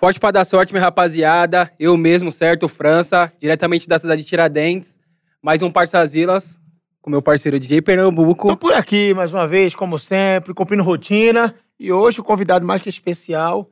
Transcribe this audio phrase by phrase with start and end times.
[0.00, 1.70] Forte pra dar sorte, minha rapaziada.
[1.78, 2.68] Eu mesmo, certo?
[2.68, 4.98] França, diretamente da cidade de Tiradentes.
[5.42, 6.58] Mais um Parçazilas,
[7.02, 8.48] com meu parceiro DJ Pernambuco.
[8.48, 11.54] Tô por aqui mais uma vez, como sempre, cumprindo rotina.
[11.78, 13.70] E hoje o convidado mais que especial,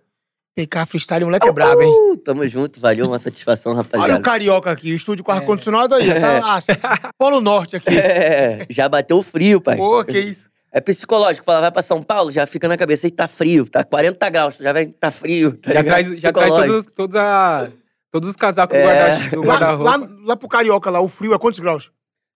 [0.54, 1.90] PK Freestyle, moleque é brabo, hein?
[2.12, 4.20] Uh, tamo junto, valeu, uma satisfação, Olha o rapaziada.
[4.20, 5.36] carioca aqui, o estúdio com É.
[5.36, 7.12] ar-condicionado aí, tá?
[7.18, 7.88] Polo Norte aqui.
[7.96, 9.76] É, já bateu o frio, pai.
[9.76, 10.48] Pô, que isso.
[10.78, 13.82] É psicológico, fala, vai pra São Paulo, já fica na cabeça, aí tá frio, tá
[13.82, 15.56] 40 graus, já vem, tá frio.
[15.56, 17.68] Tá Já traz, já traz todos, todos, a-
[18.12, 18.84] todos os casacos do É.
[18.84, 19.96] guarda- do Lá, guarda-roupa.
[19.96, 21.90] lá, lá pro carioca, lá, o frio é quantos graus?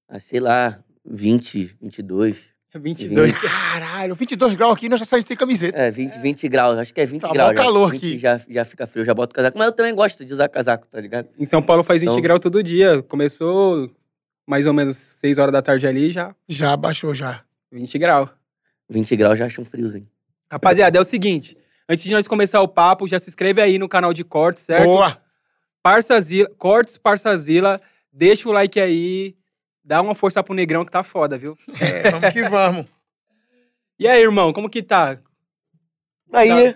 [0.09, 2.51] Ah, sei lá, 20, 22.
[2.75, 3.33] 22.
[3.41, 5.79] Caralho, 22 graus aqui, nós já saímos sem camiseta.
[5.79, 7.51] É, 20, 20 graus, acho que é 20 Tá graus.
[7.51, 7.55] já.
[7.55, 8.19] calor 20 aqui.
[8.19, 9.57] Já, já fica frio, já bota o casaco.
[9.59, 11.29] Mas eu também gosto de usar casaco, tá ligado?
[11.39, 13.03] Em São Paulo faz 20 Então- graus todo dia.
[13.03, 13.89] Começou
[14.49, 17.43] mais ou menos 6 horas da tarde ali, já Já baixou, já.
[17.73, 18.31] 20 graus.
[18.89, 20.07] 20 graus já acho um friozinho.
[20.51, 21.57] Rapaziada, é o seguinte.
[21.89, 24.85] Antes de nós começar o papo, já se inscreve aí no canal de cortes, certo?
[24.85, 25.21] Boa.
[25.83, 27.81] Parçazila, cortes Parçazila.
[28.13, 29.35] Deixa o like aí.
[29.83, 31.57] Dá uma força pro Negrão que tá foda, viu?
[31.81, 32.87] É, vamos que vamos.
[33.99, 35.17] E aí, irmão, como que tá?
[36.33, 36.75] Aí,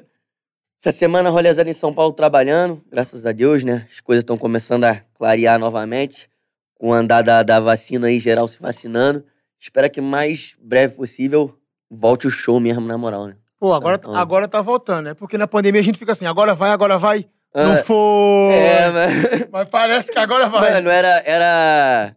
[0.79, 3.85] essa semana rolezada em São Paulo trabalhando, graças a Deus, né?
[3.91, 6.31] As coisas estão começando a clarear novamente,
[6.75, 9.25] com o andar da, da vacina aí, geral se vacinando.
[9.59, 11.57] Espero que mais breve possível
[11.91, 13.37] volte o show mesmo, na moral, né?
[13.59, 14.15] Pô, agora, Então.
[14.15, 15.15] agora tá voltando, né?
[15.15, 17.25] Porque na pandemia a gente fica assim, agora vai, agora vai.
[17.55, 18.53] Não Ah, foi.
[18.55, 19.49] É, mas...
[19.51, 20.75] Mas parece que agora vai.
[20.75, 22.17] Mano, era, era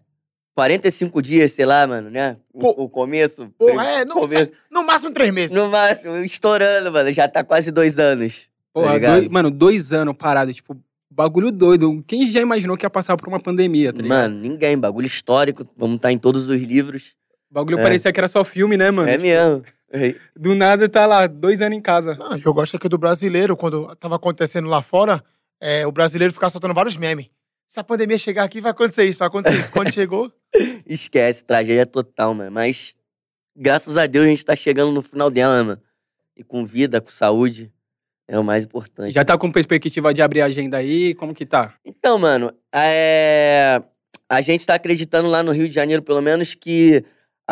[0.55, 2.35] 45 dias, sei lá, mano, né?
[2.53, 3.47] O, o começo.
[3.57, 4.51] Porra, é, no, começo.
[4.69, 5.55] no máximo três meses.
[5.55, 7.11] No máximo, estourando, mano.
[7.13, 8.49] Já tá quase dois anos.
[8.73, 10.53] Porra, tá dois- mano, dois anos parado.
[10.53, 10.75] Tipo,
[11.09, 12.03] bagulho doido.
[12.05, 14.19] Quem já imaginou que ia passar por uma pandemia, tá ligado?
[14.23, 14.77] Mano, ninguém.
[14.77, 15.65] Bagulho histórico.
[15.77, 17.15] Vamos estar em todos os livros.
[17.49, 17.83] O bagulho é.
[17.83, 19.09] parecia que era só filme, né, mano?
[19.09, 19.63] é mesmo.
[19.91, 20.15] É.
[20.35, 22.15] Do nada tá lá, dois anos em casa.
[22.15, 25.23] Não, eu gosto aqui do brasileiro, quando tava acontecendo lá fora,
[25.59, 27.27] é, o brasileiro ficava soltando vários memes.
[27.67, 29.71] Se a pandemia chegar aqui, vai acontecer isso, vai acontecer isso.
[29.71, 30.31] Quando chegou,
[30.85, 32.51] Esquece, tragédia total, mano.
[32.51, 32.95] Mas,
[33.55, 35.81] graças a Deus, a gente tá chegando no final dela, mano.
[36.35, 37.71] E com vida, com saúde.
[38.27, 39.11] É o mais importante.
[39.11, 41.15] Já tá com perspectiva de abrir a agenda aí?
[41.15, 41.73] Como que tá?
[41.83, 43.81] Então, mano, é...
[44.29, 47.03] a gente tá acreditando lá no Rio de Janeiro, pelo menos, que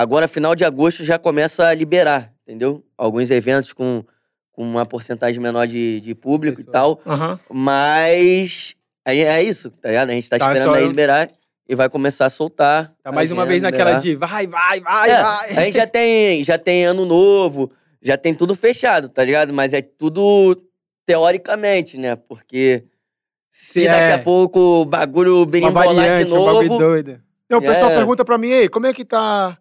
[0.01, 2.83] agora, final de agosto, já começa a liberar, entendeu?
[2.97, 4.03] Alguns eventos com,
[4.51, 6.69] com uma porcentagem menor de, de público Pessoas.
[6.69, 7.01] e tal.
[7.05, 7.39] aham.
[7.51, 8.75] Mas
[9.05, 10.09] é, é isso, tá ligado?
[10.09, 11.27] A gente tá, Tá, esperando aí liberar
[11.67, 12.93] e vai começar a soltar.
[13.03, 14.01] Tá mais a uma vez naquela liberar.
[14.01, 15.49] de vai, vai, vai, É, vai.
[15.57, 17.71] a gente já tem, já tem ano novo,
[18.01, 19.53] já tem tudo fechado, tá ligado?
[19.53, 20.61] Mas é tudo
[21.05, 22.15] teoricamente, né?
[22.15, 22.83] Porque
[23.49, 24.13] se Se daqui é.
[24.13, 26.77] a pouco o bagulho berimbolar de um novo.
[26.77, 27.19] doido.
[27.45, 27.95] Então, o pessoal É.
[27.95, 29.57] pergunta pra mim, ei, como é que tá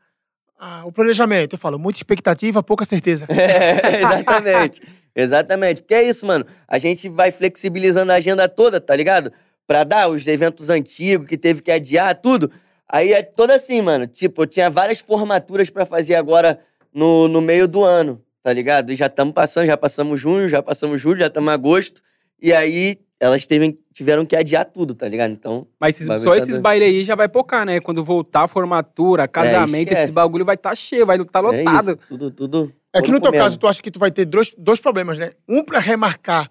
[0.58, 1.54] ah, o planejamento?
[1.54, 3.26] Eu falo, muita expectativa, pouca certeza.
[3.30, 4.80] É, exatamente.
[5.14, 5.82] Exatamente.
[5.82, 6.44] Porque é isso, mano.
[6.68, 9.32] A gente vai flexibilizando a agenda toda, tá ligado?
[9.66, 12.50] Pra dar os eventos antigos que teve que adiar, tudo.
[12.88, 14.06] Aí é toda assim, mano.
[14.06, 16.60] Tipo, eu tinha várias formaturas pra fazer agora
[16.92, 18.92] no, no meio do ano, tá ligado?
[18.92, 22.02] E já estamos passando, já passamos junho, já passamos julho, já estamos agosto.
[22.40, 25.32] E aí elas teve, tiveram que adiar tudo, tá ligado?
[25.32, 27.80] Então, Mas esses- Bagulho só tá esses bailes aí já vai pocar, né?
[27.80, 30.04] Quando voltar a formatura, casamento, esquece.
[30.04, 31.90] esse bagulho vai estar tá cheio, vai estar é lotado.
[31.90, 31.98] isso.
[32.08, 32.72] Tudo, tudo.
[32.94, 33.44] É que no teu comendo.
[33.44, 35.32] caso, tu acha que tu vai ter dois, dois problemas, né?
[35.48, 36.50] Um pra remarcar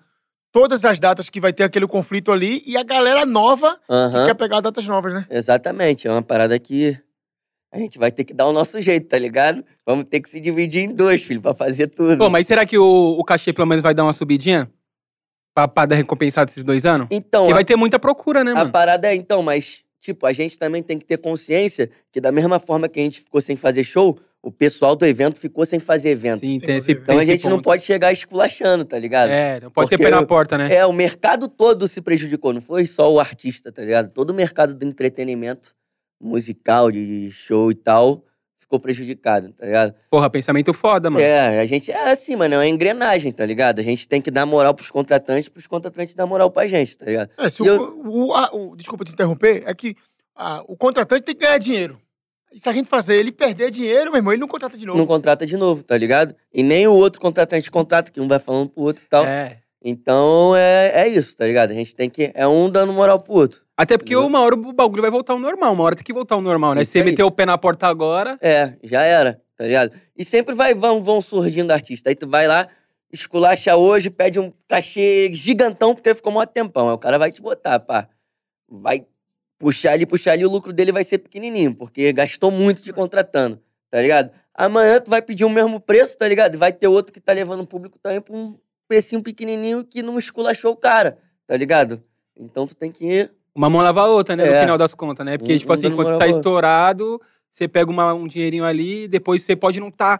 [0.52, 4.26] todas as datas que vai ter aquele conflito ali e a galera nova que Aham.
[4.26, 5.26] quer pegar datas novas, né?
[5.30, 6.98] Exatamente, é uma parada que
[7.74, 9.66] a gente vai ter que dar o nosso jeito, tá ligado?
[9.86, 12.18] Vamos ter que se dividir em dois, filho, pra fazer tudo.
[12.18, 14.72] Pô, mas será que o, o cachê pelo menos vai dar uma subidinha?
[15.56, 17.08] Pra, pra dar recompensado esses dois anos?
[17.10, 18.72] Então, Porque a, vai ter muita procura, né, a mano?
[18.72, 22.60] parada é, então, mas, tipo, a gente também tem que ter consciência que da mesma
[22.60, 26.10] forma que a gente ficou sem fazer show, o pessoal do evento ficou sem fazer
[26.10, 26.42] evento.
[26.42, 27.64] Sim, tem esse, então Então tem a esse gente não ponto.
[27.64, 29.30] pode chegar esculachando, tá ligado?
[29.30, 30.76] É, não pode ser Porque pé na porta, né?
[30.76, 34.12] É, o mercado todo se prejudicou, não foi só o artista, tá ligado?
[34.12, 35.74] Todo o mercado do entretenimento
[36.22, 38.25] musical, de show e tal,
[38.66, 39.94] ficou prejudicado, tá ligado?
[40.10, 41.24] Porra, pensamento foda, mano.
[41.24, 43.80] É, a gente é assim, mano, é uma engrenagem, tá ligado?
[43.80, 47.06] A gente tem que dar moral pros contratantes, pros contratantes dar moral pra gente, tá
[47.06, 47.30] ligado?
[47.38, 49.96] É, se o, o- a- o- desculpa te interromper, é que
[50.36, 51.98] ah, o contratante tem que ganhar dinheiro.
[52.52, 54.98] E se a gente fazer ele perder dinheiro, meu irmão, ele não contrata de novo.
[54.98, 56.34] Não contrata de novo, tá ligado?
[56.54, 59.26] E nem o outro contratante contrata, que um vai falando pro outro e tal.
[59.26, 59.58] É.
[59.88, 61.70] Então é, é isso, tá ligado?
[61.70, 62.32] A gente tem que.
[62.34, 63.62] É um dando moral pro outro.
[63.78, 66.34] Até porque uma hora o bagulho vai voltar ao normal, uma hora tem que voltar
[66.34, 66.82] ao normal, né?
[66.82, 67.06] Isso você aí.
[67.06, 69.92] meter o pé na porta agora, É, já era, tá ligado?
[70.18, 72.10] E sempre vai, vão, vão surgindo artistas.
[72.10, 72.68] Aí tu vai lá,
[73.14, 76.90] esculacha hoje, pede um cachê gigantão, porque ficou mó tempão.
[76.90, 78.10] Aí o cara vai te botar, pá.
[78.68, 79.06] Vai
[79.60, 83.62] puxar ali, puxar ali, o lucro dele vai ser pequenininho, porque gastou muito te contratando,
[83.92, 84.32] tá ligado?
[84.56, 86.58] Amanhã tu vai pedir o mesmo preço, tá ligado?
[86.58, 90.18] Vai ter outro que tá levando o público também pra um precinho pequenininho que não
[90.20, 91.18] esculachou o cara,
[91.48, 92.04] tá ligado?
[92.38, 93.30] Então tu tem que.
[93.54, 94.46] Uma mão lava a outra, né?
[94.46, 94.62] No É.
[94.62, 95.38] final das contas, né?
[95.38, 99.44] Porque, Um- tipo assim, quando você tá estourado, você pega uma- um dinheirinho ali, depois
[99.44, 100.20] você pode não estar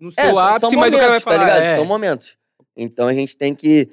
[0.00, 1.38] no seu É, ápice, são mas o cara vai momentos, falar.
[1.38, 1.62] tá ligado?
[1.62, 1.76] é.
[1.76, 2.36] São momentos.
[2.76, 3.88] Então a gente tem que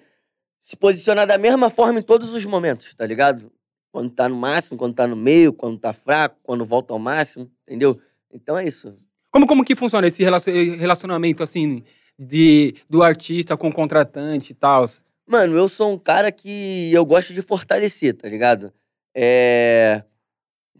[0.57, 3.51] se posicionar da mesma forma em todos os momentos, tá ligado?
[3.92, 7.50] Quando tá no máximo, quando tá no meio, quando tá fraco, quando volta ao máximo,
[7.68, 8.00] entendeu?
[8.31, 8.95] Então é isso.
[9.31, 11.83] Como, como que funciona esse relacion- relacionamento, assim,
[12.19, 14.86] de, do artista com o contratante e tal?
[15.25, 18.74] Mano, eu sou um cara que eu gosto de fortalecer, tá ligado?
[19.16, 20.04] É.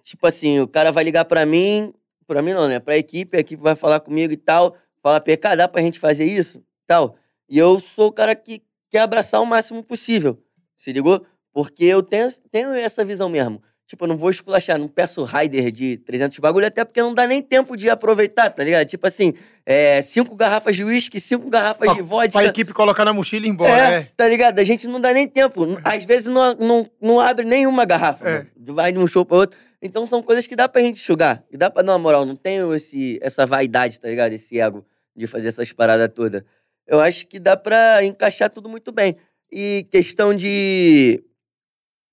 [0.03, 1.94] Tipo assim, o cara vai ligar pra mim,
[2.27, 2.80] pra mim não, né?
[2.80, 6.25] Pra equipe, a equipe vai falar comigo e tal, fala, PK, dá pra gente fazer
[6.25, 6.62] isso?
[6.86, 7.15] Tal.
[7.47, 10.38] E eu sou o cara que quer abraçar o máximo possível,
[10.75, 11.25] se ligou?
[11.53, 13.62] Porque eu tenho, tenho essa visão mesmo.
[13.89, 17.25] Tipo, eu não vou esculachar, não peço rider de 300 bagulho, até porque não dá
[17.25, 18.86] nem tempo de aproveitar, tá ligado?
[18.86, 19.33] Tipo assim,
[19.65, 22.33] é, cinco garrafas de uísque, cinco garrafas de vodka.
[22.33, 24.12] Pra equipe colocar na mochila e ir embora, É, é.
[24.15, 24.59] tá ligado?
[24.59, 25.65] A gente não dá nem tempo.
[25.83, 28.30] Às vezes não, não, não abre nenhuma garrafa.
[28.30, 28.33] É.
[28.33, 28.75] mano.
[28.75, 29.59] Vai de um show pra outro.
[29.81, 31.44] Então são coisas que dá pra gente enxugar.
[31.50, 32.27] Que dá pra dar uma moral.
[32.27, 34.33] Não tenho esse, essa vaidade, tá ligado?
[34.33, 36.44] Esse ego de fazer essas paradas todas.
[36.86, 39.15] Eu acho que dá pra encaixar tudo muito bem.
[39.51, 41.24] E questão de.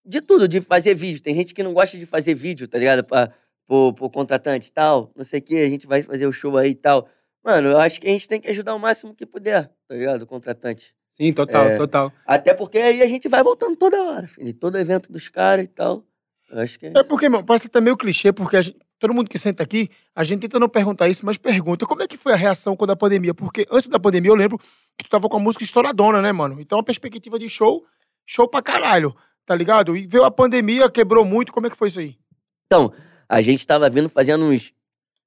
[0.07, 1.21] De tudo, de fazer vídeo.
[1.23, 3.03] Tem gente que não gosta de fazer vídeo, tá ligado?
[3.05, 3.31] Pra,
[3.67, 5.11] pro, pro contratante e tal.
[5.17, 7.09] Não sei o que, a gente vai fazer o show aí e tal.
[7.45, 10.23] Mano, eu acho que a gente tem que ajudar o máximo que puder, tá ligado?
[10.23, 10.95] O contratante.
[11.13, 11.77] Sim, total, É.
[11.77, 12.13] total.
[12.27, 14.53] Até porque aí a gente vai voltando toda hora, filho.
[14.53, 16.05] Todo evento dos caras e tal.
[16.51, 19.15] Eu acho que é É porque, mano, parece até meio clichê, porque a gente- todo
[19.15, 22.17] mundo que senta aqui, a gente tenta não perguntar isso, mas pergunta, como é que
[22.17, 23.33] foi a reação quando a pandemia?
[23.35, 24.59] Porque antes da pandemia eu lembro
[24.97, 26.61] que tu tava com a música estouradona, né, mano?
[26.61, 27.85] Então a perspectiva de show,
[28.27, 29.15] show pra caralho,
[29.47, 29.97] tá ligado?
[29.97, 32.19] E veio a pandemia, quebrou muito, como é que foi isso aí?
[32.67, 32.93] Então,
[33.29, 34.75] a gente tava vindo fazendo uns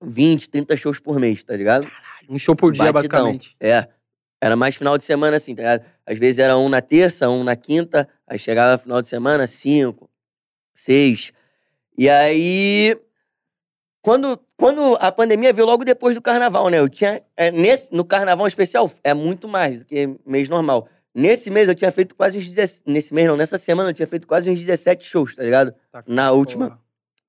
[0.01, 1.89] 20, 30 shows por mês, tá ligado?
[2.30, 3.24] Um show por dia, Batidão.
[3.24, 3.56] basicamente.
[3.60, 3.88] É.
[4.42, 5.86] Era mais final de semana assim, tá ligado?
[6.06, 10.10] Às vezes era um na terça, um na quinta, aí chegava final de semana, cinco,
[10.74, 11.31] seis.
[11.98, 12.98] E aí.
[14.01, 16.80] Quando, quando a pandemia veio logo depois do carnaval, né?
[16.80, 17.22] Eu tinha.
[17.36, 20.88] é, nesse, no carnaval especial é muito mais do que mês normal.
[21.14, 22.84] Nesse mês eu tinha feito quase uns 17.
[22.86, 25.74] Nesse mês não, nessa semana eu tinha feito quase uns 17 shows, tá ligado?
[25.92, 26.80] Tá, Na última porra.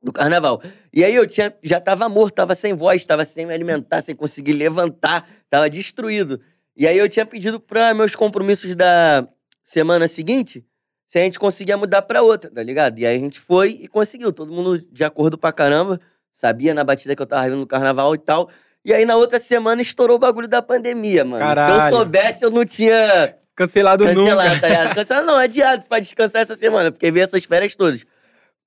[0.02, 0.62] do carnaval.
[0.92, 4.14] E aí eu tinha, já tava morto, tava sem voz, tava sem me alimentar, sem
[4.14, 6.40] conseguir levantar, tava destruído.
[6.76, 9.26] E aí eu tinha pedido para meus compromissos da
[9.62, 10.64] semana seguinte
[11.06, 12.98] se a gente conseguia mudar pra outra, tá ligado?
[13.00, 16.00] E aí a gente foi e conseguiu, todo mundo de acordo pra caramba,
[16.30, 18.48] sabia na batida que eu tava vindo no carnaval e tal.
[18.84, 21.38] E aí na outra semana estourou o bagulho da pandemia, mano.
[21.38, 21.92] Se Caralho.
[21.92, 24.60] eu soubesse, eu não tinha Cancelado Cancelado, nunca.
[24.60, 24.94] tá ligado?
[24.94, 28.06] Cancelado não, adiado pra descansar essa semana, porque veio essas férias todas.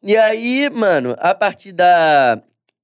[0.04, 2.40] E aí, mano, a partir da,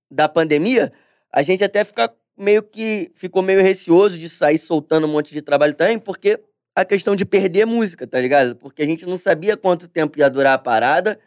[0.09, 0.91] da pandemia,
[1.31, 5.41] a gente até fica meio que ficou meio receoso de sair soltando um monte de
[5.41, 6.39] trabalho também, porque
[6.75, 8.55] a questão de perder música, tá ligado?
[8.55, 11.19] Porque a gente não sabia quanto tempo ia durar a parada.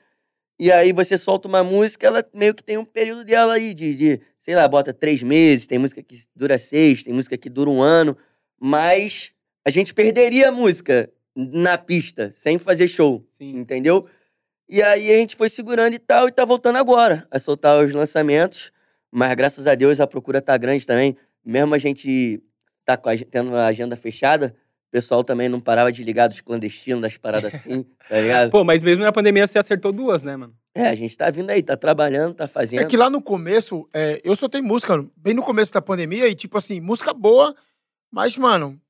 [0.58, 3.94] E aí você solta uma música, ela meio que tem um período dela aí, de,
[3.94, 7.70] de, sei lá, bota três meses, tem música que dura seis, tem música que dura
[7.70, 8.16] um ano.
[8.58, 9.32] Mas
[9.64, 13.58] a gente perderia a música na pista, sem fazer show, Sim.
[13.58, 14.06] entendeu?
[14.68, 17.92] E aí a gente foi segurando e tal, e tá voltando agora a soltar os
[17.92, 18.72] lançamentos.
[19.10, 21.16] Mas graças a Deus a procura tá grande também.
[21.44, 22.42] Mesmo a gente
[22.84, 24.54] tá com a, tendo a agenda fechada,
[24.88, 28.50] o pessoal também não parava de ligar dos clandestinos, das paradas assim, tá ligado?
[28.50, 30.54] Pô, mas mesmo na pandemia você acertou duas, né, mano?
[30.74, 32.80] É, a gente tá vindo aí, tá trabalhando, tá fazendo.
[32.80, 36.34] É que lá no começo, é, eu soltei música, bem no começo da pandemia, e
[36.34, 37.54] tipo assim, música boa,
[38.10, 38.80] mas, mano,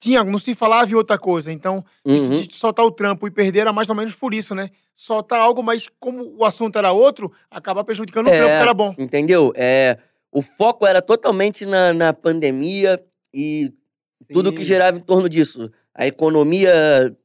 [0.00, 1.52] tinha, não se falava em outra coisa.
[1.52, 2.42] Então, isso Uhum.
[2.42, 4.70] de soltar o trampo e perder era mais ou menos por isso, né?
[4.94, 8.36] Soltar algo, mas como o assunto era outro, acaba prejudicando o É.
[8.38, 8.94] trampo que era bom.
[8.98, 9.52] Entendeu?
[9.56, 9.98] É,
[10.32, 13.02] o foco era totalmente na, na pandemia
[13.32, 13.72] e
[14.32, 14.66] tudo que Sim.
[14.68, 15.70] girava em torno disso.
[15.94, 17.16] A economia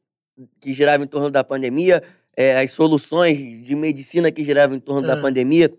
[0.59, 2.01] que girava em torno da pandemia,
[2.35, 5.21] é, as soluções de medicina que giravam em torno da É.
[5.21, 5.71] pandemia,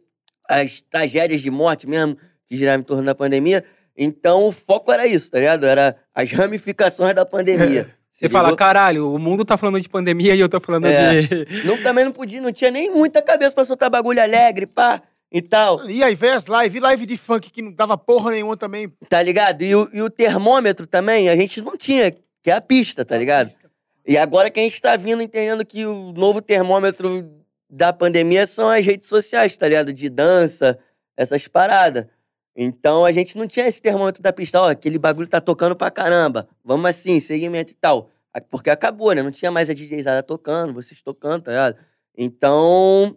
[0.48, 3.64] as tragédias de morte mesmo que giravam em torno da pandemia.
[3.96, 5.64] Então o foco era isso, tá ligado?
[5.64, 7.88] Era as ramificações da pandemia.
[8.10, 11.22] Você fala, caralho, o mundo tá falando de pandemia e eu tô falando É.
[11.22, 11.46] de.
[11.66, 15.02] Não, também não podia, não tinha nem muita cabeça pra soltar bagulho alegre, pá,
[15.32, 15.90] e tal.
[15.90, 18.88] E aí veio as lives, live de funk que não dava porra nenhuma também.
[19.08, 19.62] Tá ligado?
[19.62, 23.18] E o, e o termômetro também, a gente não tinha, que é a pista, tá
[23.18, 23.50] ligado?
[24.06, 27.28] E agora que a gente tá vindo entendendo que o novo termômetro
[27.68, 29.92] da pandemia são as redes sociais, tá ligado?
[29.92, 30.78] De dança,
[31.16, 32.06] essas paradas.
[32.56, 35.90] Então a gente não tinha esse termômetro da pista, ó, aquele bagulho tá tocando pra
[35.90, 36.48] caramba.
[36.64, 38.10] Vamos assim, segmento e tal.
[38.50, 39.22] Porque acabou, né?
[39.22, 41.76] Não tinha mais a DJzada tocando, vocês tocando, tá ligado?
[42.16, 43.16] Então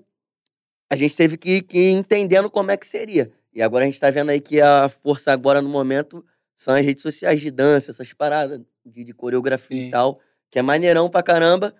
[0.89, 3.32] a gente teve que, que ir entendendo como é que seria.
[3.53, 6.24] E agora a gente tá vendo aí que a força agora no momento
[6.56, 9.88] são as redes sociais de dança, essas paradas de, de coreografia Sim.
[9.88, 11.74] e tal, que é maneirão pra caramba.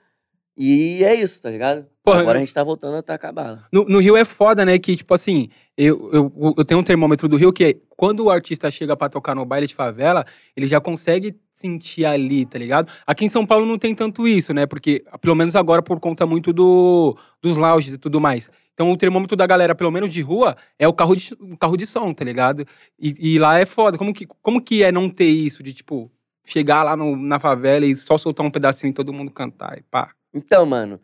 [0.58, 1.86] E é isso, tá ligado?
[2.04, 3.66] Porra, Agora a gente tá voltando a tacar bala.
[3.72, 4.80] No, no Rio é foda, né?
[4.80, 8.30] Que, tipo assim, eu, eu, eu tenho um termômetro do Rio que é, quando o
[8.32, 12.90] artista chega pra tocar no baile de favela, ele já consegue sentir ali, tá ligado?
[13.06, 14.66] Aqui em São Paulo não tem tanto isso, né?
[14.66, 18.50] Porque, pelo menos agora, por conta muito do, dos lounges e tudo mais.
[18.74, 21.78] Então, o termômetro da galera, pelo menos de rua, é o carro de, o carro
[21.78, 22.66] de som, tá ligado?
[23.00, 23.98] E, e lá é foda.
[23.98, 26.10] Como que, como que é não ter isso de, tipo,
[26.46, 29.84] chegar lá no- na favela e só soltar um pedacinho e todo mundo cantar e
[29.84, 30.12] pá?
[30.38, 31.00] Então, mano,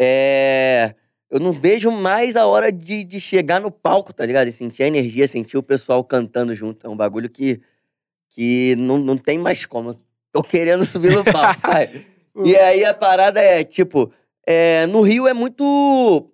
[0.00, 0.94] é.
[1.30, 4.48] Eu não vejo mais a hora de, de chegar no palco, tá ligado?
[4.48, 6.86] E sentir a energia, sentir o pessoal cantando junto.
[6.86, 7.60] É um bagulho que,
[8.30, 9.90] que não, não tem mais como.
[9.90, 10.00] Eu
[10.32, 12.04] Tô querendo subir no palco, pai.
[12.44, 14.12] E aí a parada é, tipo,
[14.46, 16.32] é, no Rio é muito.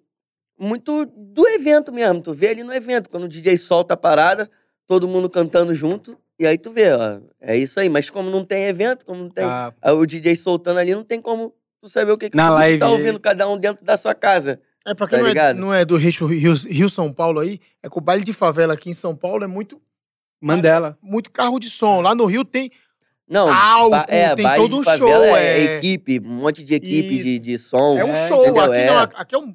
[0.60, 2.20] Muito do evento mesmo.
[2.20, 4.50] Tu vê ali no evento, quando o DJ solta a parada,
[4.86, 6.16] todo mundo cantando junto.
[6.38, 7.20] E aí tu vê, ó.
[7.40, 7.88] É isso aí.
[7.88, 11.22] Mas como não tem evento, como não tem Ah, o DJ soltando ali, não tem
[11.22, 11.54] como
[11.84, 14.14] tu saber o que, que Na público live tá ouvindo, cada um dentro da sua
[14.14, 14.60] casa.
[14.86, 17.58] É, pra quem Tá não, é, não é do Rio, Rio, Rio São Paulo aí,
[17.82, 19.80] é que o baile de favela aqui em São Paulo é muito,
[20.40, 20.98] Mandela.
[21.02, 22.00] muito carro de som.
[22.00, 22.70] Lá no Rio tem.
[23.26, 23.48] Não,
[23.90, 25.74] ba- é, tem baile todo um show, é, é.
[25.76, 27.96] equipe, um monte de equipe de, de som.
[27.98, 28.42] É um É, show.
[28.42, 28.62] entendeu?
[28.62, 28.86] Aqui É.
[28.86, 29.54] não, aqui é um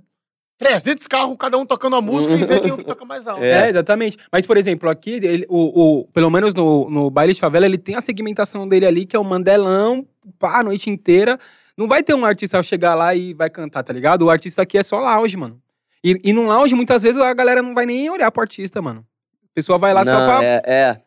[0.58, 3.42] 300 carros, cada um tocando a música e vê quem é que toca mais alto.
[3.46, 3.68] É.
[3.68, 4.18] É, exatamente.
[4.32, 7.78] Mas, por exemplo, aqui, ele- o, o- pelo menos no, no baile de favela, ele
[7.78, 10.06] tem a segmentação dele ali, que é o Mandelão,
[10.40, 11.40] pá, a noite inteira.
[11.80, 14.24] Não vai ter um artista chegar lá e vai cantar, tá ligado?
[14.24, 15.62] O artista aqui é só lounge, mano.
[16.04, 19.08] E, e no lounge, muitas vezes, a galera não vai nem olhar pro artista, mano.
[19.46, 20.44] A pessoa vai lá só Não, pra.
[20.44, 21.02] é, é.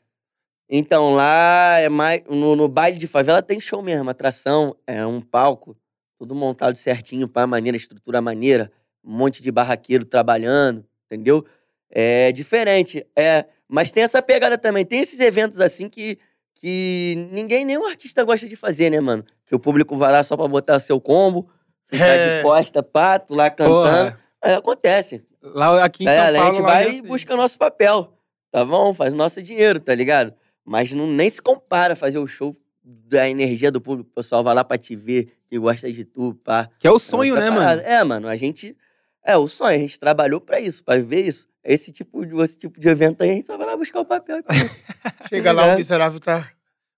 [0.70, 2.24] Então, lá é mais.
[2.24, 5.76] No, no baile de favela tem show mesmo, atração, é um palco,
[6.18, 8.72] tudo montado certinho, pá, maneira, estrutura maneira,
[9.04, 11.44] um monte de barraqueiro trabalhando, entendeu?
[11.90, 13.06] É diferente.
[13.14, 14.86] É, mas tem essa pegada também.
[14.86, 16.18] Tem esses eventos assim que,
[16.62, 19.24] que ninguém, nenhum artista gosta de fazer, né, mano?
[19.44, 21.48] Que o público vai lá só pra botar seu combo,
[21.86, 22.36] ficar É.
[22.38, 24.16] de costa, pato, lá cantando.
[24.40, 25.24] É, acontece.
[25.42, 26.38] lá aqui em São É, Paulo.
[26.48, 27.02] a gente vai já e sei.
[27.02, 28.12] busca nosso papel,
[28.52, 28.94] tá bom?
[28.94, 30.32] Faz nosso dinheiro, tá ligado?
[30.64, 32.54] Mas não, nem se compara fazer o show
[32.84, 34.08] da energia do público.
[34.10, 36.70] O pessoal vai lá pra te ver, que gosta de tu, pá.
[36.78, 37.80] Que é o É sonho, né, mano?
[37.84, 38.76] É, mano, a gente...
[39.24, 41.46] É, o sonho, a gente trabalhou pra isso, pra ver isso.
[41.64, 44.04] Esse tipo de, esse tipo de evento aí, a gente só vai lá buscar o
[44.04, 44.42] papel.
[45.28, 45.76] Chega lá, o É.
[45.76, 46.50] miserável tá.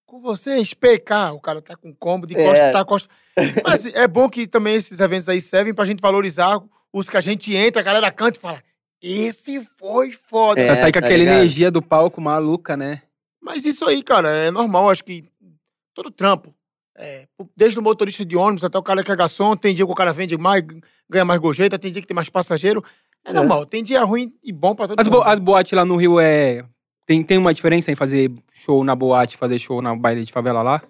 [0.06, 1.32] Com vocês, PK.
[1.32, 2.44] O cara tá com combo de É.
[2.44, 3.08] costa, tá costa.
[3.64, 7.20] Mas é bom que também esses eventos aí servem pra gente valorizar os que a
[7.20, 8.62] gente entra, a galera canta e fala:
[9.02, 10.60] Esse foi foda.
[10.60, 11.34] É, sair com tá aquela ligado?
[11.36, 13.02] energia do palco maluca, né?
[13.42, 14.88] Mas isso aí, cara, é normal.
[14.88, 15.24] Acho que
[15.92, 16.54] todo trampo.
[16.96, 19.90] é, desde o motorista de ônibus até o cara que é garçom, tem dia que
[19.92, 20.62] o cara vende mais,
[21.10, 22.84] ganha mais gorjeta, tem dia que tem mais passageiro.
[23.24, 23.32] É, É.
[23.32, 23.66] normal.
[23.66, 25.28] Tem dia ruim e bom pra todo As, bo mundo.
[25.28, 26.64] as boates lá no Rio é.
[27.06, 30.62] Tem, tem uma diferença em fazer show na boate, fazer show na baile de favela
[30.62, 30.82] lá?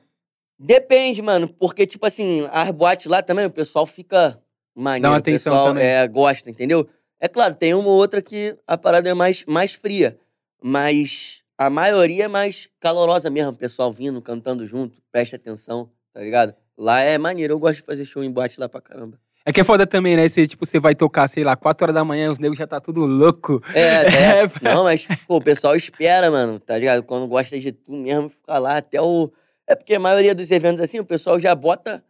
[0.58, 4.40] Depende, mano, porque, tipo assim, as boates lá também, o pessoal fica
[4.74, 5.02] maneiro.
[5.02, 5.84] Dá uma o atenção pessoal também.
[5.84, 6.88] É, gosta, entendeu?
[7.20, 10.16] É claro, tem uma ou outra que a parada é mais, mais fria,
[10.62, 16.20] mas a maioria é mais calorosa mesmo, o pessoal vindo, cantando junto, presta atenção, tá
[16.20, 16.54] ligado?
[16.78, 19.18] Lá é maneiro, eu gosto de fazer show em boate lá pra caramba.
[19.46, 20.26] É que é foda também, né?
[20.28, 22.80] Você, tipo, você vai tocar, sei lá, 4 horas da manhã, os negros já tá
[22.80, 23.62] tudo louco.
[23.74, 23.80] É,
[24.40, 24.42] é.
[24.44, 27.02] É, Não, mas, pô, o pessoal espera, mano, tá ligado?
[27.02, 29.30] Quando gosta de tu mesmo, fica lá até o.
[29.66, 32.02] É porque a maioria dos eventos assim, o pessoal já bota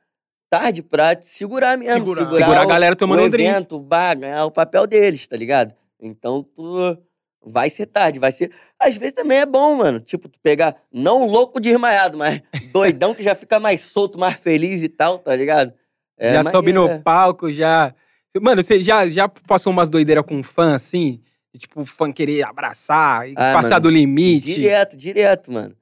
[0.48, 1.94] tarde pra te segurar mesmo.
[2.00, 2.20] Segurar.
[2.22, 3.48] Segurar, Segurar a o- galera tomando o um drink.
[3.48, 5.74] evento, o bar, ganhar o papel deles, tá ligado?
[6.00, 6.96] Então tu
[7.44, 8.52] vai ser tarde, vai ser.
[8.78, 9.98] Às vezes também é bom, mano.
[10.00, 12.40] Tipo, tu pegar, não louco desmaiado, mas
[12.72, 15.72] doidão que já fica mais solto, mais feliz e tal, tá ligado?
[16.18, 16.98] É já sobe no é.
[16.98, 17.94] palco, já.
[18.40, 21.20] Mano, você já, já passou umas doideiras com fã, assim?
[21.56, 24.54] Tipo, o fã querer abraçar, e Ah, passar mano, do limite.
[24.54, 25.74] Direto, direto, mano.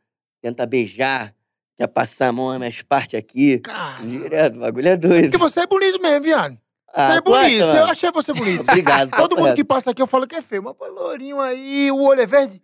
[0.43, 1.35] Tenta beijar,
[1.77, 3.59] quer passar a mão nas minhas partes aqui.
[3.61, 5.23] Cara, Direto, o bagulho é doido.
[5.31, 6.59] porque você é bonito mesmo, viado.
[6.95, 7.63] Ah, você é bonito.
[7.63, 8.61] eu achei você bonito.
[8.69, 9.11] Obrigado.
[9.17, 10.63] Todo mundo que passa aqui eu falo que é feio.
[10.63, 12.61] Mas pô, lourinho aí, o olho é verde.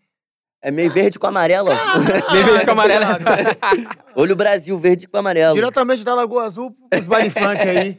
[0.60, 2.32] É meio verde com amarelo, ó.
[2.32, 3.04] Meio verde com amarelo.
[4.16, 5.54] Olho Brasil, verde com amarelo.
[5.54, 7.98] Diretamente da Lagoa Azul pros baile funk aí.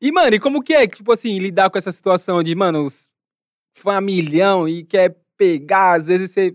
[0.00, 3.08] E, mano, e como que é, tipo assim, lidar com essa situação de, mano, os
[3.76, 6.54] familhão e quer pegar, às vezes você.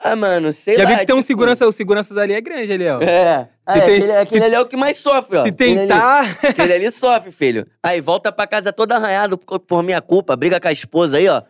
[0.00, 0.90] Ah, mano, sei Já lá.
[0.90, 3.00] vi que tem um tipo- segurança, os seguranças ali é grande ali, ó.
[3.00, 3.48] É.
[3.64, 5.42] Ah, Se tem- aquele, aquele ali é o que mais sofre, ó.
[5.42, 6.38] Se Aquele ali- tentar.
[6.42, 7.66] Aquele ali sofre, filho.
[7.82, 11.26] Aí volta pra casa todo arranhado por, por minha culpa, briga com a esposa aí,
[11.28, 11.42] ó.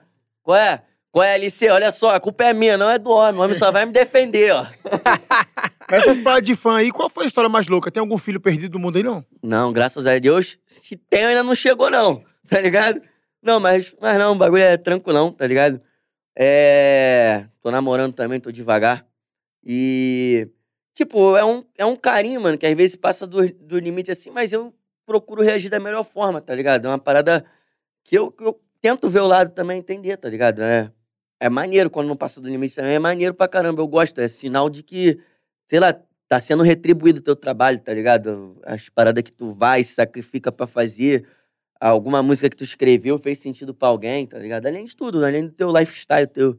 [0.42, 0.80] Qual é?
[1.16, 1.66] Qual é, Alice?
[1.70, 3.40] Olha só, a culpa é minha, não é do homem.
[3.40, 4.66] O homem só vai me defender, ó.
[5.90, 7.90] Mas essas paradas de fã aí, qual foi a história mais louca?
[7.90, 9.24] Tem algum filho perdido do mundo aí, não?
[9.42, 12.22] Não, graças a Deus, se tem ainda não chegou, não.
[12.46, 13.00] Tá ligado?
[13.42, 15.80] Não, mas, mas não, o bagulho é tranquilão, tá ligado?
[16.38, 17.46] É.
[17.62, 19.06] Tô namorando também, tô devagar.
[19.64, 20.50] E.
[20.92, 24.30] Tipo, é um, é um carinho, mano, que às vezes passa do, do limite assim,
[24.30, 24.70] mas eu
[25.06, 26.84] procuro reagir da melhor forma, tá ligado?
[26.84, 27.42] É uma parada
[28.04, 30.62] que eu, que eu tento ver o lado também entender, tá ligado?
[30.62, 30.92] É,
[31.40, 34.18] é maneiro quando não passa do limite também, é maneiro pra caramba, eu gosto.
[34.20, 35.18] É sinal de que,
[35.68, 35.92] sei lá,
[36.28, 38.58] tá sendo retribuído o teu trabalho, tá ligado?
[38.64, 41.26] As paradas que tu vai, sacrifica pra fazer,
[41.80, 44.66] alguma música que tu escreveu fez sentido pra alguém, tá ligado?
[44.66, 46.58] Além de tudo, além do teu lifestyle, teu,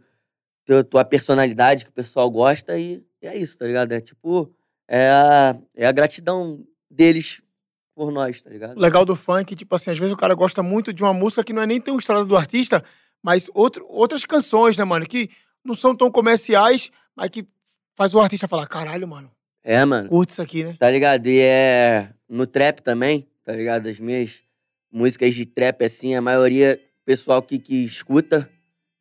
[0.66, 3.92] teu, tua personalidade que o pessoal gosta e, e é isso, tá ligado?
[3.92, 4.54] É tipo,
[4.88, 7.42] é a, é a gratidão deles
[7.96, 8.78] por nós, tá ligado?
[8.78, 11.44] O legal do funk, tipo assim, às vezes o cara gosta muito de uma música
[11.44, 12.84] que não é nem tão estrada do artista,
[13.28, 15.06] mas outro, outras canções, né, mano?
[15.06, 15.30] Que
[15.62, 17.46] não são tão comerciais, mas que
[17.94, 19.30] faz o artista falar, caralho, mano,
[19.62, 20.08] É, mano.
[20.08, 20.78] curte isso aqui, né?
[20.80, 21.28] Tá ligado?
[21.28, 22.10] E é.
[22.30, 23.88] No trap também, tá ligado?
[23.90, 24.40] As minhas
[24.90, 28.50] músicas de trap, assim, a maioria, pessoal que, que escuta,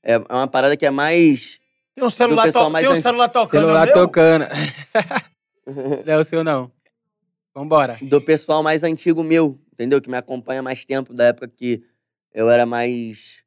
[0.02, 1.60] é, é uma parada que é mais.
[1.94, 2.72] Tem um celular, pessoal to...
[2.72, 3.08] mais tem um antigo.
[3.08, 3.60] celular tocando.
[3.60, 4.46] Celular é tocando.
[6.04, 6.72] Não é o seu, não.
[7.54, 7.96] Vambora.
[8.02, 10.00] do pessoal mais antigo meu, entendeu?
[10.02, 11.84] Que me acompanha há mais tempo, da época que
[12.34, 13.45] eu era mais.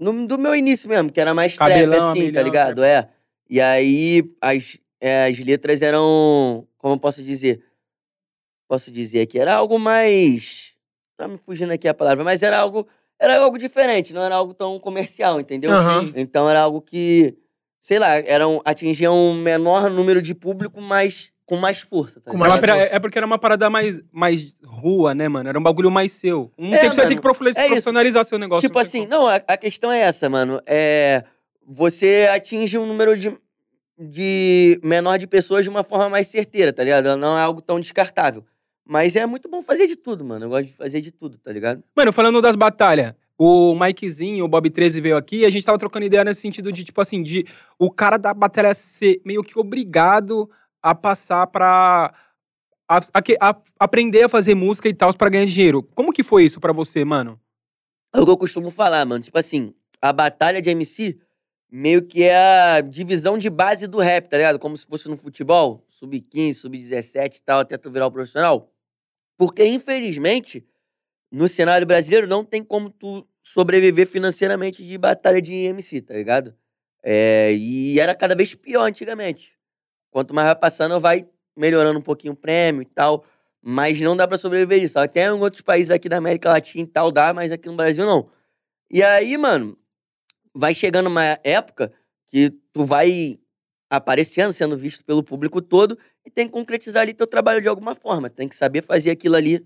[0.00, 2.82] No, do meu início mesmo, que era mais Cabelão, trap, assim, tá ligado?
[2.82, 3.06] É.
[3.48, 6.66] E aí as, é, as letras eram.
[6.78, 7.62] Como eu posso dizer?
[8.66, 10.70] Posso dizer que era algo mais.
[11.16, 12.88] Tá me fugindo aqui a palavra, mas era algo.
[13.18, 15.70] Era algo diferente, não era algo tão comercial, entendeu?
[15.70, 16.10] Aham.
[16.16, 17.36] Então era algo que,
[17.78, 22.20] sei lá, eram, atingia um menor número de público, mas com mais força.
[22.20, 22.94] Tá Com É, mais pera- força.
[22.94, 25.48] é porque era uma parada mais, mais rua, né, mano?
[25.48, 26.52] Era um bagulho mais seu.
[26.56, 27.66] Um É, tempo você mano, tem que profile- é isso.
[27.66, 28.68] profissionalizar seu negócio.
[28.68, 29.10] Tipo assim, como.
[29.10, 30.60] não, a, a questão é essa, mano.
[30.64, 31.24] É.
[31.66, 33.36] Você atinge um número de,
[33.98, 37.16] de menor de pessoas de uma forma mais certeira, tá ligado?
[37.16, 38.44] Não é algo tão descartável.
[38.86, 40.46] Mas é muito bom fazer de tudo, mano.
[40.46, 41.82] Eu gosto de fazer de tudo, tá ligado?
[41.96, 45.78] Mano, falando das batalhas, o Mikezinho, o Bob 13 veio aqui e a gente tava
[45.78, 47.44] trocando ideia nesse sentido de, tipo assim, de
[47.78, 50.48] o cara da batalha ser meio que obrigado
[50.82, 52.14] a passar pra.
[52.88, 55.82] A, a a- aprender a fazer música e tal pra ganhar dinheiro.
[55.94, 57.40] Como que foi isso pra você, mano?
[58.12, 59.22] É o que eu costumo falar, mano.
[59.22, 61.18] Tipo assim, a batalha de MC
[61.70, 62.36] meio que é
[62.76, 64.58] a divisão de base do rap, tá ligado?
[64.58, 68.72] Como se fosse no futebol, sub-15, sub-17 e tal, até tu virar o profissional.
[69.38, 70.66] Porque, infelizmente,
[71.30, 76.56] no cenário brasileiro não tem como tu sobreviver financeiramente de batalha de MC, tá ligado?
[77.04, 79.54] É, e era cada vez pior antigamente.
[80.10, 83.24] Quanto mais vai passando, vai melhorando um pouquinho o prêmio e tal.
[83.62, 84.98] Mas não dá pra sobreviver isso.
[84.98, 88.06] Até em outros países aqui da América Latina e tal dá, mas aqui no Brasil
[88.06, 88.28] não.
[88.90, 89.78] E aí, mano,
[90.54, 91.92] vai chegando uma época
[92.28, 93.38] que tu vai
[93.88, 97.94] aparecendo, sendo visto pelo público todo e tem que concretizar ali teu trabalho de alguma
[97.94, 98.30] forma.
[98.30, 99.64] Tem que saber fazer aquilo ali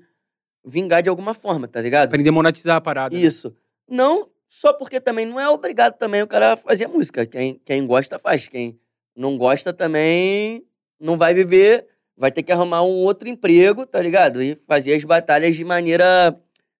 [0.64, 2.06] vingar de alguma forma, tá ligado?
[2.08, 3.14] Aprender a monetizar a parada.
[3.14, 3.22] né?
[3.22, 3.54] Isso.
[3.88, 7.26] Não só porque também não é obrigado também o cara a fazer música.
[7.26, 8.48] Quem, quem gosta, faz.
[8.48, 8.78] Quem
[9.16, 10.64] não gosta também
[11.00, 14.42] não vai viver, vai ter que arrumar um outro emprego, tá ligado?
[14.42, 16.34] E fazer as batalhas de maneira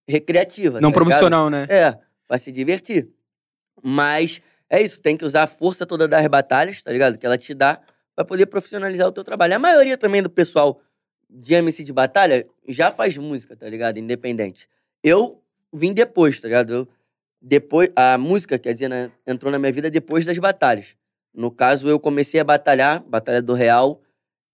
[0.09, 0.81] recreativa.
[0.81, 1.05] Não tá ligado?
[1.05, 1.67] profissional, né?
[1.69, 3.09] É, pra se divertir.
[3.83, 7.19] Mas é isso, tem que usar a força toda das batalhas, tá ligado?
[7.19, 7.81] Que ela te dá
[8.15, 9.55] pra poder profissionalizar o teu trabalho.
[9.55, 10.81] A maioria também do pessoal
[11.29, 13.99] de MC de batalha já faz música, tá ligado?
[13.99, 14.69] Independente.
[15.03, 15.43] Eu
[15.73, 16.73] vim depois, tá ligado?
[16.73, 16.89] Eu,
[17.43, 20.97] depois, a música, quer dizer, né, entrou na minha vida depois das batalhas.
[21.35, 24.01] No caso, eu comecei a batalhar, Batalha do Real,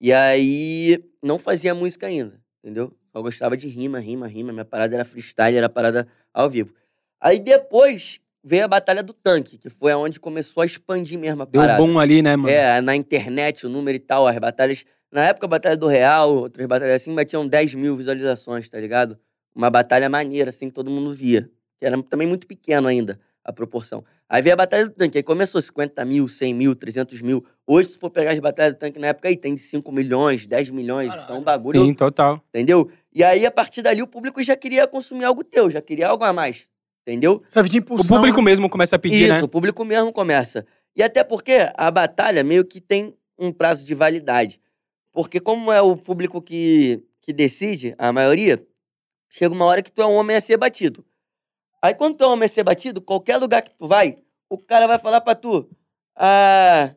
[0.00, 2.92] e aí não fazia música ainda, entendeu?
[3.12, 4.52] Só gostava de rima, rima, rima.
[4.52, 6.72] Minha parada era freestyle, era parada ao vivo.
[7.20, 11.44] Aí depois veio a Batalha do Tanque, que foi aonde começou a expandir mesmo a
[11.44, 11.84] Deu parada.
[11.84, 12.48] bom ali, né, mano?
[12.48, 14.84] É, na internet, o número e tal, as batalhas.
[15.12, 19.18] Na época, a Batalha do Real, outras batalhas assim, batiam 10 mil visualizações, tá ligado?
[19.54, 21.50] Uma batalha maneira, assim, que todo mundo via.
[21.78, 24.04] Que era também muito pequeno ainda, a proporção.
[24.28, 27.44] Aí veio a Batalha do Tanque, aí começou 50 mil, 100 mil, 300 mil.
[27.66, 30.46] Hoje, se for pegar as batalhas do Tanque na época, aí tem de 5 milhões,
[30.46, 31.08] 10 milhões.
[31.08, 31.24] Caralho.
[31.24, 32.42] Então, o bagulho Sim, total.
[32.48, 32.90] Entendeu?
[33.12, 36.22] E aí, a partir dali, o público já queria consumir algo teu, já queria algo
[36.24, 36.68] a mais.
[37.06, 37.42] Entendeu?
[37.46, 38.16] Serve de O impulsão.
[38.18, 38.44] público né?
[38.44, 39.42] mesmo começa a pedir, Isso, né?
[39.42, 40.66] o público mesmo começa.
[40.94, 44.60] E até porque a batalha meio que tem um prazo de validade.
[45.12, 48.62] Porque como é o público que, que decide, a maioria,
[49.28, 51.04] chega uma hora que tu é um homem a ser batido.
[51.82, 54.18] Aí quando tu é um homem ser batido, qualquer lugar que tu vai,
[54.50, 55.68] o cara vai falar pra tu,
[56.16, 56.90] ah,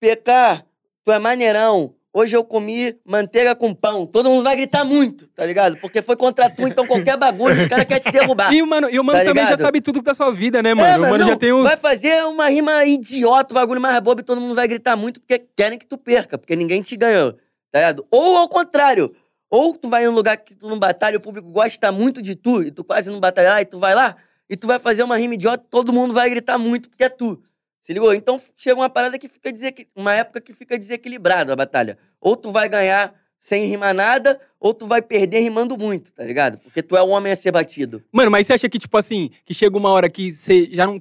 [0.00, 0.64] PK,
[1.04, 4.06] tu é maneirão, hoje eu comi manteiga com pão.
[4.06, 5.76] Todo mundo vai gritar muito, tá ligado?
[5.78, 8.52] Porque foi contra tu, então qualquer bagulho, os caras querem te derrubar.
[8.54, 9.66] E o mano, e o mano Tá também já ligado?
[9.66, 10.88] sabe tudo da sua vida, né, mano?
[10.88, 11.64] É, o mano não, já tem os.
[11.64, 15.20] Vai fazer uma rima idiota, o bagulho mais bobo e todo mundo vai gritar muito
[15.20, 17.32] porque querem que tu perca, porque ninguém te ganhou,
[17.72, 18.06] tá ligado?
[18.08, 19.12] Ou ao contrário,
[19.50, 22.36] ou tu vai em um lugar que tu não batalha, o público gosta muito de
[22.36, 24.14] tu e tu quase não batalha lá, e tu vai lá
[24.48, 27.40] e tu vai fazer uma rima idiota, todo mundo vai gritar muito porque é tu.
[27.82, 28.12] Se ligou?
[28.12, 29.86] Então chega uma parada que fica desequil...
[29.96, 31.96] uma época que fica desequilibrada a batalha.
[32.20, 36.58] Ou tu vai ganhar sem rimar nada, ou tu vai perder rimando muito, tá ligado?
[36.58, 38.02] Porque tu é o homem a ser batido.
[38.12, 41.00] Mano, mas você acha que, tipo assim, que chega uma hora que você já não.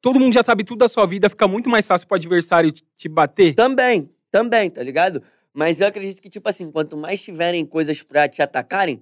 [0.00, 2.84] Todo mundo já sabe tudo da sua vida, fica muito mais fácil pro adversário te-
[2.96, 3.54] te bater?
[3.54, 5.22] Também, também, tá ligado?
[5.54, 9.00] Mas eu acredito que, tipo assim, quanto mais tiverem coisas pra te atacarem,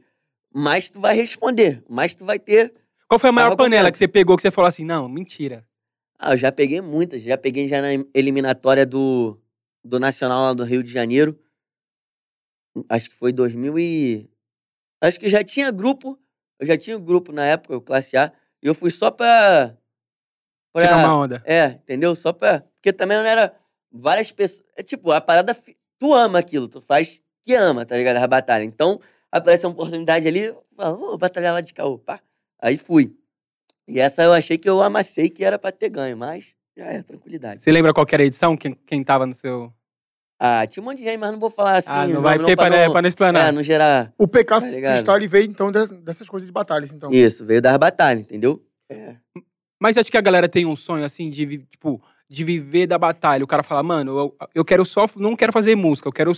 [0.54, 2.72] mais tu vai responder, mais tu vai ter.
[3.12, 5.68] Qual foi a maior panela que você pegou que você falou assim, não, mentira.
[6.18, 9.38] Ah, eu já peguei muitas, já peguei já na eliminatória do,
[9.84, 11.38] do Nacional lá do Rio de Janeiro.
[12.88, 14.30] Acho que foi 2000 e...
[14.98, 16.18] Acho que já tinha grupo,
[16.58, 19.76] eu já tinha um grupo na época, o Classe A, e eu fui só pra...
[20.72, 21.42] pra Tirar uma onda.
[21.44, 22.16] É, entendeu?
[22.16, 22.62] Só pra.
[22.76, 23.54] Porque também não era
[23.90, 24.66] várias pessoas.
[24.74, 25.54] É tipo, a parada.
[25.98, 28.16] Tu ama aquilo, tu faz que ama, tá ligado?
[28.16, 28.64] A batalha.
[28.64, 28.98] Então,
[29.30, 32.18] aparece uma oportunidade ali, eu falo, vou batalhar lá de caô, pá.
[32.62, 33.14] Aí fui.
[33.88, 36.46] E essa eu achei que eu amassei que era pra ter ganho, mas
[36.76, 37.60] já é, tranquilidade.
[37.60, 38.56] Você lembra qual que era a edição?
[38.56, 39.72] Quem, quem tava no seu.
[40.38, 41.90] Ah, tinha um monte de gente, mas não vou falar assim.
[41.90, 43.48] ah, não vai porque pra pra, não- pra não explanar.
[43.48, 44.12] É, não gerar.
[44.18, 44.60] O PK Tá?
[44.60, 47.10] Freestyle veio, então, de- dessas coisas de batalhas, então.
[47.12, 48.64] Isso, veio das batalhas, entendeu?
[48.88, 49.16] É.
[49.80, 53.44] Mas acho que a galera tem um sonho, assim, de, tipo, de viver da batalha.
[53.44, 55.06] O cara fala, mano, eu, eu quero só.
[55.16, 56.32] Não quero fazer música, eu quero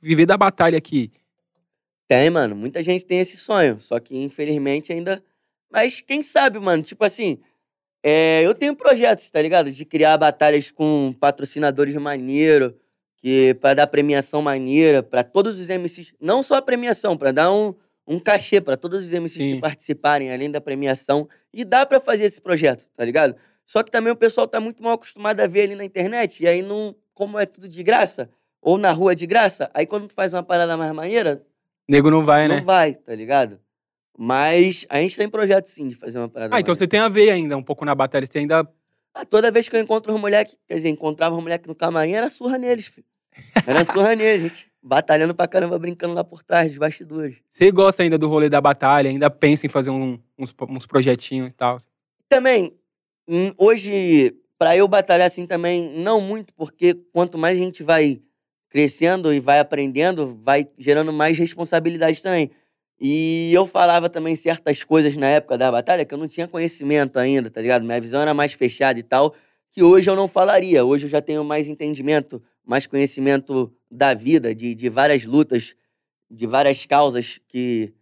[0.00, 1.12] viver da batalha aqui.
[2.08, 2.54] Tem, mano.
[2.56, 3.80] Muita gente tem esse sonho.
[3.80, 5.22] Só que, infelizmente, ainda.
[5.70, 6.82] Mas quem sabe, mano?
[6.82, 7.38] Tipo assim.
[8.02, 9.70] é, eu tenho projetos, tá ligado?
[9.70, 12.74] De criar batalhas com patrocinadores maneiro,
[13.16, 16.12] que para dar premiação maneira pra todos os MCs.
[16.20, 17.74] Não só a premiação, pra dar um,
[18.06, 19.54] um cachê pra todos os MCs Sim.
[19.56, 21.28] que participarem, além da premiação.
[21.52, 23.34] E dá pra fazer esse projeto, tá ligado?
[23.64, 26.42] Só que também o pessoal tá muito mal acostumado a ver ali na internet.
[26.42, 28.30] E aí, não, como é tudo de graça,
[28.62, 31.42] ou na rua de graça, aí quando tu faz uma parada mais maneira,
[31.88, 32.60] Nego não vai, não né?
[32.62, 33.58] vai, tá ligado?
[34.18, 36.54] Mas a gente tem projeto sim de fazer uma parada.
[36.54, 36.76] Ah, então maneira.
[36.76, 38.26] você tem a ver ainda um pouco na batalha.
[38.26, 38.66] Você ainda.
[39.14, 42.12] Ah, toda vez que eu encontro os moleques, quer dizer, encontrava os moleques no camarim,
[42.12, 43.06] era surra neles, filho.
[43.66, 44.70] Era surra neles, gente.
[44.82, 47.36] Batalhando pra caramba, brincando lá por trás, dos bastidores.
[47.48, 51.48] Você gosta ainda do rolê da batalha, ainda pensa em fazer um- uns, uns projetinhos
[51.48, 51.78] e tal.
[52.28, 52.72] Também,
[53.28, 58.20] hum, hoje, pra eu batalhar assim também, não muito, porque quanto mais a gente vai
[58.68, 62.50] crescendo e vai aprendendo, vai gerando mais responsabilidade também.
[62.98, 67.18] E eu falava também certas coisas na época da batalha que eu não tinha conhecimento
[67.18, 67.84] ainda, tá ligado?
[67.84, 69.34] Minha visão era mais fechada e tal,
[69.70, 70.84] que hoje eu não falaria.
[70.84, 75.74] Hoje eu já tenho mais entendimento, mais conhecimento da vida, de, de várias lutas,
[76.30, 77.92] de várias causas que,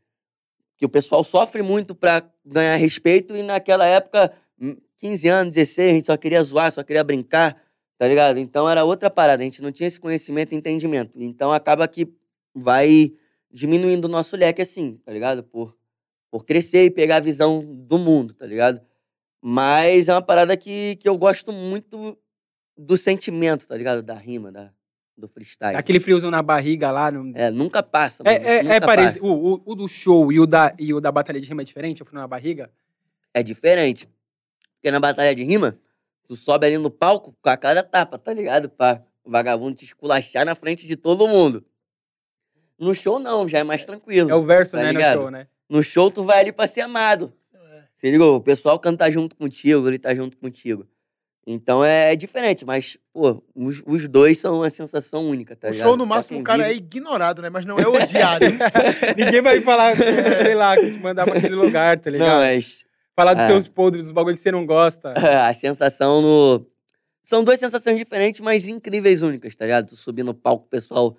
[0.76, 5.90] que o pessoal sofre muito pra ganhar respeito e naquela época, hum, 15 anos, 16,
[5.90, 7.60] a gente só queria zoar, só queria brincar,
[7.98, 8.38] tá ligado?
[8.38, 11.20] Então era outra parada, a gente não tinha esse conhecimento e entendimento.
[11.20, 12.08] Então acaba que
[12.54, 13.12] vai
[13.54, 15.44] diminuindo o nosso leque assim, tá ligado?
[15.44, 15.76] Por,
[16.28, 18.80] por crescer e pegar a visão do mundo, tá ligado?
[19.40, 22.18] Mas é uma parada que, que eu gosto muito
[22.76, 24.02] do sentimento, tá ligado?
[24.02, 24.72] Da rima, da,
[25.16, 25.76] do freestyle.
[25.76, 27.12] Aquele friozinho na barriga lá.
[27.12, 27.30] No...
[27.36, 28.36] É, nunca passa, mano.
[28.36, 29.26] É, é, nunca é parecido.
[29.26, 31.64] O, o, o do show e o, da, e o da batalha de rima é
[31.64, 32.02] diferente?
[32.02, 32.72] O frio na barriga?
[33.32, 34.08] É diferente.
[34.74, 35.78] Porque na batalha de rima,
[36.26, 38.68] tu sobe ali no palco com a cara tapa, tá ligado?
[38.68, 41.64] Pra o vagabundo te esculachar na frente de todo mundo.
[42.78, 44.30] No show, não, já é mais tranquilo.
[44.30, 45.16] É o verso, Tá né, ligado?
[45.16, 45.46] no show, né?
[45.68, 47.32] No show, tu vai ali pra ser amado.
[47.94, 48.36] Se ligou?
[48.36, 50.86] O pessoal canta junto contigo, gritar junto contigo.
[51.46, 55.70] Então é, é diferente, mas, pô, os, os dois são uma sensação única, tá o
[55.70, 55.86] ligado?
[55.86, 57.50] show, no Só máximo, o cara é ignorado, né?
[57.50, 58.46] Mas não é odiado.
[59.16, 62.28] Ninguém vai falar, sei lá, te mandar pra aquele lugar, tá ligado?
[62.28, 62.84] Não, mas
[63.16, 63.46] Falar dos é.
[63.46, 65.14] seus podres, dos bagulho que você não gosta.
[65.46, 66.66] a sensação no.
[67.22, 69.88] São duas sensações diferentes, mas incríveis únicas, tá ligado?
[69.88, 71.16] Tu subir no palco, o pessoal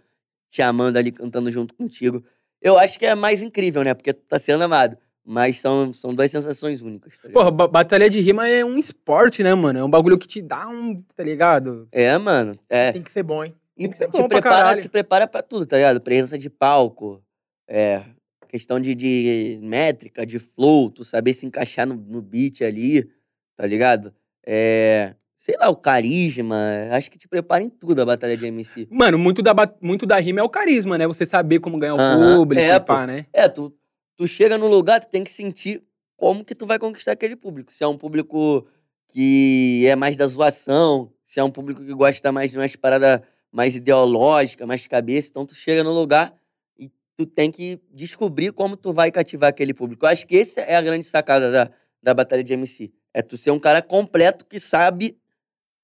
[0.56, 2.24] te amando ali, cantando junto contigo.
[2.62, 3.94] Eu acho que é mais incrível, né?
[3.94, 4.98] Porque tu tá sendo amado.
[5.28, 7.30] Mas são, são duas sensações únicas, tá?
[7.30, 9.80] Porra, ba- batalha de rima é um esporte, né, mano?
[9.80, 11.88] É um bagulho que te dá um, tá ligado?
[11.92, 12.58] É, mano.
[12.70, 12.92] É.
[12.92, 13.54] Tem que ser bom, hein?
[13.76, 16.00] E Tem que ser te, bom pra prepara, te prepara pra tudo, tá ligado?
[16.00, 17.22] Presença de palco,
[17.68, 18.04] é,
[18.48, 23.10] questão de, de métrica, de flow, tu saber se encaixar no, no beat ali,
[23.58, 24.14] tá ligado?
[24.46, 25.16] É,
[25.46, 26.58] sei lá, o carisma,
[26.90, 28.88] acho que te prepara em tudo a batalha de MC.
[28.90, 31.06] Mano, muito da, muito da rima é o carisma, né?
[31.06, 33.28] Você saber como ganhar o público é, e pá, né?
[33.32, 33.72] É, tu,
[34.16, 35.84] tu chega no lugar, tu tem que sentir
[36.18, 37.72] como que tu vai conquistar aquele público.
[37.72, 38.66] Se é um público
[39.06, 43.22] que é mais da zoação, se é um público que gosta mais de umas paradas
[43.52, 46.34] mais ideológicas, mais cabeça, então tu chega no lugar
[46.76, 50.08] e tu tem que descobrir como tu vai cativar aquele público.
[50.08, 51.70] Eu acho que essa é a grande sacada da,
[52.02, 52.92] da batalha de MC.
[53.14, 55.16] É tu ser um cara completo que sabe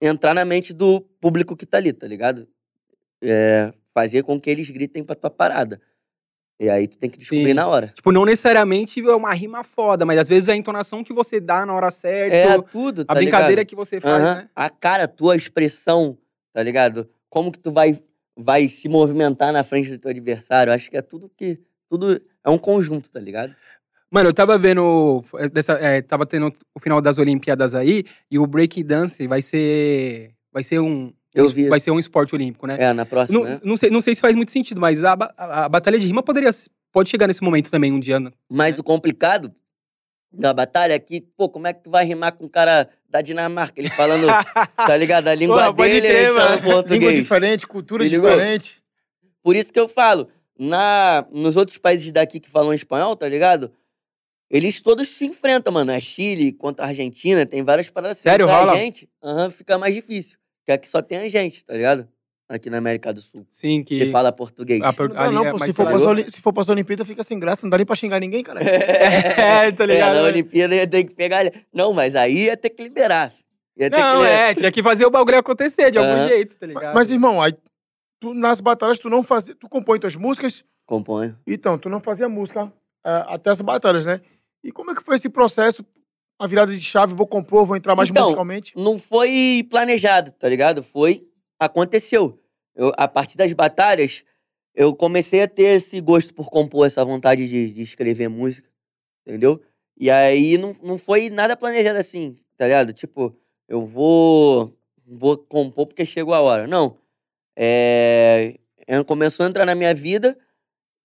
[0.02, 2.48] entrar na mente do público que tá ali, tá ligado?
[3.24, 5.80] É, fazer com que eles gritem pra tua parada.
[6.60, 7.54] E aí tu tem que descobrir Sim.
[7.56, 7.88] na hora.
[7.88, 11.66] Tipo, não necessariamente é uma rima foda, mas às vezes a entonação que você dá
[11.66, 13.68] na hora certa, É tudo, tá a brincadeira ligado?
[13.68, 14.36] que você faz, Aham.
[14.36, 14.50] né?
[14.56, 16.18] A cara, tua expressão,
[16.54, 17.10] tá ligado?
[17.30, 18.00] Como que tu vai
[18.38, 20.74] vai se movimentar na frente do teu adversário.
[20.74, 21.60] Acho que é tudo que.
[21.90, 23.54] Tudo é um conjunto, tá ligado?
[24.12, 25.24] Mano, eu tava vendo.
[25.40, 29.42] é, Dessa, é, tava tendo o final das Olimpíadas aí, e o break dance vai
[29.42, 30.32] ser.
[30.52, 31.14] Vai ser um.
[31.34, 31.70] Eu vi.
[31.70, 32.76] Vai ser um esporte olímpico, né?
[32.78, 33.60] É, na próxima, Não, né?
[33.64, 36.22] não, sei, não sei se faz muito sentido, mas a, a, a batalha de rima
[36.22, 36.52] poderia.
[36.92, 38.20] Pode chegar nesse momento também, um dia.
[38.20, 38.32] né?
[38.50, 39.50] Mas o complicado
[40.30, 43.22] da batalha é que, pô, como é que tu vai rimar com um cara da
[43.22, 43.80] Dinamarca?
[43.80, 44.28] Ele falando,
[44.76, 45.30] tá ligado?
[45.30, 46.56] A língua pode dele, crer, ele fala mano.
[46.62, 47.16] Língua português.
[47.16, 48.30] diferente, cultura Se ligou?
[48.30, 48.84] diferente.
[49.42, 50.28] Por isso que eu falo,
[50.60, 53.72] na, nos outros países daqui que falam espanhol, tá ligado?
[54.52, 55.92] Eles todos se enfrentam, mano.
[55.92, 58.24] É Chile contra a Argentina, tem várias paradas assim.
[58.30, 58.76] Sério, rola?
[58.76, 60.38] gente, aham, fica mais difícil.
[60.60, 62.08] Porque aqui só tem a gente, tá ligado?
[62.50, 63.48] Aqui na América do Sul.
[63.50, 64.12] Sim, Que que.
[64.12, 64.82] fala português.
[64.82, 65.60] a- Não dá ali não, é pô.
[65.60, 67.62] Se for, pra se for pra Olimpíada, fica sem graça.
[67.64, 68.60] Não dá nem pra xingar ninguém, cara.
[68.62, 70.18] É, tá ligado?
[70.18, 71.46] É, na Olimpíada ia ter que pegar.
[71.74, 73.32] Não, mas aí ia ter que liberar.
[73.78, 74.28] Ia ter Não, que...
[74.28, 76.28] é, tinha que fazer o bagulho acontecer de algum Aham.
[76.28, 76.94] jeito, tá ligado?
[76.94, 77.54] Mas, irmão, aí,
[78.20, 79.56] tu, nas batalhas, tu não fazia.
[79.56, 81.38] Tu compõe tuas músicas, Componho.
[81.48, 82.72] então, tu não fazia música
[83.06, 84.20] é, até as batalhas, né?
[84.64, 85.86] E como é que foi esse processo?
[86.40, 88.74] A virada de chave, vou compor, vou entrar mais Então, musicalmente.
[88.76, 90.82] não foi planejado, tá ligado?
[90.82, 91.28] Foi.
[91.60, 92.40] Aconteceu.
[92.76, 94.24] Eu, a partir das batalhas,
[94.74, 98.70] eu comecei a ter esse gosto por compor, essa vontade de, de escrever música,
[99.26, 99.62] entendeu?
[99.98, 102.94] E aí não, não foi nada planejado assim, tá ligado?
[102.94, 103.36] Tipo,
[103.68, 104.76] eu vou.
[105.06, 106.68] Vou compor porque chegou a hora.
[106.68, 106.98] Não.
[107.56, 110.38] É, é, começou a entrar na minha vida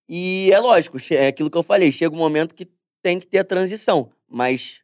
[0.09, 2.65] e é lógico, é aquilo que eu falei, chega um momento que
[3.07, 4.09] tem que ter a transição.
[4.29, 4.81] Mas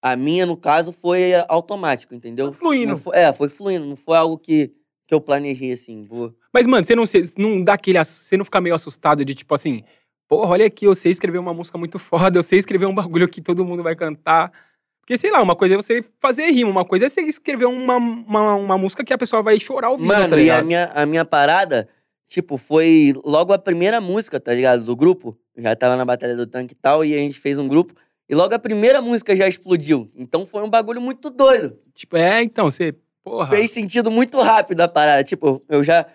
[0.00, 2.52] a minha, no caso, foi automático, entendeu?
[2.52, 2.96] Foi fluindo.
[2.96, 4.72] Foi- é, foi fluindo, não foi algo que,
[5.08, 6.04] que eu planejei assim.
[6.04, 6.32] Vou...
[6.52, 7.98] Mas, mano, você não, você não dá aquele.
[8.04, 9.82] Você não fica meio assustado de tipo assim.
[10.28, 13.28] Porra, olha aqui, eu sei escrever uma música muito foda, eu sei escrever um bagulho
[13.28, 14.52] que todo mundo vai cantar.
[15.00, 17.96] Porque, sei lá, uma coisa é você fazer rima, uma coisa é você escrever uma,
[17.96, 21.04] uma, uma música que a pessoa vai chorar ouvindo, Mano, tá e a minha, a
[21.04, 21.88] minha parada,
[22.26, 24.82] tipo, foi logo a primeira música, tá ligado?
[24.84, 25.36] Do grupo.
[25.56, 27.94] Já tava na Batalha do Tanque e tal, e a gente fez um grupo.
[28.28, 30.10] E logo a primeira música já explodiu.
[30.14, 31.78] Então foi um bagulho muito doido.
[31.94, 32.94] Tipo, é, então, você.
[33.22, 33.48] Porra.
[33.54, 35.22] Fez sentido muito rápido a parada.
[35.24, 36.06] Tipo, eu já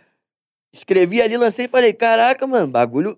[0.73, 3.17] escrevi ali, lancei e falei, caraca, mano, bagulho.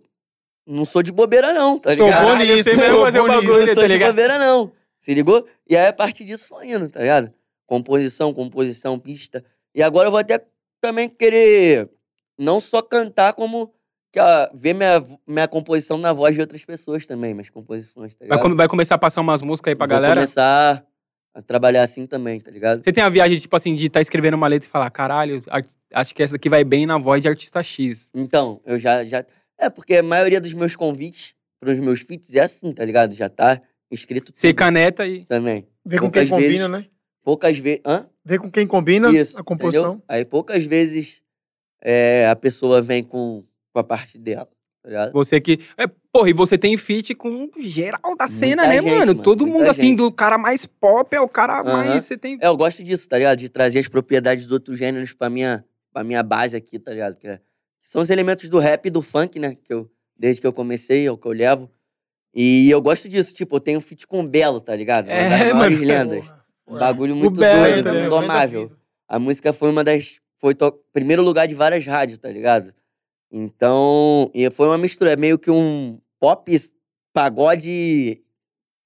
[0.66, 2.22] Não sou de bobeira, não, tá Sou ligado?
[2.22, 3.42] bom Caralho, nisso, mesmo sou fazer bom o nisso.
[3.42, 4.72] bagulho, não sou tá de bobeira, não.
[5.00, 5.48] Se ligou?
[5.68, 7.34] E aí, a partir disso, foi indo, tá ligado?
[7.66, 9.44] Composição, composição, pista.
[9.74, 10.40] E agora eu vou até
[10.80, 11.90] também querer
[12.38, 13.74] não só cantar, como
[14.12, 18.20] que, ó, ver minha, minha composição na voz de outras pessoas também, minhas composições, tá
[18.20, 18.42] Vai, ligado?
[18.42, 20.16] come- vai começar a passar umas músicas aí pra Vou galera.
[20.16, 20.86] começar
[21.34, 22.84] a trabalhar assim também, tá ligado?
[22.84, 25.66] Você tem a viagem, tipo assim, de estar escrevendo uma letra e falar, caralho, ar-
[25.94, 28.10] acho que essa daqui vai bem na voz de artista X.
[28.14, 29.24] Então, eu já, já.
[29.58, 33.14] É, porque a maioria dos meus convites pros meus feats é assim, tá ligado?
[33.14, 35.24] Já tá escrito Você tudo caneta e.
[35.26, 35.66] também.
[35.86, 36.86] Vê com quem poucas combina, vezes- né?
[37.24, 37.82] Poucas vezes.
[37.86, 38.08] Hã?
[38.26, 39.38] Vê com quem combina Isso.
[39.40, 39.90] a composição.
[39.94, 40.04] entendeu?
[40.10, 41.22] Aí poucas vezes
[41.82, 44.46] é, a pessoa vem com, com a parte dela,
[44.84, 45.12] tá ligado?
[45.14, 45.60] Você que.
[45.78, 49.16] É, porra, e você tem feat com geral da cena, Muita né, gente, mano?
[49.16, 49.98] Todo muita mundo, assim, gente.
[49.98, 51.86] do cara mais pop é o cara Aham.
[51.86, 52.04] mais.
[52.06, 52.38] Você tem.
[52.42, 53.38] É, eu gosto disso, tá ligado?
[53.40, 57.18] De trazer as propriedades dos outros gêneros pra minha, pra minha base aqui, tá ligado?
[57.18, 59.56] Que, é- que são os elementos do rap e do funk, né?
[59.64, 61.70] Que eu, desde que eu comecei, é o que eu levo.
[62.34, 65.06] E eu gosto disso, tipo, eu tenho feat com o Belo, tá ligado?
[65.08, 65.88] Uma É, das maiores mano.
[65.88, 66.32] lendas.
[66.68, 68.72] Um bagulho muito Belo, doido, tá indomável.
[69.08, 70.16] A música foi uma das.
[70.38, 70.72] Foi to...
[70.94, 72.74] primeiro lugar de várias rádios, tá ligado?
[73.32, 74.30] Então.
[74.34, 76.52] E foi uma mistura, é meio que um pop
[77.14, 78.22] pagode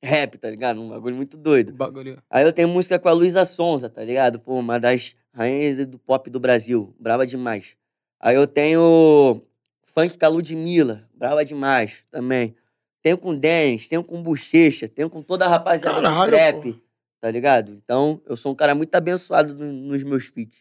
[0.03, 0.81] rap, tá ligado?
[0.81, 1.73] Um bagulho muito doido.
[1.73, 2.21] Bagulho.
[2.29, 4.39] Aí eu tenho música com a Luísa Sonza, tá ligado?
[4.39, 6.95] Pô, uma das rainhas do pop do Brasil.
[6.99, 7.75] Brava demais.
[8.19, 9.41] Aí eu tenho
[9.85, 11.09] funk com a Ludmilla.
[11.13, 12.55] Brava demais também.
[13.01, 16.79] Tenho com Dennis, tenho com Bochecha, tenho com toda a rapaziada Caralho, do trap, pô.
[17.21, 17.71] tá ligado?
[17.71, 20.57] Então, eu sou um cara muito abençoado no- nos meus feats,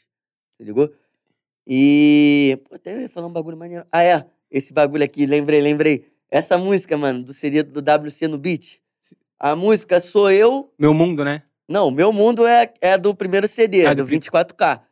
[0.58, 0.92] tá ligado?
[1.66, 2.58] E.
[2.68, 3.84] Pô, até eu ia falar um bagulho maneiro.
[3.90, 4.24] Ah, é.
[4.50, 6.06] Esse bagulho aqui, lembrei, lembrei.
[6.30, 8.78] Essa música, mano, do CD do WC no beat.
[9.38, 10.72] A música sou eu.
[10.78, 11.42] Meu mundo, né?
[11.68, 14.82] Não, Meu Mundo é, é do primeiro CD, Ah, do do vi- 24K.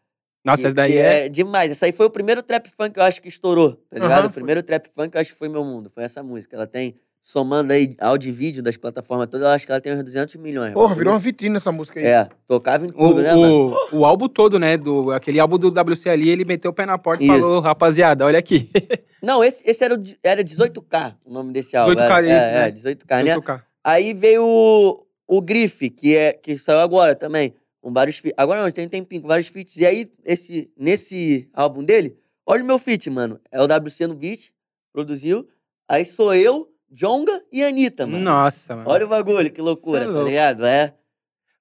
[0.44, 1.28] Nossa, que- essa daí que é.
[1.28, 1.70] demais.
[1.70, 4.20] Essa aí foi o primeiro trap funk que eu acho que estourou, tá ligado?
[4.20, 5.90] Aham, o primeiro trap funk eu acho que foi Meu Mundo.
[5.94, 6.56] Foi essa música.
[6.56, 9.94] Ela tem, somando aí áudio e vídeo das plataformas todas, eu acho que ela tem
[9.94, 10.74] uns 200 milhões.
[10.74, 12.06] Porra, virou uma vitrine essa música aí.
[12.06, 13.76] É, tocava em O, tudo, né, mano?
[13.92, 14.76] o, o álbum todo, né?
[14.76, 17.38] Do, aquele álbum do WC ali, ele meteu o pé na porta e Isso.
[17.38, 18.68] falou, rapaziada, olha aqui.
[19.22, 21.94] Não, esse, esse era, o, era 18K, o nome desse álbum.
[21.94, 22.68] 18K, era, esse, é, né?
[22.68, 23.36] é, 18K, né?
[23.36, 23.62] 18K.
[23.84, 27.54] Aí veio o, o Grife, que, é, que saiu agora também.
[27.80, 28.34] Com vários feats.
[28.36, 29.76] Agora não, tem um tempinho, com vários feats.
[29.76, 33.40] E aí, esse, nesse álbum dele, olha o meu feat, mano.
[33.50, 34.52] É o WC no beat,
[34.92, 35.48] produziu.
[35.88, 38.22] Aí sou eu, Jonga e Anitta, mano.
[38.22, 38.90] Nossa, mano.
[38.90, 40.66] Olha o bagulho, que loucura, é tá ligado?
[40.66, 40.94] É.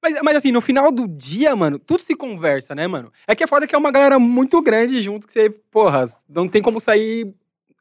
[0.04, 3.14] Mas, mas assim, no final do dia, mano, tudo se conversa, né, mano?
[3.26, 6.50] É que é foda que é uma galera muito grande junto que você, porra, não
[6.50, 7.34] tem como sair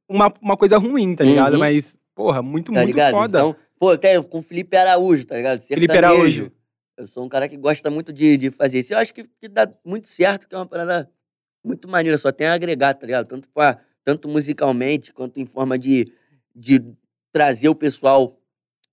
[0.08, 1.54] uma, uma coisa ruim, tá ligado?
[1.54, 1.58] Uhum.
[1.58, 3.12] Mas, porra, muito, Tá muito ligado?
[3.12, 3.38] foda.
[3.38, 5.60] Então, pô, até com o Felipe Araújo, tá ligado?
[5.60, 6.20] Felipe Sertanejo.
[6.20, 6.52] Araújo.
[6.96, 8.92] Eu sou um cara que gosta muito de, de fazer isso.
[8.92, 11.10] Eu acho que, que dá muito certo, que é uma parada
[11.64, 12.18] muito maneira.
[12.18, 13.26] Só tem a agregar, tá ligado?
[13.26, 16.12] Tanto, pra, tanto musicalmente, quanto em forma de,
[16.54, 16.84] de
[17.32, 18.38] trazer o pessoal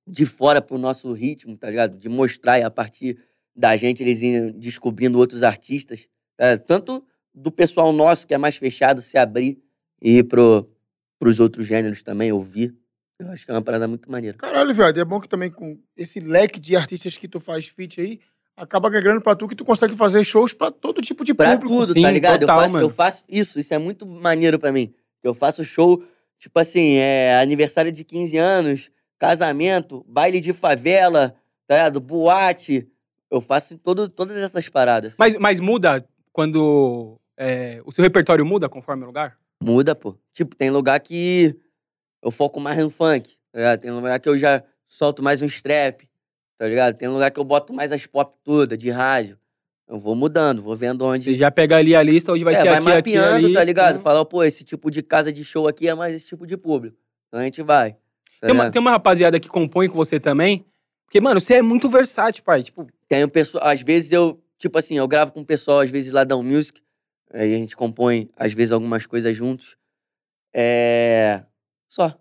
[0.07, 1.97] de fora pro nosso ritmo, tá ligado?
[1.97, 3.17] De mostrar e a partir
[3.55, 6.07] da gente eles irem descobrindo outros artistas.
[6.37, 6.57] tá?
[6.57, 9.59] Tanto do pessoal nosso, que é mais fechado, se abrir
[10.01, 10.69] e ir pro,
[11.19, 12.75] pros outros gêneros também, ouvir.
[13.19, 14.37] Eu acho que é uma parada muito maneira.
[14.37, 14.97] Caralho, viado.
[14.99, 18.19] É bom que também com esse leque de artistas que tu faz feat aí,
[18.55, 21.79] acaba agregando pra tu que tu consegue fazer shows pra todo tipo de Pra público.
[21.79, 22.39] tudo, Sim, tá ligado?
[22.41, 24.93] total, eu, faço, eu faço isso, isso é muito maneiro pra mim.
[25.23, 26.03] Eu faço show,
[26.39, 31.35] tipo assim, é aniversário de 15 anos, casamento, baile de favela,
[31.67, 31.99] tá ligado?
[31.99, 32.87] Boate.
[33.29, 35.15] Eu faço todo, todas essas paradas.
[35.19, 39.37] Mas, mas muda quando é, o seu repertório muda conforme o lugar?
[39.61, 40.17] Muda, pô.
[40.33, 41.55] Tipo, tem lugar que
[42.21, 43.81] eu foco mais no funk, tá ligado?
[43.81, 46.01] Tem lugar que eu já solto mais um strap,
[46.57, 46.95] tá ligado?
[46.95, 49.37] Tem lugar que eu boto mais as pop todas, de rádio.
[49.87, 51.31] Eu vou mudando, vou vendo onde.
[51.31, 53.53] Você já pega ali a lista, hoje vai é, ser vai aqui, aqui, mapeando, ali.
[53.53, 53.91] tá ligado?
[53.91, 56.57] Então, Fala, pô, esse tipo de casa de show aqui é mais esse tipo de
[56.57, 56.97] público.
[57.27, 57.91] Então a gente vai.
[58.41, 60.65] tá Tem uma, tem uma rapaziada que compõe com você também.
[61.05, 62.63] Porque, mano, você é muito versátil, pai.
[62.63, 65.89] Tipo, Tem o pessoal, às vezes eu, tipo assim, eu gravo com o pessoal, às
[65.89, 66.81] vezes lá da Music,
[67.33, 69.77] aí a gente compõe, às vezes, algumas coisas juntos.
[70.53, 71.43] É.
[71.87, 72.13] Só.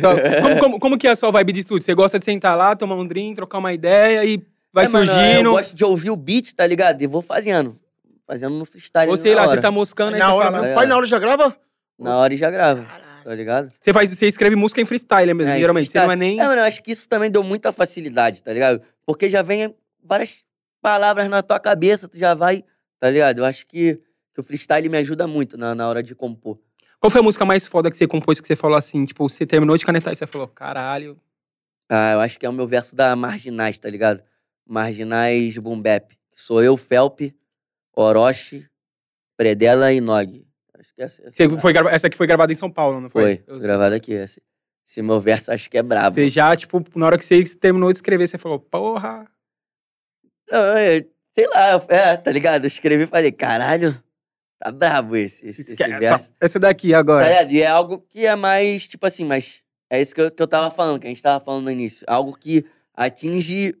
[0.00, 1.84] só- como, como, como que é a sua vibe de estúdio?
[1.84, 5.06] Você gosta de sentar lá, tomar um drink, trocar uma ideia e vai É, mano,
[5.06, 5.48] surgindo?
[5.48, 7.00] eu gosto de ouvir o beat, tá ligado?
[7.00, 7.78] E vou fazendo.
[8.26, 9.10] Fazendo no freestyle.
[9.10, 9.56] Ou sei na lá, hora.
[9.56, 10.58] você tá moscando, aí na você hora fala.
[10.58, 10.72] mesmo.
[10.72, 10.74] É.
[10.74, 11.56] Faz na hora e já grava?
[11.98, 13.24] Na hora e já grava, Caralho.
[13.24, 13.72] tá ligado?
[13.80, 15.86] Você, faz, você escreve música em freestyle mesmo, É, geralmente.
[15.86, 16.06] Você freestyle.
[16.06, 16.40] não é nem.
[16.40, 18.82] É, mano, eu acho que isso também deu muita facilidade, tá ligado?
[19.06, 20.42] Porque já vem várias
[20.82, 22.64] palavras na tua cabeça, tu já vai,
[22.98, 23.38] tá ligado?
[23.38, 24.00] Eu acho que,
[24.34, 26.58] que o freestyle me ajuda muito na, na hora de compor.
[26.98, 29.04] Qual foi a música mais foda que você compôs que você falou assim?
[29.04, 31.18] Tipo, você terminou de canetar e você falou, caralho.
[31.90, 34.22] Ah, eu acho que é o meu verso da Marginais, tá ligado?
[34.66, 36.12] Marginais Boom Bap.
[36.34, 37.34] Sou eu, Felpe,
[37.96, 38.68] Orochi,
[39.36, 40.46] Predela e Nog.
[40.78, 43.08] Acho que essa, essa, Você foi grava- Essa aqui foi gravada em São Paulo, não
[43.08, 43.36] foi?
[43.38, 43.66] foi Eu sei.
[43.68, 44.12] gravado aqui.
[44.12, 44.42] Esse,
[44.86, 46.14] esse meu verso acho que é brabo.
[46.14, 49.26] Você já, tipo, na hora que você terminou de escrever, você falou, porra.
[50.50, 52.64] Não, é, sei lá, é, tá ligado?
[52.64, 53.98] Eu escrevi e falei, caralho,
[54.58, 56.30] tá brabo esse, esse, esse esque- verso.
[56.30, 57.26] tá, essa daqui Tá agora.
[57.28, 57.52] ligado?
[57.52, 60.46] E é algo que é mais, tipo assim, mas é isso que eu, que eu
[60.48, 62.04] tava falando, que a gente tava falando no início.
[62.08, 63.74] Algo que atinge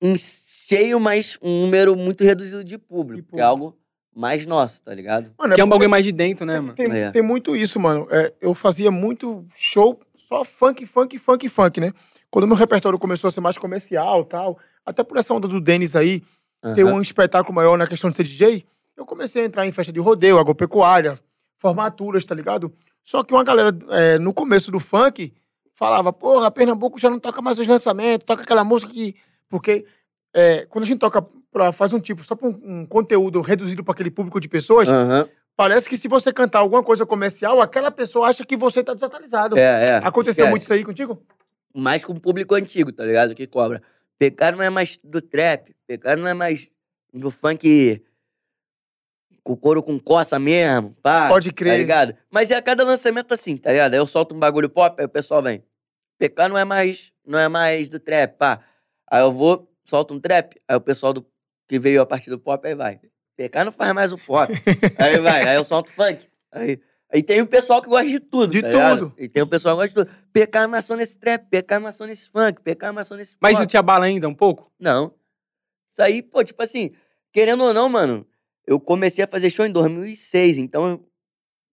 [0.00, 3.30] em cheio, mas um número muito reduzido de público.
[3.30, 3.76] De Que é algo
[4.14, 5.30] mais nosso, tá ligado?
[5.38, 6.74] Mano, que é um bagulho mais de dentro, né, mano?
[6.74, 7.10] Tem, É.
[7.10, 8.06] tem muito isso, mano.
[8.10, 11.92] É, eu fazia muito show, só funk, funk, funk, funk, né?
[12.30, 15.96] Quando meu repertório começou a ser mais comercial tal, até por essa onda do Denis
[15.96, 16.20] aí,
[16.74, 16.94] ter Aham.
[16.94, 18.64] um espetáculo maior na questão de ser DJ,
[18.96, 21.18] eu comecei a entrar em festa de rodeio, agropecuária,
[21.56, 22.72] formaturas, tá ligado?
[23.02, 25.32] Só que uma galera, é, no começo do funk,
[25.74, 29.14] falava, porra, Pernambuco já não toca mais os lançamentos, toca aquela música que...
[29.48, 29.86] Porque
[30.34, 33.82] é, quando a gente toca, pra, faz um tipo, só pra um, um conteúdo reduzido
[33.82, 35.28] para aquele público de pessoas, Aham.
[35.58, 39.58] Parece que se você cantar alguma coisa comercial, aquela pessoa acha que você tá desatualizado.
[39.58, 39.96] É, é.
[39.96, 40.50] Aconteceu esquece.
[40.50, 41.20] muito isso aí contigo?
[41.74, 43.34] Mais com o público antigo, tá ligado?
[43.34, 43.82] Que cobra.
[44.16, 46.68] Pecado não é mais do trap, pecado não é mais
[47.12, 48.00] do funk
[49.42, 51.28] com couro com coça mesmo, pá.
[51.28, 51.72] Pode crer.
[51.72, 52.14] Tá ligado?
[52.30, 53.94] Mas é a cada lançamento assim, tá ligado?
[53.94, 55.64] Aí eu solto um bagulho pop, aí o pessoal vem.
[56.20, 58.60] PK não é mais, não é mais do trap, pá.
[59.10, 61.26] Aí eu vou, solto um trap, aí o pessoal do,
[61.66, 63.00] que veio a partir do pop, aí vai.
[63.36, 64.52] PK não faz mais o pop.
[64.98, 66.28] aí vai, aí eu solto funk.
[66.50, 66.80] Aí,
[67.12, 68.98] aí tem o pessoal que gosta de tudo, De tá ligado?
[69.10, 69.14] tudo.
[69.18, 70.18] E tem o pessoal que gosta de tudo.
[70.32, 73.62] PK amassou nesse trap, PK amassou nesse funk, PK amassou nesse Mas pop.
[73.62, 74.72] isso te abala ainda um pouco?
[74.78, 75.14] Não.
[75.90, 76.90] Isso aí, pô, tipo assim,
[77.32, 78.26] querendo ou não, mano,
[78.66, 81.00] eu comecei a fazer show em 2006, então,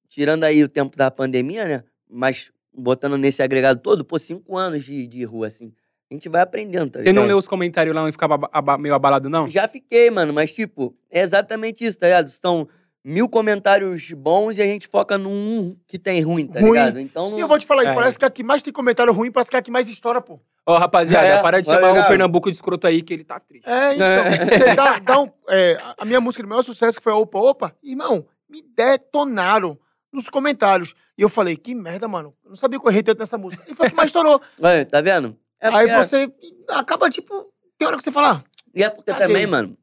[0.07, 1.83] tirando aí o tempo da pandemia, né?
[2.09, 5.73] Mas botando nesse agregado todo, pô, cinco anos de, de rua, assim.
[6.09, 8.77] A gente vai aprendendo, tá Você não leu os comentários lá e ficava aba- aba-
[8.77, 9.47] meio abalado, não?
[9.47, 12.29] Já fiquei, mano, mas, tipo, é exatamente isso, tá ligado?
[12.29, 12.67] São
[13.03, 16.71] mil comentários bons e a gente foca num que tem ruim, tá Ruim.
[16.71, 16.99] ligado?
[16.99, 17.37] Então, não...
[17.37, 17.93] E eu vou te falar, É.
[17.95, 20.21] parece que a que mais tem comentário ruim, parece que é a que mais estoura,
[20.21, 20.39] pô.
[20.67, 23.67] Ó, rapaziada, É, para de chamar o Pernambuco de escroto aí, que ele tá triste.
[23.67, 24.57] É, então.
[24.59, 27.37] Você dá, dá um, é, a minha música de maior sucesso, que foi a Opa
[27.39, 29.77] Opa, irmão, me detonaram
[30.11, 30.93] nos comentários.
[31.17, 32.33] E eu falei, que merda, mano.
[32.43, 33.63] Eu não sabia que eu errei tanto nessa música.
[33.67, 34.41] E foi a que mais estourou.
[34.61, 35.37] Olha, tá vendo?
[35.61, 36.33] É Aí porque- você
[36.69, 39.25] acaba, tipo, tem hora que você fala, ah, E é porque Cadê?
[39.27, 39.77] também, mano,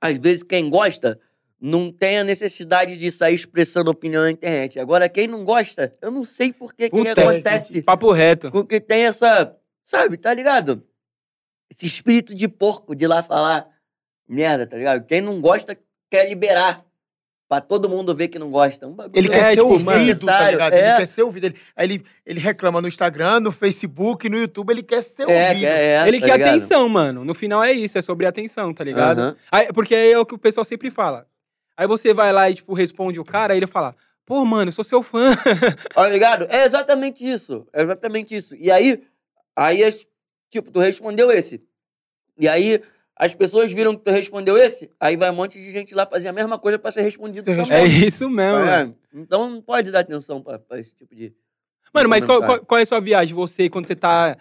[0.00, 1.20] às vezes quem gosta
[1.60, 4.78] não tem a necessidade de sair expressando opinião na internet.
[4.80, 8.50] Agora, quem não gosta, eu não sei por que que acontece Papo reto.
[8.50, 9.54] com que tem essa.
[9.84, 10.86] Sabe, tá ligado?
[11.72, 13.68] esse espírito de porco de lá falar
[14.26, 15.06] merda, tá ligado?
[15.06, 15.78] Quem não gosta
[16.10, 16.84] quer liberar.
[17.50, 18.86] Pra todo mundo ver que não gosta.
[18.86, 20.72] Um bagulho Ele É, quer ser tipo, ouvido, tá ligado?
[20.72, 20.78] é.
[20.88, 21.46] Ele quer ser ouvido.
[21.46, 25.48] Ele, aí ele, ele reclama no Instagram, no Facebook, no YouTube, ele quer ser É,
[25.48, 25.66] ouvido.
[25.66, 26.48] é, é, ele tá quer ligado?
[26.48, 27.24] atenção, mano.
[27.24, 29.18] No final é isso, é sobre atenção, tá ligado?
[29.18, 29.36] Aham.
[29.50, 31.26] Aí- porque aí é o que o pessoal sempre fala.
[31.76, 34.72] Aí você vai lá e, tipo, responde o cara, aí ele fala, pô, mano, eu
[34.72, 35.30] sou seu fã.
[35.92, 36.46] Tá ligado?
[36.50, 37.66] É exatamente isso.
[37.72, 38.54] É exatamente isso.
[38.54, 39.02] E aí,
[39.56, 40.06] aí, as-
[40.48, 41.60] tipo, tu respondeu esse.
[42.38, 42.80] E aí,
[43.20, 46.28] as pessoas viram que tu respondeu esse, aí vai um monte de gente lá fazer
[46.28, 47.70] a mesma coisa pra ser respondido também.
[47.70, 48.94] é isso mesmo, Tá ligado?
[49.12, 51.30] Então não pode dar atenção pra, pra esse tipo de.
[51.92, 53.34] Mano, mas qual, qual, qual é a sua viagem?
[53.34, 54.38] Você, quando você tá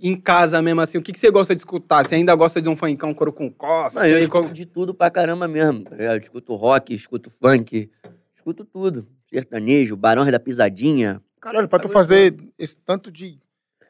[0.00, 2.06] em casa mesmo, assim, o que, que você gosta de escutar?
[2.06, 3.98] Você ainda gosta de um funkão, coro com costa?
[3.98, 6.20] Não, eu escuto de tudo pra caramba mesmo, tá ligado?
[6.22, 7.90] Escuto rock, escuto funk,
[8.32, 9.08] escuto tudo.
[9.28, 11.20] Sertanejo, Barões da Pisadinha.
[11.40, 13.40] Caralho, pra tu fazer esse tanto de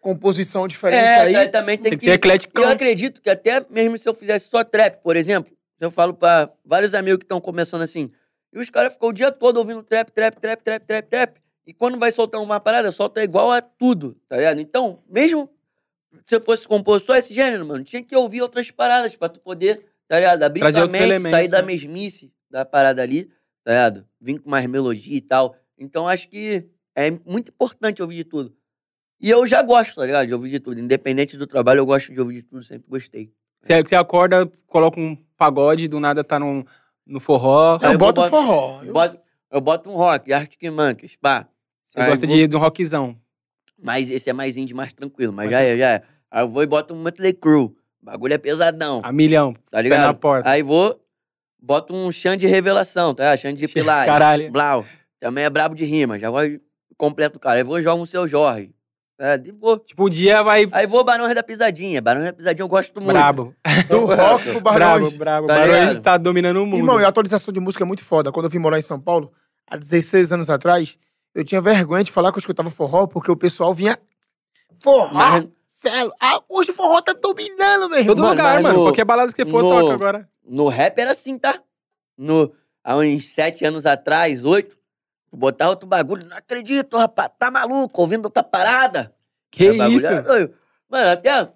[0.00, 1.36] composição diferente É, aí.
[1.36, 2.60] aí, também tem, Tem que que ser eclético.
[2.60, 6.50] Eu acredito que até mesmo se eu fizesse só trap, por exemplo, eu falo pra
[6.64, 8.10] vários amigos que estão começando assim,
[8.52, 11.72] e os caras ficam o dia todo ouvindo trap, trap, trap, trap, trap, trap, e
[11.72, 14.60] quando vai soltar uma parada, solta igual a tudo, tá ligado?
[14.60, 15.48] Então, mesmo
[16.26, 19.40] se eu fosse compor só esse gênero, mano, tinha que ouvir outras paradas pra tu
[19.40, 20.42] poder, tá ligado?
[20.42, 21.66] Abrir Trazer tua mente, elementos, sair da né?
[21.66, 23.24] mesmice da parada ali,
[23.62, 24.06] tá ligado?
[24.20, 25.54] Vir com mais melodia e tal.
[25.78, 28.56] Então, acho que é muito importante ouvir de tudo.
[29.20, 30.26] E eu já gosto, tá ligado?
[30.26, 30.80] De ouvir de tudo.
[30.80, 33.30] Independente do trabalho, eu gosto de ouvir de tudo, sempre gostei.
[33.60, 36.64] Você, você acorda, coloca um pagode, do nada tá no,
[37.06, 37.78] no forró.
[37.82, 38.82] Eu eu boto boto- forró.
[38.82, 39.18] Eu boto,
[39.52, 41.46] eu boto um rock, Arctic Monkeys, pá.
[41.84, 43.16] Você Aí gosta vou- de, de um rockzão.
[43.82, 45.32] Mas esse é mais indie, mais tranquilo.
[45.32, 46.02] Mas Mas já é, já é.
[46.30, 47.64] Aí eu vou e boto um Motley Crue.
[47.64, 49.52] O bagulho é pesadão, A milhão.
[49.70, 50.06] tá Pé ligado?
[50.06, 50.48] na porta.
[50.48, 50.98] Aí vou,
[51.60, 53.36] boto um chão de revelação, tá?
[53.36, 54.06] Chão de pilar.
[54.06, 54.50] Caralho.
[54.50, 54.86] Blau.
[55.18, 56.18] Também é brabo de rima.
[56.18, 56.40] Já vou
[56.96, 57.58] completo o cara.
[57.58, 58.72] Aí vou e jogo um seu Jorge.
[59.22, 59.78] É, de boa.
[59.84, 62.00] Tipo, um dia vai Aí vou Barões da Pisadinha.
[62.00, 63.12] Barões da Pisadinha eu gosto muito.
[63.12, 63.54] brabo.
[63.90, 65.12] Do rock pro Brabo, Barões.
[65.18, 65.46] brabo.
[65.46, 66.78] Tá Barões tá dominando o mundo.
[66.78, 68.32] Irmão, e a atualização de música é muito foda.
[68.32, 69.30] Quando eu vim morar em São Paulo,
[69.66, 70.96] há 16 anos atrás,
[71.34, 73.98] eu tinha vergonha de falar que eu escutava forró, porque o pessoal vinha.
[74.82, 75.12] Forró!
[75.12, 76.12] Mas Sério?
[76.20, 78.06] Ah, hoje o forró tá dominando, meu irmão.
[78.16, 78.78] Todo Mano, lugar, mano.
[78.78, 80.28] no- Qualquer balada que você for, no- toca agora.
[80.44, 81.60] no rap era assim, tá?
[82.18, 82.52] No,
[82.82, 84.76] há uns sete anos atrás, oito,
[85.30, 86.26] tu botava outro bagulho.
[86.26, 87.30] Não acredito, rapaz.
[87.38, 89.14] Tá maluco, ouvindo outra parada.
[89.50, 90.22] Que É, bagulho isso?
[90.22, 90.54] doido.
[90.88, 91.52] Mano, até,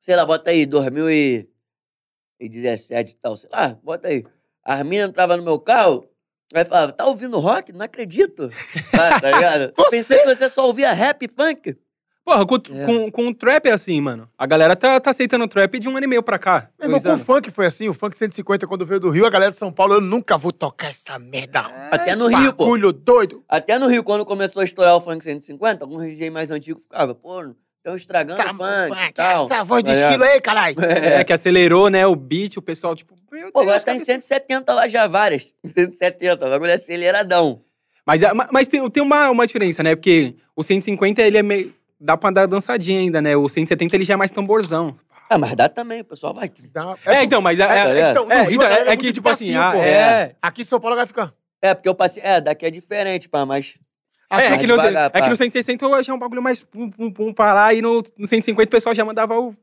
[0.00, 4.24] sei lá, bota aí, 2017 e tal, sei lá, bota aí.
[4.64, 6.08] As minas entravam no meu carro,
[6.54, 7.72] aí falava, tá ouvindo rock?
[7.72, 8.50] Não acredito.
[8.90, 9.72] Tá, tá ligado?
[9.76, 11.76] Eu Pensei que você só ouvia rap e funk.
[12.24, 12.86] Porra, com, É.
[12.86, 14.28] com, com o trap é assim, mano.
[14.38, 16.68] A galera tá, tá aceitando o trap de um ano e meio pra cá.
[16.78, 19.30] Meu irmão, com o funk foi assim, o funk 150, quando veio do Rio, a
[19.30, 21.60] galera de São Paulo, eu nunca vou tocar essa merda.
[21.90, 22.64] Até no Rio, pô.
[22.64, 23.42] Bagulho doido.
[23.48, 27.14] Até no Rio, quando começou a estourar o funk 150, alguns DJ mais antigos ficavam,
[27.16, 27.40] pô,
[27.78, 29.44] estão estragando Tá, o funk e funk, tal.
[29.44, 30.10] Essa voz de Tá ligado?
[30.12, 30.76] esquilo aí, caralho.
[31.20, 33.16] É, que acelerou, né, o beat, o pessoal, tipo...
[33.32, 34.04] Meu Pô, agora tá em cara.
[34.20, 35.48] 170 lá já, várias.
[35.66, 37.62] 170, o bagulho é aceleradão.
[38.06, 39.96] Mas, é- ma- mas tem, tem uma, uma diferença, né?
[39.96, 41.74] Porque o 150, ele é meio...
[42.04, 43.36] Dá pra dar dançadinha ainda, né?
[43.36, 44.96] O 170, ele já é mais tamborzão.
[45.30, 46.50] Ah, mas dá também, o pessoal vai.
[46.72, 47.58] Dá- É, então, mas...
[47.58, 48.10] É, É, é, ligado?
[48.10, 49.56] então, é, Rio, então, galera é é que, tipo assim...
[49.56, 50.34] ah, é...
[50.42, 51.32] Aqui em São Paulo vai ficar.
[51.62, 52.20] É, porque eu passei.
[52.24, 53.78] É, daqui é diferente, pá, mas.
[54.28, 56.60] Aqui, É, é que, no, devagar, é que no 160 eu achei um bagulho mais
[56.60, 59.54] pum, pum, pum pra lá, e no, no 150 o pessoal já mandava o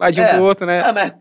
[0.00, 0.34] ladinho É.
[0.34, 0.82] pro outro, né?
[0.84, 1.14] Ah, mas.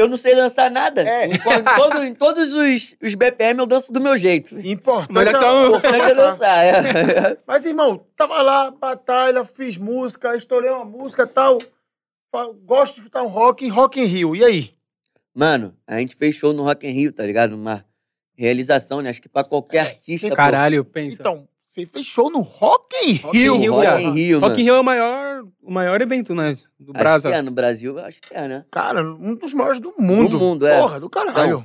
[0.00, 1.02] Eu não sei dançar nada.
[1.08, 1.26] É.
[1.26, 1.38] Em, em
[1.76, 4.58] todo- em todos os, os BPM eu danço do meu jeito.
[4.60, 5.12] Importante.
[5.12, 7.36] Mas é um- importante é dançar, é.
[7.46, 11.58] Mas, irmão, tava lá, batalha, fiz música, estourei uma música e tal.
[12.64, 14.36] Gosto de escutar um rock, Rock in Rio.
[14.36, 14.70] E aí?
[15.34, 17.54] Mano, a gente fez show no Rock in Rio, tá ligado?
[17.54, 17.84] Uma
[18.36, 19.10] realização, né?
[19.10, 20.28] Acho que pra qualquer É, artista.
[20.28, 20.34] pô.
[20.36, 21.16] Caralho, pensa.
[21.20, 23.56] Então, você fechou no Rock in Rock in Rio.
[23.60, 24.64] Rio, Rock in Rio, Rock in.
[24.64, 26.54] Rio é o maior, o maior evento, né?
[26.80, 27.30] Do Acho Brasa.
[27.30, 28.64] que é, no Brasil, eu acho que é, né?
[28.72, 30.36] Cara, um dos maiores do mundo.
[30.36, 30.80] mundo, é.
[30.80, 31.64] Porra, do caralho.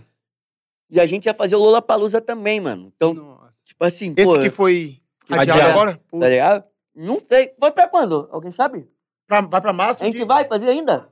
[0.91, 2.93] E a gente ia fazer o Lollapalooza também, mano.
[2.95, 3.58] Então, Nossa.
[3.66, 5.72] tipo assim, Esse pô, que foi adiado Adiado.
[5.72, 6.01] agora?
[6.08, 6.64] Pô, tá ligado?
[6.95, 7.51] Não sei.
[7.60, 8.30] Foi pra quando?
[8.32, 8.88] Alguém sabe?
[9.28, 10.24] pra- vai pra março A gente de...
[10.24, 11.10] vai fazer ainda?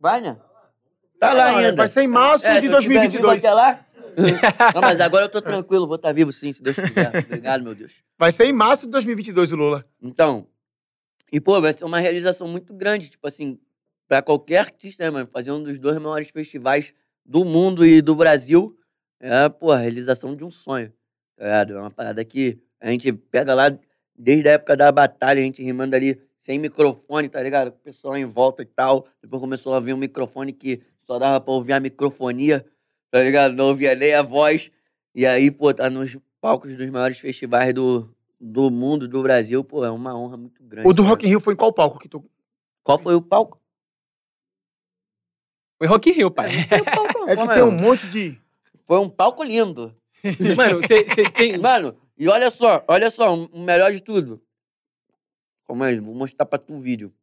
[0.00, 0.38] Vai, né?
[1.20, 1.76] Tá Ah, lá é, ainda.
[1.76, 3.44] Vai ser em março É, de se eu tiver vivo 2022.
[3.44, 3.83] até lá.
[4.74, 7.10] Não, mas agora eu tô tranquilo, vou estar vivo sim, se Deus quiser.
[7.26, 7.92] Obrigado, meu Deus.
[8.18, 9.84] Vai ser em março de 2022 o Lula.
[10.00, 10.46] Então,
[11.32, 13.58] e pô, vai ser uma realização muito grande, tipo assim,
[14.06, 15.28] pra qualquer artista, né, mano?
[15.30, 16.94] Fazer um dos dois maiores festivais
[17.24, 18.76] do mundo e do Brasil
[19.26, 20.92] é, pô, a realização de um sonho,
[21.34, 21.72] tá ligado?
[21.72, 23.74] É uma parada que a gente pega lá
[24.14, 27.68] desde a época da batalha, a gente rimando ali sem microfone, tá ligado?
[27.68, 29.06] O pessoal em volta e tal.
[29.22, 32.66] Depois começou a vir um microfone que só dava pra ouvir a microfonia,
[33.14, 33.54] tá ligado?
[33.54, 34.72] Não ouvia nem a voz.
[35.14, 39.84] E aí, pô, tá nos palcos dos maiores festivais do, do mundo, do Brasil, pô,
[39.84, 40.88] é uma honra muito grande.
[40.88, 41.04] O do.
[41.04, 42.28] Rock in Rio foi em qual palco que tu...
[42.82, 43.62] Qual foi o palco?
[45.78, 46.50] Foi Rock in Rio, pai.
[46.68, 46.80] É
[47.36, 48.36] que Pô, tem um monte de.
[48.84, 49.94] Foi um palco lindo.
[50.56, 51.56] Mano, você você tem.
[51.62, 54.42] Mano, e olha só, olha só, o melhor de tudo.
[55.68, 57.14] Calma aí, vou mostrar pra tu o vídeo.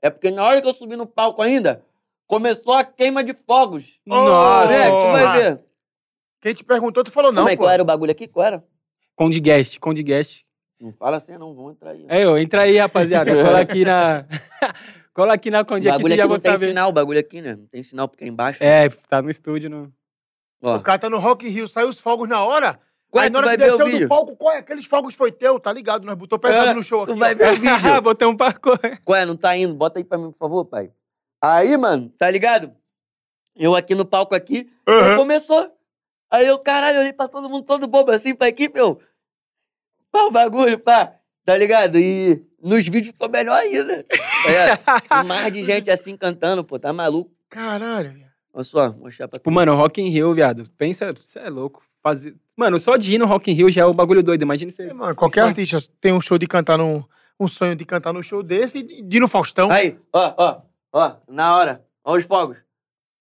[0.00, 1.84] É porque na hora que eu subi no palco ainda,
[2.26, 4.00] começou a queima de fogos.
[4.06, 4.72] Nossa.
[4.72, 5.60] É, tu vai ver.
[6.40, 7.62] Quem te perguntou, tu falou não, Como é, pô.
[7.64, 8.28] qual era o bagulho aqui?
[8.28, 8.64] Qual era?
[9.14, 10.42] Conde Guest, Conde Guest.
[10.78, 12.04] Não fala assim, não, vamos entrar aí.
[12.08, 13.32] É, ô, entra aí, rapaziada.
[13.42, 14.26] Cola aqui na.
[15.14, 16.68] Cola aqui na Conde o aqui, bagulho aqui já não tem saber.
[16.68, 17.56] sinal, o bagulho aqui, né?
[17.56, 18.62] Não tem sinal porque é embaixo.
[18.62, 19.70] É, tá no estúdio.
[19.70, 19.90] No...
[20.62, 20.76] Ó.
[20.76, 22.78] O cara tá no Rock in Rio, saiu os fogos na hora.
[23.10, 24.08] Qual é aí que na hora que ver o desceu do vídeo?
[24.08, 24.58] palco, qual é?
[24.58, 26.04] Aqueles fogos foi teu, tá ligado?
[26.04, 27.12] Nós botou pesado É, no show aqui.
[27.12, 27.36] Tu vai ó.
[27.38, 28.02] ver o vídeo.
[28.02, 28.78] Botei um parkour.
[29.02, 29.24] Qual é?
[29.24, 29.72] Não tá indo?
[29.74, 30.90] Bota aí pra mim, por favor, pai.
[31.54, 32.72] Aí, mano, tá ligado?
[33.54, 35.70] Eu aqui no palco aqui, aí começou.
[36.30, 39.00] Aí eu, caralho, olhei pra todo mundo, todo bobo assim, pra equipe, eu...
[40.10, 41.14] Pá, o bagulho, pá.
[41.44, 41.98] Tá ligado?
[41.98, 44.04] E nos vídeos ficou melhor ainda.
[44.04, 45.22] Tá?
[45.22, 47.30] Um mar de gente assim cantando, pô, tá maluco.
[47.48, 48.12] Caralho.
[48.12, 48.30] viado.
[48.52, 49.42] Olha só, vou mostrar pra tu.
[49.42, 50.68] Tipo, mano, Rock in Rio, viado.
[50.76, 51.82] Pensa, você é louco.
[52.02, 52.34] Fazer...
[52.56, 54.42] Mano, só de ir no Rock in Rio já é o bagulho doido.
[54.42, 54.84] Imagina você.
[54.84, 57.04] É, mano, qualquer Isso- artista tem um show de cantar num.
[57.38, 59.70] Um sonho de cantar num show desse e de ir no Faustão.
[59.70, 60.60] Aí, ó, ó,
[60.98, 61.84] ó, na hora.
[62.04, 62.56] Ó os fogos.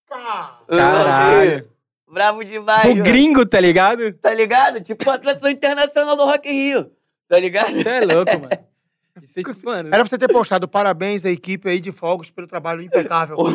[0.09, 1.67] Caralho.
[2.07, 3.03] Bravo demais, Tipo, mano.
[3.03, 4.13] gringo, tá ligado?
[4.13, 4.79] Tá ligado?
[4.81, 6.91] Tipo atração internacional do Rock in Rio.
[7.27, 7.73] Tá ligado?
[7.73, 8.49] Você é louco, mano.
[9.21, 12.81] Você, mano, Era pra você ter postado parabéns à equipe aí de fogos pelo trabalho
[12.81, 13.37] impecável.
[13.39, 13.47] no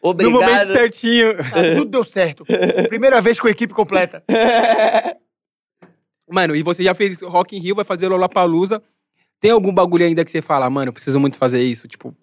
[0.00, 0.32] Obrigado.
[0.32, 1.36] momento certinho.
[1.36, 2.42] Tá, tudo deu certo.
[2.88, 4.24] Primeira vez com a equipe completa.
[6.28, 8.82] Mano, e você já fez Rock in Rio, vai fazer Lollapalooza.
[9.38, 11.86] Tem algum bagulho ainda que você fala, mano, eu preciso muito fazer isso?
[11.86, 12.16] Tipo,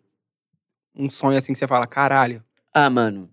[0.95, 2.43] um sonho assim que você fala, caralho.
[2.73, 3.29] Ah, mano.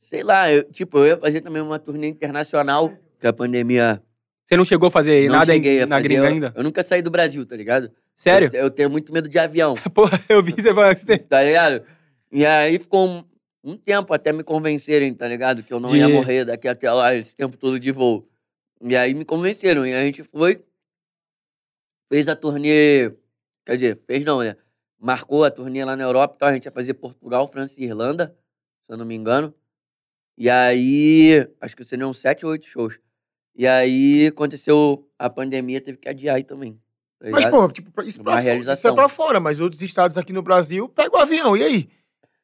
[0.00, 4.02] Sei lá, eu, tipo, eu ia fazer também uma turnê internacional, que a pandemia.
[4.44, 6.08] Você não chegou a fazer não nada cheguei a na fazer.
[6.08, 6.52] gringa eu, ainda?
[6.54, 7.90] eu nunca saí do Brasil, tá ligado?
[8.14, 8.50] Sério?
[8.52, 11.18] Eu, eu tenho muito medo de avião, Porra, eu vi você falando que você tem-
[11.18, 11.82] tá ligado?
[12.30, 13.24] E aí ficou um,
[13.64, 15.62] um tempo até me convencerem, tá ligado?
[15.62, 18.28] Que eu não De- ia morrer daqui até lá, esse tempo todo de voo.
[18.82, 19.86] E aí me convenceram.
[19.86, 20.62] E a gente foi,
[22.10, 23.10] fez a turnê.
[23.64, 24.56] Quer dizer, fez não, né?
[25.04, 28.34] Marcou a turnê lá na Europa, então a gente ia fazer Portugal, França e Irlanda,
[28.86, 29.54] se eu não me engano.
[30.38, 32.98] E aí, acho que seriam sete ou oito shows.
[33.54, 36.80] E aí aconteceu a pandemia, teve que adiar aí também.
[37.20, 40.32] tá Mas, pô, tipo, isso, pra fora, isso é pra fora, mas outros estados aqui
[40.32, 41.54] no Brasil pegam o avião.
[41.54, 41.90] E aí?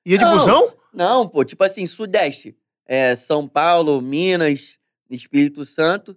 [0.05, 0.33] Ia de Não.
[0.37, 0.77] busão?
[0.93, 2.55] Não, pô, tipo assim, Sudeste.
[2.85, 6.15] É, São Paulo, Minas, Espírito Santo.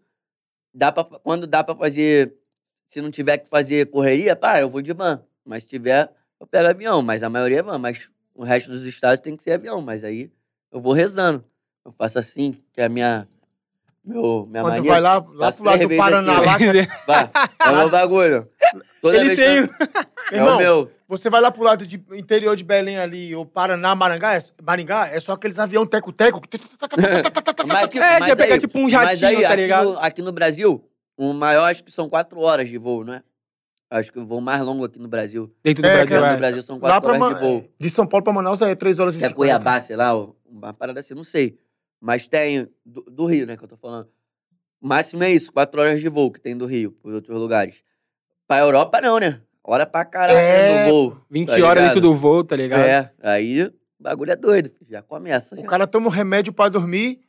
[0.74, 2.36] Dá pra, quando dá pra fazer.
[2.86, 5.24] Se não tiver que fazer correria, pá, eu vou de van.
[5.46, 6.14] Mas se tiver,
[6.44, 7.02] eu pego avião.
[7.02, 7.78] Mas a maioria é van.
[7.78, 9.82] Mas o resto dos estados tem que ser avião.
[9.82, 10.32] Mas aí
[10.72, 11.44] eu vou rezando.
[11.86, 13.28] Eu faço assim, que é a minha.
[14.06, 14.92] Meu, minha Quando mania.
[14.92, 17.30] vai lá, lá pro lado do Paraná, assim, lá, Vai,
[17.60, 18.50] é o meu bagulho.
[19.02, 19.66] Toda Ele tem.
[19.68, 19.74] que
[20.32, 20.92] É irmão, o meu.
[21.08, 25.08] Você vai lá pro lado de interior de Belém ali, ou Paraná, Maringá, é, Maringá,
[25.08, 26.42] é só aqueles avião teco-teco.
[27.68, 29.92] Mas, tipo, É, mas ia pegar aí- tipo um mas jatinho, aí, tá aqui ligado?
[29.94, 30.84] No, aqui no Brasil,
[31.18, 33.22] o maior acho que são quatro horas de voo, né?
[33.96, 35.54] Acho que o voo mais longo aqui no Brasil.
[35.64, 36.32] Dentro do É, Brasil, é.
[36.32, 37.70] no Brasil são Lá quatro pra horas Ma- de voo.
[37.80, 39.36] De São Paulo pra Manaus é 3 horas e Que é 50.
[39.38, 40.14] Cuiabá, sei lá,
[40.46, 41.60] uma parada assim, não sei.
[42.02, 44.08] Mas tem, do, do Rio, né, que eu tô falando.
[44.82, 47.84] O máximo é isso, quatro horas de voo que tem do Rio, por outros lugares.
[48.48, 49.40] Pra Europa não, né?
[49.64, 51.18] Hora pra caralho É, no voo.
[51.30, 52.82] 20 tá horas dentro do voo, tá ligado?
[52.82, 55.56] É, aí o bagulho é doido, já começa.
[55.56, 55.66] O já.
[55.68, 57.22] cara toma um remédio pra dormir.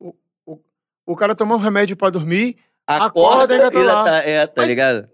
[0.00, 0.14] O,
[0.46, 0.58] o,
[1.06, 2.56] o cara toma um remédio pra dormir.
[2.86, 4.04] acorda e ainda tá lá.
[4.04, 5.08] tá- é, tá Mas- ligado?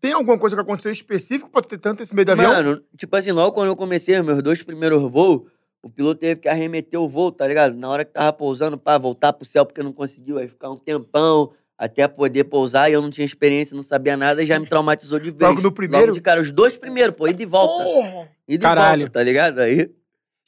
[0.00, 2.52] Tem alguma coisa que aconteceu específico pra tu ter tanto esse medo de avião?
[2.52, 5.42] Mano, tipo assim, logo quando eu comecei os meus dois primeiros voos,
[5.82, 7.74] o piloto teve que arremeter o voo, tá ligado?
[7.74, 10.76] Na hora que tava pousando, pra voltar pro céu porque não conseguiu, aí ficar um
[10.76, 15.18] tempão até poder pousar e eu não tinha experiência, não sabia nada, já me traumatizou
[15.18, 15.40] de vez.
[15.50, 16.06] Logo no primeiro?
[16.06, 17.84] Logo de cara, os dois primeiros, pô, e volta.
[17.84, 18.28] Porra!
[18.48, 19.02] E Caralho.
[19.02, 19.58] volta, tá ligado?
[19.60, 19.88] Aí,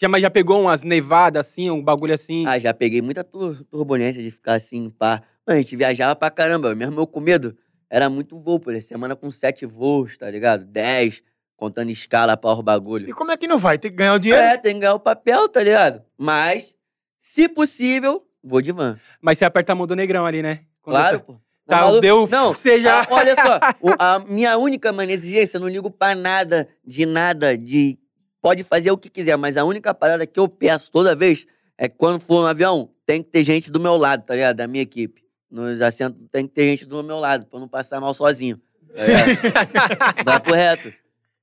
[0.00, 2.44] Já, mas já pegou umas nevadas assim, um bagulho assim.
[2.46, 5.22] ah, já peguei muita tur- turbulência de ficar assim, pá.
[5.46, 7.56] Mano, a gente viajava pra caramba, mesmo eu com medo.
[7.90, 10.64] Era muito voo, por semana com sete voos, tá ligado?
[10.64, 11.22] Dez,
[11.56, 13.10] contando escala pra o bagulho.
[13.10, 13.78] E como é que não vai?
[13.78, 14.42] Tem que ganhar o dinheiro?
[14.42, 16.02] É, tem que ganhar o papel, tá ligado?
[16.16, 16.74] Mas,
[17.18, 18.98] se possível, vou de van.
[19.20, 20.60] Mas você aperta a mão do negrão ali, né?
[20.80, 21.40] Quando Claro, tá- pô.
[21.66, 22.00] Tá, maluco?
[22.00, 22.26] deu.
[22.28, 22.50] Não,
[22.88, 27.04] ah, olha só, o- a minha única mania exigência, eu não ligo pra nada, de
[27.06, 27.98] nada, de.
[28.42, 31.88] Pode fazer o que quiser, mas a única parada que eu peço toda vez é
[31.88, 34.56] que quando for um avião, tem que ter gente do meu lado, tá ligado?
[34.56, 35.19] Da minha equipe.
[35.50, 38.60] Nos assentos tem que ter gente do meu lado, pra eu não passar mal sozinho.
[38.94, 40.24] Ligado?
[40.24, 40.92] Vai reto.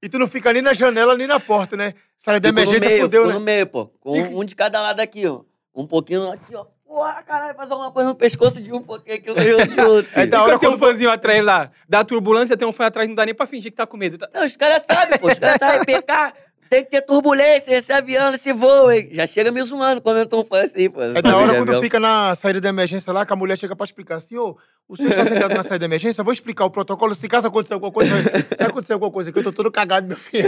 [0.01, 1.93] E tu não fica nem na janela nem na porta, né?
[2.17, 3.39] Sala de Fico no emergência meio, fudeu, fico né?
[3.39, 3.87] no meio, pô.
[3.99, 5.41] Com um de cada lado aqui, ó.
[5.75, 6.65] Um pouquinho aqui, ó.
[6.85, 10.11] Porra, caralho, faz alguma coisa no pescoço de um, pouquinho aqui no pescoço de outro,
[10.13, 10.31] É filho.
[10.31, 13.07] da E hora quando tem um fãzinho atrás lá, da turbulência, tem um fã atrás,
[13.09, 14.17] não dá nem pra fingir que tá com medo.
[14.17, 15.27] Tá- Não, os caras sabem, pô.
[15.29, 16.33] Os caras sabem pecar.
[16.69, 19.09] Tem que ter turbulência, esse avião, esse voo, hein?
[19.11, 21.01] Já chega me zoando quando eu tô falando assim, pô.
[21.01, 23.85] É da hora quando fica na saída da emergência lá, que a mulher chega pra
[23.85, 24.19] explicar.
[24.21, 24.57] Senhor,
[24.87, 26.21] o senhor está sentado na saída da emergência?
[26.21, 27.13] Eu vou explicar o protocolo.
[27.15, 28.13] Se caso acontecer alguma coisa,
[28.55, 30.47] se acontecer alguma coisa aqui, eu tô todo cagado, meu filho.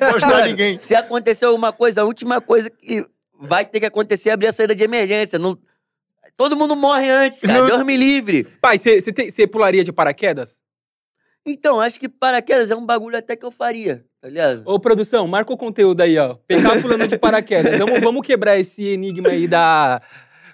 [0.00, 0.78] Não vou ajudar ninguém.
[0.78, 3.04] Se acontecer alguma coisa, a última coisa que
[3.40, 5.38] vai ter que acontecer é abrir a saída de emergência.
[5.38, 5.58] Não...
[6.36, 7.58] Todo mundo morre antes, cara.
[7.58, 8.44] Não- Deus me livre.
[8.60, 10.60] Pai, você pularia de paraquedas?
[11.44, 14.62] Então, acho que paraquedas é um bagulho até que eu faria, tá ligado?
[14.66, 16.34] Ô, produção, marca o conteúdo aí, ó.
[16.46, 17.78] PK pulando de paraquedas.
[17.78, 20.00] Vamos, vamos quebrar esse enigma aí da,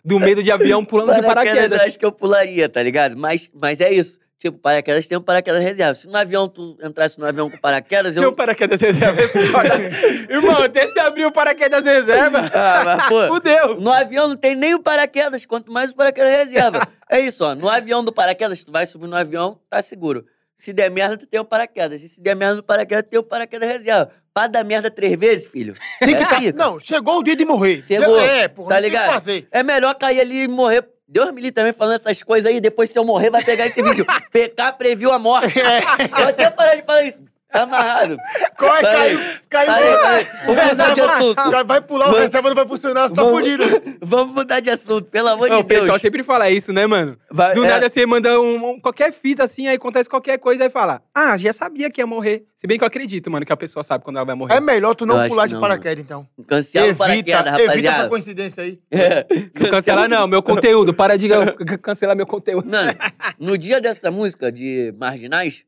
[0.04, 1.72] do medo de avião pulando de paraquedas.
[1.72, 3.16] eu acho que eu pularia, tá ligado?
[3.16, 4.18] Mas, mas é isso.
[4.38, 5.94] Tipo, paraquedas tem um paraquedas reserva.
[5.94, 8.32] Se no avião tu entrasse no avião com paraquedas, Tem um eu.
[8.34, 9.18] paraquedas reserva.
[9.22, 9.26] é.
[10.32, 12.40] Irmão, até se abrir o paraquedas reserva.
[12.52, 13.80] Ah, mas, pô, Fudeu.
[13.80, 16.86] no avião não tem nem o paraquedas, quanto mais o paraquedas reserva.
[17.10, 17.54] É isso, ó.
[17.54, 20.26] No avião do paraquedas, tu vai subir no avião, tá seguro.
[20.56, 22.00] Se der merda, tu tem o paraquedas.
[22.00, 24.10] Se der merda no paraquedas, tu tem o paraquedas reserva.
[24.32, 25.74] Pra dar merda três vezes, filho.
[25.98, 26.52] Tem que é pica.
[26.56, 27.84] Não, chegou o dia de morrer.
[27.86, 28.18] Chegou.
[28.20, 29.06] É, porra, tá ligado?
[29.06, 29.46] fazer.
[29.50, 30.86] É melhor cair ali e morrer.
[31.08, 32.60] Deus me livre também falando essas coisas aí.
[32.60, 34.04] Depois, se eu morrer, vai pegar esse vídeo.
[34.32, 35.60] PK previu a morte.
[35.60, 37.22] Vou até parar de falar isso.
[37.56, 38.16] Tá amarrado.
[38.58, 39.72] Corre, caiu, caiu.
[39.72, 40.26] Peraí, peraí.
[40.46, 41.50] Vamos mudar de assunto.
[41.50, 43.64] Já vai pular, o Vamos- reserva não vai funcionar, você tá Vamos- fudido.
[44.02, 46.02] Vamos mudar de assunto, pelo amor Não, de o pessoal Deus.
[46.02, 47.16] sempre fala isso, né, mano?
[47.30, 47.68] Vai- Do é.
[47.68, 51.36] nada você manda um, um- qualquer fita assim, aí acontece qualquer coisa e fala: Ah,
[51.36, 52.44] já sabia que ia morrer.
[52.56, 54.54] Se bem que eu acredito, mano, que a pessoa sabe quando ela vai morrer.
[54.54, 56.26] É melhor tu Eu não acho pular de não, paraquedas, então.
[56.46, 58.08] Cancela o paraquedas, evita essa rapaziada.
[58.08, 58.78] coincidência aí.
[58.90, 59.26] É.
[59.60, 60.94] Não cancela, não, meu conteúdo.
[60.94, 61.28] Para de
[61.82, 62.68] cancelar meu conteúdo.
[62.70, 62.94] Mano,
[63.38, 65.62] no dia dessa música de Marginais,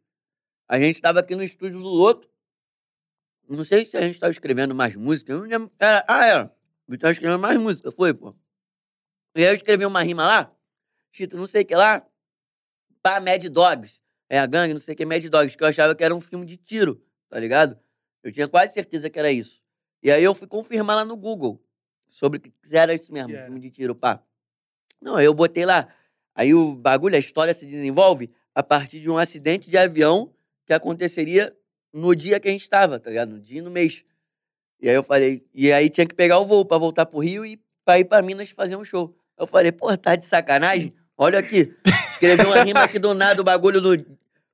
[0.69, 2.29] a gente tava aqui no estúdio do Loto.
[3.49, 5.33] Não sei se a gente tava escrevendo mais música.
[5.33, 5.73] Eu não lembro.
[5.79, 6.57] Era, ah, era.
[6.87, 8.37] Eu tava escrevendo mais música, foi, pô.
[9.35, 10.55] E aí eu escrevi uma rima lá.
[11.11, 12.07] Tito, não sei o que lá.
[13.03, 13.99] Pá, Mad Dogs.
[14.29, 16.21] É a gangue, não sei o que, Mad Dogs, que eu achava que era um
[16.21, 17.79] filme de tiro, tá ligado?
[18.23, 19.63] Eu tinha quase certeza que era isso.
[20.03, 21.65] E aí eu fui confirmar lá no Google
[22.11, 23.45] sobre que era isso mesmo, era.
[23.45, 24.23] filme de tiro, pá.
[25.01, 25.89] Não, aí eu botei lá.
[26.35, 30.35] Aí o bagulho, a história se desenvolve a partir de um acidente de avião
[30.69, 31.53] que aconteceria
[31.93, 33.31] no dia que a gente estava, tá ligado?
[33.31, 34.05] No dia e no mês.
[34.81, 37.45] E aí eu falei, e aí tinha que pegar o voo pra voltar pro Rio
[37.45, 39.17] e pra ir pra Minas fazer um show.
[39.39, 40.93] Eu falei, pô, tá de sacanagem?
[41.17, 41.75] Olha aqui.
[42.13, 44.07] Escrevi uma rima aqui do nada, o bagulho do.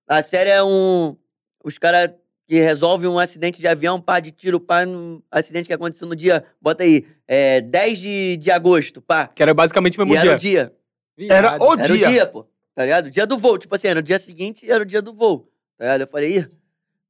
[0.09, 1.17] A série é um.
[1.62, 2.11] Os caras
[2.47, 6.15] que resolvem um acidente de avião, pá, de tiro, pá, um acidente que aconteceu no
[6.15, 6.45] dia.
[6.61, 7.05] Bota aí.
[7.27, 9.27] É, 10 de, de agosto, pá.
[9.27, 10.73] Que era basicamente o E mesmo era dia.
[11.19, 11.29] o dia.
[11.35, 12.07] Era o Era dia.
[12.07, 12.47] o dia, pô.
[12.75, 13.07] Tá ligado?
[13.07, 13.59] O dia do voo.
[13.59, 15.51] Tipo assim, era o dia seguinte e era o dia do voo.
[15.77, 15.97] Tá?
[15.97, 16.49] Eu falei, ih,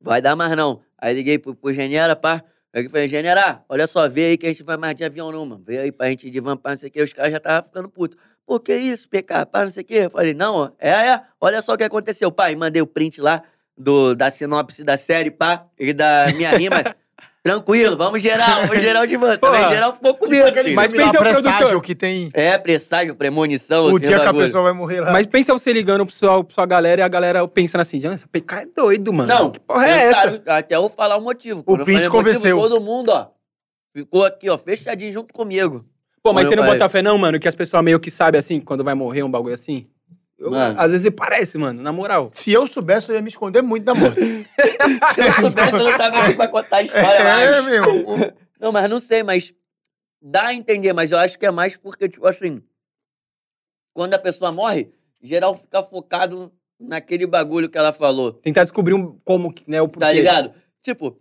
[0.01, 0.81] vai dar mais não.
[0.99, 2.43] Aí liguei pro, pro Genera, pá.
[2.73, 5.47] Aí falei, Genera, olha só, vê aí que a gente vai mais de avião não,
[5.47, 5.63] mano.
[5.65, 7.03] Vê aí pra gente ir de van, pá, não sei o quê.
[7.03, 8.19] Os caras já estavam ficando putos.
[8.47, 9.95] Pô, que isso, PK, pá, não sei o quê.
[10.05, 11.23] Eu falei, não, é, é.
[11.41, 12.35] Olha só o que aconteceu.
[12.51, 13.43] E mandei o print lá
[13.77, 16.83] do, da sinopse da série, pá, e da minha rima.
[17.45, 19.37] Tranquilo, vamos geral, vamos geral de van.
[19.37, 20.47] Também geral ficou comigo.
[20.47, 20.77] Aquele filho.
[20.77, 21.83] Mas pensa o presságio produtor.
[21.83, 25.13] que tem É, presságio, premonição, o assim, dia que a pessoa vai morrer lá.
[25.13, 28.27] Mas pensa você ligando pro sua, pra sua galera e a galera pensando assim: "Nossa,
[28.27, 29.29] PK é doido, mano.
[29.29, 30.43] Não, que porra é essa?
[30.47, 31.63] Até eu vou falar o motivo.
[31.63, 32.57] Quando eu print falei motivo, convenceu.
[32.57, 33.27] todo mundo, ó,
[33.95, 35.85] ficou aqui, ó, fechadinho junto comigo.
[36.23, 36.79] Pô, mas você não falei.
[36.79, 39.31] bota fé, não, mano, que as pessoas meio que sabem assim, quando vai morrer um
[39.31, 39.87] bagulho assim?
[40.45, 40.79] Eu- Mano.
[40.79, 42.31] Às vezes parece, mano, na moral.
[42.35, 44.21] Se eu soubesse, eu ia me esconder muito da morte.
[45.15, 47.65] Se eu soubesse, eu não tava aqui pra contar a história é, mais.
[47.65, 48.35] meu.
[48.61, 49.53] Não, mas não sei, mas
[50.23, 52.63] dá a entender, mas eu acho que é mais porque, tipo assim,
[53.93, 54.91] quando a pessoa morre,
[55.23, 58.33] geral fica focado naquele bagulho que ela falou.
[58.33, 60.07] Tentar descobrir um, como, que, né, o porquê.
[60.07, 60.55] Tá ligado?
[60.81, 61.21] Tipo,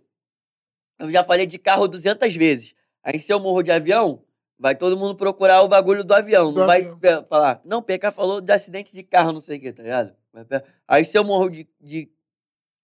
[0.98, 2.74] eu já falei de carro 200 vezes.
[3.02, 4.23] Aí se eu morro de avião,
[4.58, 6.52] vai todo mundo procurar o bagulho do avião.
[6.52, 6.98] Do não vai avião.
[6.98, 10.14] pe- falar, não, PK falou de acidente de carro, não sei o que, tá ligado?
[10.32, 10.44] Vai
[10.88, 12.10] Aí se eu morro de, de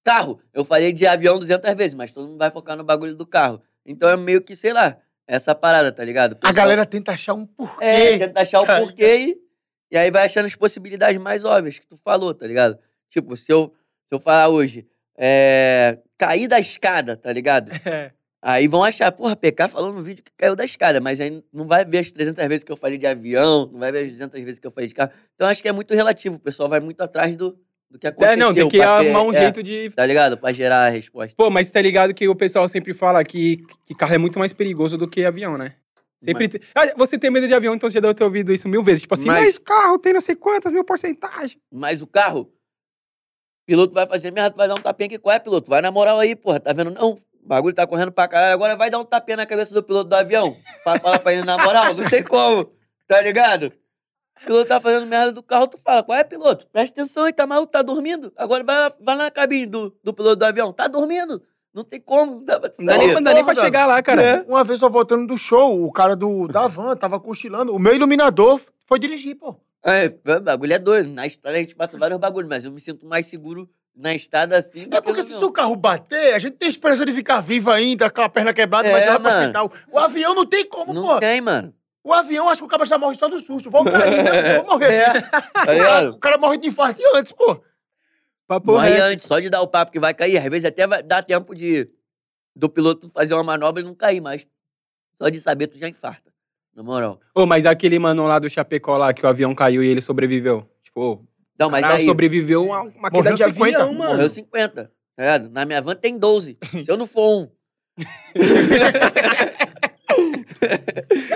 [0.05, 3.27] carro, eu falei de avião 200 vezes, mas todo mundo vai focar no bagulho do
[3.27, 3.61] carro.
[3.85, 4.97] Então é meio que, sei lá,
[5.27, 6.33] essa parada, tá ligado?
[6.33, 7.85] A Pessoal- galera tenta achar um porquê.
[7.85, 9.41] é, tenta achar o porquê e,
[9.93, 12.79] e aí vai achando as possibilidades mais óbvias que tu falou, tá ligado?
[13.09, 13.73] Tipo, se eu,
[14.07, 17.71] se eu falar hoje, é, cair da escada, tá ligado?
[17.87, 18.13] É.
[18.43, 21.67] Aí vão achar, porra, PK falou no vídeo que caiu da escada, mas aí não
[21.67, 24.41] vai ver as 300 vezes que eu falei de avião, não vai ver as 200
[24.43, 25.11] vezes que eu falei de carro.
[25.35, 27.59] Então acho que é muito relativo, o pessoal vai muito atrás do,
[27.91, 28.33] do que aconteceu.
[28.33, 29.91] É, não, tem que pra arrumar um é, jeito de.
[29.91, 30.39] Tá ligado?
[30.39, 31.35] Pra gerar a resposta.
[31.37, 34.55] Pô, mas tá ligado que o pessoal sempre fala que, que carro é muito mais
[34.55, 35.75] perigoso do que avião, né?
[36.23, 38.69] Sempre te- Ah, Você tem medo de avião, então você já deve ter ouvido isso
[38.69, 39.03] mil vezes.
[39.03, 41.59] Tipo assim, Mas- mas, carro tem não sei quantas mil porcentagem.
[41.71, 42.51] Mas o carro,
[43.67, 45.19] piloto vai fazer merda, tu vai dar um tapinha aqui.
[45.19, 45.69] Qual é, piloto?
[45.69, 46.59] Vai na moral aí, porra.
[46.61, 46.91] Tá vendo?
[46.91, 47.19] Não.
[47.45, 48.55] O bagulho tá correndo pra caralho.
[48.55, 50.57] Agora vai dar um tapinha na cabeça do piloto do avião.
[50.85, 51.95] Pra falar pra ele na moral.
[51.95, 52.71] Não tem como.
[53.09, 53.73] Tá ligado?
[54.43, 56.67] O piloto tá fazendo merda do carro, tu fala, qual é, piloto?
[56.73, 58.33] Presta atenção aí, tá maluco, tá dormindo?
[58.37, 60.73] Agora vai, lá- vai lá na cabine do, do piloto do avião.
[60.73, 61.43] Tá dormindo?
[61.75, 64.03] Não tem como, não dá pra Não dá nem, não dá nem pra chegar lá,
[64.03, 64.23] cara.
[64.23, 64.43] É.
[64.49, 67.75] Uma vez eu voltando do show, o cara do, da van tava cochilando.
[67.75, 69.55] O meu iluminador foi dirigir, pô.
[69.85, 71.09] É, o bagulho é doido.
[71.11, 74.57] Na estrada a gente passa vários bagulhos, mas eu me sinto mais seguro na estrada
[74.59, 74.83] assim.
[74.83, 78.11] É que porque se o carro bater, a gente tem esperança de ficar vivo ainda,
[78.11, 79.39] com a perna quebrada, É, mas pro mano.
[79.39, 79.73] hospital.
[79.93, 81.19] O avião não tem como, Não pô.
[81.19, 81.75] tem, mano.
[82.03, 83.71] O avião, acho que o cara já morre só do susto.
[83.71, 84.95] Vou cair, não, vou morrer.
[84.95, 86.11] É, tá?
[86.11, 87.63] O cara morre de infarto antes, pô.
[88.49, 89.03] Papo Morre reto.
[89.03, 90.39] antes, só de dar o papo que vai cair.
[90.39, 91.89] Às vezes até vai dar tempo de
[92.57, 94.45] do piloto fazer uma manobra e não cair, mas
[95.21, 96.33] só de saber tu já infarta.
[96.75, 97.21] Na moral.
[97.35, 100.69] Ô, mas aquele mano lá do Chapecó lá, que o avião caiu e ele sobreviveu.
[100.83, 101.25] Tipo,
[101.61, 104.13] Não, mas aí sobreviveu a uma queda de 50, avião, mano.
[104.15, 104.85] morreu 50.
[104.85, 104.91] Tá
[105.23, 105.51] ligado?
[105.51, 106.57] Na minha van tem 12.
[106.85, 107.51] Se eu não for um.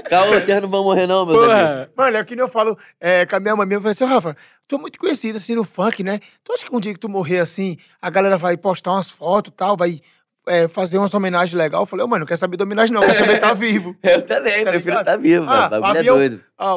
[0.09, 1.55] Calma, vocês não vão morrer, não, meus amigos.
[1.55, 1.91] Porra.
[1.97, 4.37] Mano, é que nem eu falo é, com a minha mamãe, eu falei assim, Rafa,
[4.69, 6.19] tu é muito conhecido assim no funk, né?
[6.43, 9.53] Tu acha que um dia que tu morrer assim, a galera vai postar umas fotos
[9.53, 10.01] e tal, vai
[10.47, 11.81] é, fazer umas homenagens legais?
[11.81, 13.97] Eu falei, ô, mano, não quero saber de homenagem não, quero saber estar vivo.
[14.03, 15.01] Eu também, Tá prefiro ligado?
[15.09, 15.67] estar vivo, Ah, mano.
[15.67, 16.45] O bagulho avião- é doido.
[16.59, 16.77] Ah,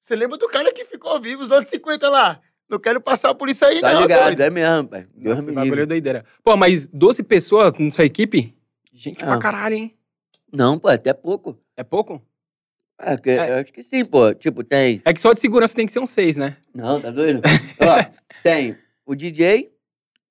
[0.00, 2.40] você lembra do cara que ficou vivo os anos 50 lá?
[2.68, 4.40] Não quero passar por isso aí, Tá não, ligado, doido.
[4.40, 5.06] é mesmo, pai.
[5.14, 6.24] Deus Nossa, me bagulho é doideira.
[6.42, 8.54] Pô, mas 12 pessoas na sua equipe?
[8.92, 9.38] Gente pra Ah.
[9.38, 9.96] caralho, hein?
[10.52, 11.56] Não, pô, até pouco.
[11.76, 12.20] É pouco?
[12.98, 13.50] É, que- É.
[13.50, 14.32] Eu acho que sim, pô.
[14.34, 15.00] Tipo, tem.
[15.04, 16.56] É que só de segurança tem que ser um 6, né?
[16.74, 17.40] Não, tá doido?
[17.80, 18.04] Ó,
[18.42, 19.70] tem o DJ,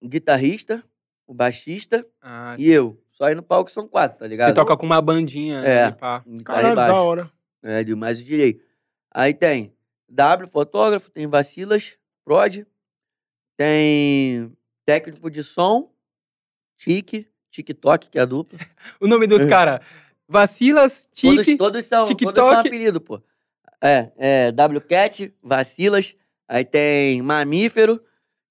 [0.01, 0.83] o guitarrista,
[1.27, 2.99] o baixista Ah, e eu.
[3.11, 4.49] Só aí no palco são quatro, tá ligado?
[4.49, 5.59] você toca com uma bandinha.
[5.59, 5.86] É.
[5.86, 6.21] né, pá.
[6.43, 7.31] Caralho, da hora.
[7.63, 8.59] É, de mais o DJ.
[9.13, 9.73] Aí tem
[10.09, 12.65] W, fotógrafo, tem Vacilas, Prod,
[13.57, 14.51] tem
[14.86, 15.91] técnico de som,
[16.78, 18.59] Tique, TikTok, que é a dupla.
[18.99, 19.47] O nome dos É.
[19.47, 19.80] caras.
[20.28, 21.57] Vacilas, Todos, Tique.
[21.57, 22.36] todos são, todos TikTok.
[22.39, 23.21] são apelido, pô.
[23.82, 26.15] É, é WCat, Vacilas,
[26.47, 28.03] aí tem Mamífero,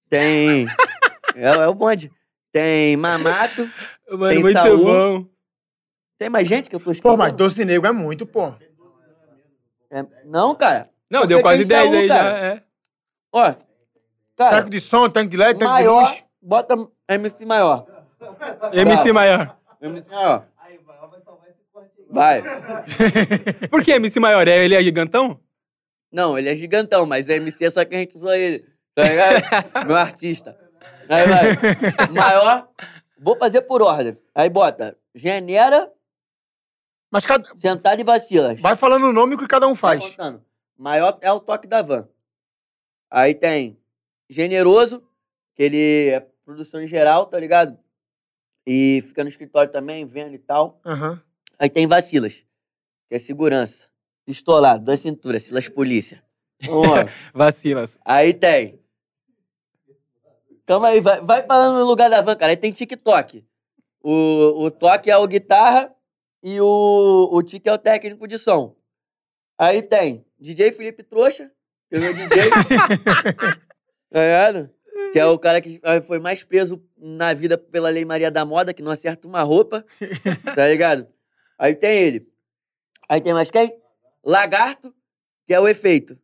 [0.08, 0.66] tem...
[1.34, 2.12] é, é o bonde.
[2.52, 3.68] Tem Mamato,
[4.08, 4.78] Mano, tem muito Saul.
[4.84, 5.28] bom.
[6.16, 7.10] tem mais gente que eu tô esquecendo?
[7.14, 8.54] Pô, mas Doce Negro é muito, pô.
[9.90, 10.88] É, não, cara.
[11.10, 12.30] Não, Porque deu quase tem 10 Saul, aí cara.
[12.30, 12.46] já.
[12.46, 12.62] É.
[13.32, 13.54] Ó,
[14.36, 16.24] cara, Tanque de som, tanque de LED, tanque maior, de luz.
[16.42, 16.74] bota
[17.08, 17.86] MC maior.
[18.72, 19.56] MC maior.
[19.80, 20.46] MC maior.
[22.10, 22.42] Vai.
[23.70, 24.46] Por que MC maior?
[24.46, 25.40] É, ele é gigantão?
[26.12, 28.64] Não, ele é gigantão, mas é MC só que a gente usou ele.
[28.94, 29.42] Tá ligado?
[29.86, 30.56] Meu artista.
[31.08, 32.08] Aí vai.
[32.12, 32.68] Maior,
[33.18, 34.16] vou fazer por ordem.
[34.34, 35.90] Aí bota genera,
[37.10, 37.48] Mas cada...
[37.58, 38.60] sentada e vacilas.
[38.60, 40.14] vai falando o nome que cada um faz.
[40.78, 42.08] Maior é o toque da van.
[43.10, 43.76] Aí tem
[44.28, 45.02] generoso,
[45.54, 47.78] que ele é produção em geral, tá ligado?
[48.66, 50.80] E fica no escritório também, vendo e tal.
[50.84, 51.22] Aham.
[51.58, 52.44] Aí tem vacilas,
[53.08, 53.84] que é segurança.
[54.24, 56.22] Pistolado, duas cinturas, Silas Polícia.
[57.34, 57.98] Vacilas.
[58.04, 58.80] aí tem.
[60.64, 62.52] Calma aí, vai, vai falando no lugar da van, cara.
[62.52, 63.44] Aí tem TikTok.
[64.02, 65.94] O, o toque é o guitarra
[66.42, 68.74] e o, o tique é o técnico de som.
[69.58, 71.50] Aí tem DJ Felipe Trouxa,
[71.88, 72.44] que é o meu DJ.
[74.14, 74.70] tá ligado?
[75.12, 78.72] Que é o cara que foi mais preso na vida pela Lei Maria da Moda,
[78.72, 79.84] que não acerta uma roupa.
[80.54, 81.08] Tá ligado?
[81.58, 82.28] Aí tem ele.
[83.08, 83.76] Aí tem mais quem?
[84.24, 84.94] Lagarto,
[85.44, 86.16] que é o efeito.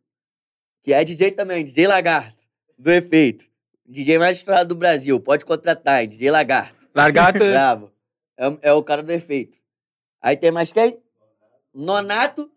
[0.83, 2.41] Que é DJ também, DJ Lagarto,
[2.77, 3.45] do efeito.
[3.85, 6.07] DJ mais estourado do Brasil, pode contratar?
[6.07, 6.87] DJ Lagarto.
[6.95, 7.39] Largata.
[7.43, 7.91] Bravo.
[8.37, 9.59] É, é o cara do efeito.
[10.21, 10.97] Aí tem mais quem?
[11.73, 12.49] Nonato.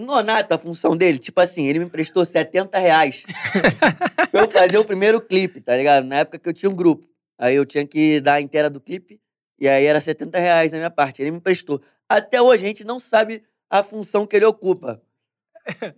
[0.00, 3.22] Nonato, a função dele, tipo assim, ele me emprestou 70 reais
[4.30, 6.04] pra eu fazer o primeiro clipe, tá ligado?
[6.04, 7.06] Na época que eu tinha um grupo.
[7.38, 9.20] Aí eu tinha que dar a inteira do clipe,
[9.58, 11.20] e aí era 70 reais a minha parte.
[11.22, 11.80] Ele me emprestou.
[12.08, 15.00] Até hoje a gente não sabe a função que ele ocupa.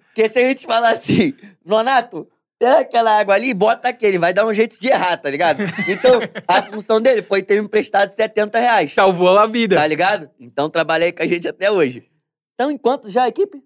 [0.06, 1.34] Porque se a gente falar assim,
[1.64, 2.28] Nonato,
[2.58, 5.30] pega aquela água ali e bota aqui, ele vai dar um jeito de errar, tá
[5.30, 5.60] ligado?
[5.88, 9.76] Então, a função dele foi ter me emprestado 70 reais, Salvou a vida.
[9.76, 10.30] tá ligado?
[10.38, 12.08] Então trabalhei com a gente até hoje.
[12.54, 13.62] Então, enquanto já a equipe?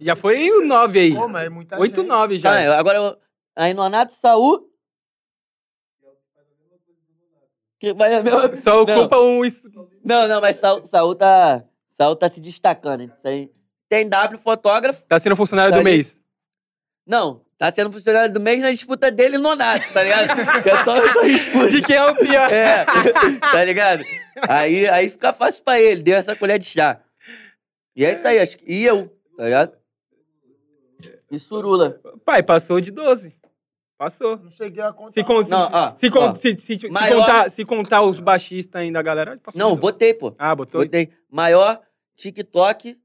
[0.00, 1.14] Já foi o 9 aí.
[1.14, 2.06] Pô, mas é muita 8, gente.
[2.06, 2.52] 9 já.
[2.52, 3.16] Ah, eu- agora eu,
[3.56, 4.68] aí Nonato, Saul.
[7.80, 9.40] Que vai a mesma Só ocupa um.
[10.04, 11.62] Não, não, mas Saul, Saul tá.
[11.96, 13.02] Saul tá se destacando.
[13.02, 13.12] hein?
[13.16, 13.50] Isso aí.
[13.88, 15.04] Tem W fotógrafo.
[15.06, 15.96] Tá sendo funcionário Tá do ali.
[15.96, 16.20] mês.
[17.06, 20.62] Não, tá sendo funcionário do mês na disputa dele e Nonato, tá ligado?
[20.62, 21.70] que é só os dois disputas.
[21.72, 22.52] De quem é o pior?
[22.52, 22.84] É,
[23.40, 24.04] tá ligado?
[24.48, 27.00] Aí, aí fica fácil pra ele, deu essa colher de chá.
[27.96, 28.64] E é isso aí, acho que.
[28.70, 29.77] E eu, tá ligado?
[31.30, 32.00] E Surula.
[32.24, 33.36] Pai, passou de 12.
[33.98, 34.36] Passou.
[34.38, 35.12] Não cheguei a contar.
[35.12, 36.34] Se, con- se, Não, ó, se, con- ó.
[36.34, 39.38] se, se- se Maior- contar, se contar os baixistas ainda, a galera.
[39.42, 39.80] passou Não, de 12.
[39.80, 40.34] botei, pô.
[40.38, 40.82] Ah, botou?
[40.82, 41.10] Botei.
[41.30, 41.80] Maior,
[42.16, 42.96] TikTok,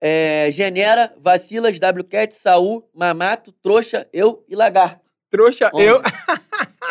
[0.00, 5.10] é, Genera, Vacilas, WCat, Saul, Mamato, Trouxa, eu e Lagarto.
[5.30, 5.84] Trouxa, Onze.
[5.84, 6.00] eu.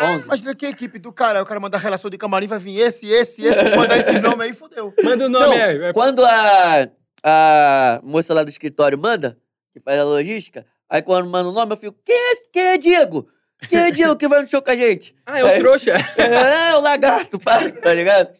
[0.02, 0.24] 11.
[0.26, 3.08] Imagina que equipe do cara, o cara manda a relação de camarim, vai vir esse,
[3.10, 4.94] esse, esse, mandar esse nome aí, fodeu.
[5.02, 6.86] Manda o nome, Não, é- Quando a,
[7.24, 9.36] a moça lá do escritório manda,
[9.72, 12.62] que faz a logística, aí quando manda o nome, eu fico, quem é, esse- quem
[12.62, 13.28] é Diego?
[13.68, 15.14] Quem é Diego que vai no show com a gente?
[15.26, 15.92] Ah, é o Aí- trouxa.
[16.16, 18.30] É, o lagarto, pá, tá ligado?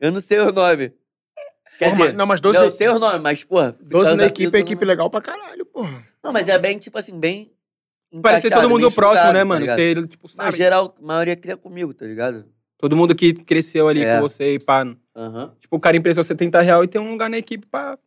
[0.00, 0.92] Eu não sei o nome.
[1.78, 3.76] Quer Porra, dizer, não, mas não, 12 eu sei o nome, mas, porra...
[3.80, 5.90] 12 os na equipe, é equipe eu legal pra caralho, porra.
[5.90, 7.52] Não, não, mas é bem, tipo assim, bem...
[8.22, 9.60] Parece ser todo mundo próximo, né, tá mano?
[9.60, 9.76] ligado?
[9.76, 10.56] Você, tipo, Na sabe?
[10.56, 12.46] geral, a maioria cria comigo, tá ligado?
[12.78, 14.14] Todo mundo que cresceu ali É.
[14.14, 14.84] com você e pá.
[15.14, 15.54] Aham.
[15.60, 17.98] Tipo, o cara emprestou 70 reais e tem um lugar na equipe pra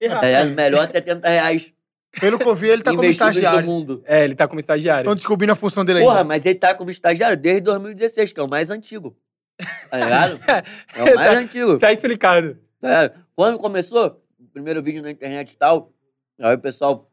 [0.00, 0.24] errar.
[0.24, 1.72] É, melhor 70 reais
[2.20, 3.66] Pelo que eu vi, ele tá como estagiário.
[3.66, 4.02] mundo.
[4.06, 5.00] É, ele tá como estagiário.
[5.02, 6.24] Estão descobrindo a função dele Porra, ainda.
[6.24, 9.16] mas ele tá como estagiário desde 2016, que é o mais antigo.
[9.90, 10.38] Tá ligado?
[10.94, 11.78] É o mais Tá- antigo.
[11.78, 12.54] Tá explicado.
[12.80, 13.24] Tá ligado?
[13.34, 15.92] Quando começou, o primeiro vídeo na internet e tal,
[16.40, 17.10] aí o pessoal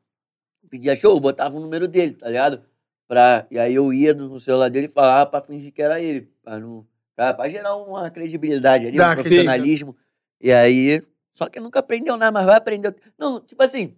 [0.70, 2.62] pedia show, botava o número dele, tá ligado?
[3.08, 6.30] Pra, e aí eu ia no celular dele e falava pra fingir que era ele.
[6.42, 6.86] Pra, não,
[7.16, 9.22] pra, pra gerar uma credibilidade ali, Dá, um sim.
[9.22, 9.96] profissionalismo.
[10.42, 11.02] E aí.
[11.36, 12.96] Só que nunca aprendeu nada, mas vai aprender.
[13.18, 13.96] Não, tipo assim,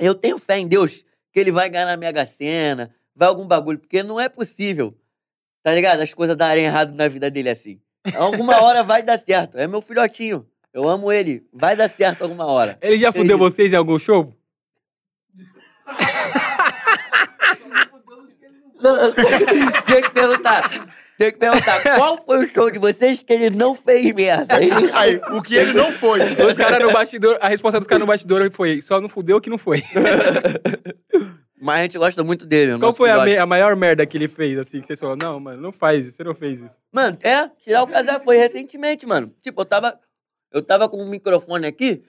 [0.00, 3.78] eu tenho fé em Deus que ele vai ganhar na Mega Sena, vai algum bagulho,
[3.78, 4.96] porque não é possível,
[5.62, 6.00] tá ligado?
[6.00, 7.80] As coisas darem errado na vida dele assim.
[8.16, 9.58] Alguma hora vai dar certo.
[9.58, 10.46] É meu filhotinho.
[10.72, 11.46] Eu amo ele.
[11.52, 12.78] Vai dar certo alguma hora.
[12.80, 13.38] Ele já fudeu Entendi.
[13.38, 14.34] vocês em algum show?
[19.86, 20.94] Tem que perguntar.
[21.20, 21.82] Tem que perguntar.
[21.98, 24.56] Qual foi o show de vocês que ele não fez merda?
[24.94, 26.20] Aí, o que ele não foi.
[26.22, 29.50] Os caras no bastidor, a resposta dos caras no bastidor foi: só não fudeu que
[29.50, 29.82] não foi.
[31.60, 32.78] Mas a gente gosta muito dele.
[32.78, 35.18] Qual foi a, me- a maior merda que ele fez, assim, que vocês falaram?
[35.20, 36.78] Não, mano, não faz isso, você não fez isso.
[36.90, 39.30] Mano, é, tirar o casaco foi recentemente, mano.
[39.42, 40.00] Tipo, eu tava.
[40.50, 42.02] Eu tava com o microfone aqui,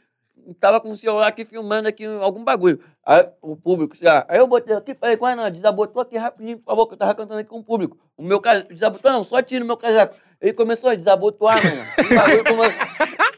[0.59, 2.83] tava com o celular aqui filmando aqui algum bagulho.
[3.05, 4.25] Aí o público, lá.
[4.27, 5.49] Aí eu botei aqui falei, qual não?
[5.49, 7.97] Desabotou aqui rapidinho, por favor, que eu tava cantando aqui com o público.
[8.17, 8.73] O meu casaco.
[8.73, 10.15] Desabotou, não, só tira o meu casaco.
[10.39, 12.71] Ele começou a desabotoar, mano.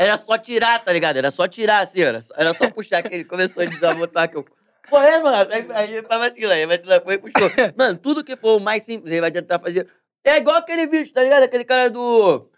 [0.00, 1.18] Era só tirar, tá ligado?
[1.18, 4.36] Era só tirar, assim, era só, era só puxar que ele começou a desabotar que
[4.38, 4.46] eu.
[4.88, 5.52] Pô, é, mano.
[5.52, 7.50] Aí, aí ele tava assim, aí vai foi puxou.
[7.76, 9.86] Mano, tudo que for o mais simples, ele vai tentar fazer.
[10.24, 11.42] É igual aquele vídeo, tá ligado?
[11.42, 12.50] Aquele cara do.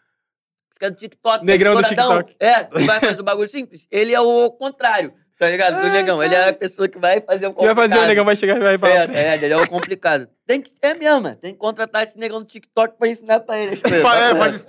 [0.82, 1.44] Que é do TikTok.
[1.44, 1.82] Negrão do.
[1.84, 2.34] TikTok.
[2.40, 3.86] É, que vai fazer o bagulho simples.
[3.88, 5.80] Ele é o contrário, tá ligado?
[5.80, 6.20] Do Ah, negão.
[6.20, 7.90] Ele é a pessoa que vai fazer o O que vai complicado.
[7.90, 8.04] fazer?
[8.04, 9.14] O negão vai chegar e vai falar.
[9.14, 10.28] É, é, ele é o complicado.
[10.44, 11.36] Tem que, é mesmo, mano.
[11.36, 14.02] Tem que contratar esse negão do TikTok pra ensinar pra ele as coisas.
[14.02, 14.66] Fa- é, faz isso.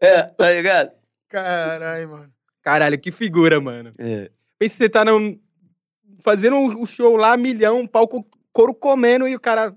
[0.00, 0.92] É, tá ligado?
[1.28, 2.32] Caralho, mano.
[2.62, 3.92] Caralho, que figura, mano.
[3.98, 4.30] É.
[4.58, 5.38] Pensa você tá num,
[6.24, 9.76] fazendo um show lá, milhão, um palco, couro comendo e o cara.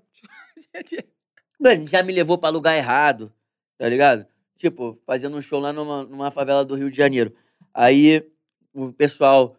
[1.59, 3.31] Mano, já me levou pra lugar errado,
[3.77, 4.25] tá ligado?
[4.63, 7.35] Tipo, fazendo um show lá numa, numa favela do Rio de Janeiro.
[7.73, 8.25] Aí,
[8.73, 9.57] o pessoal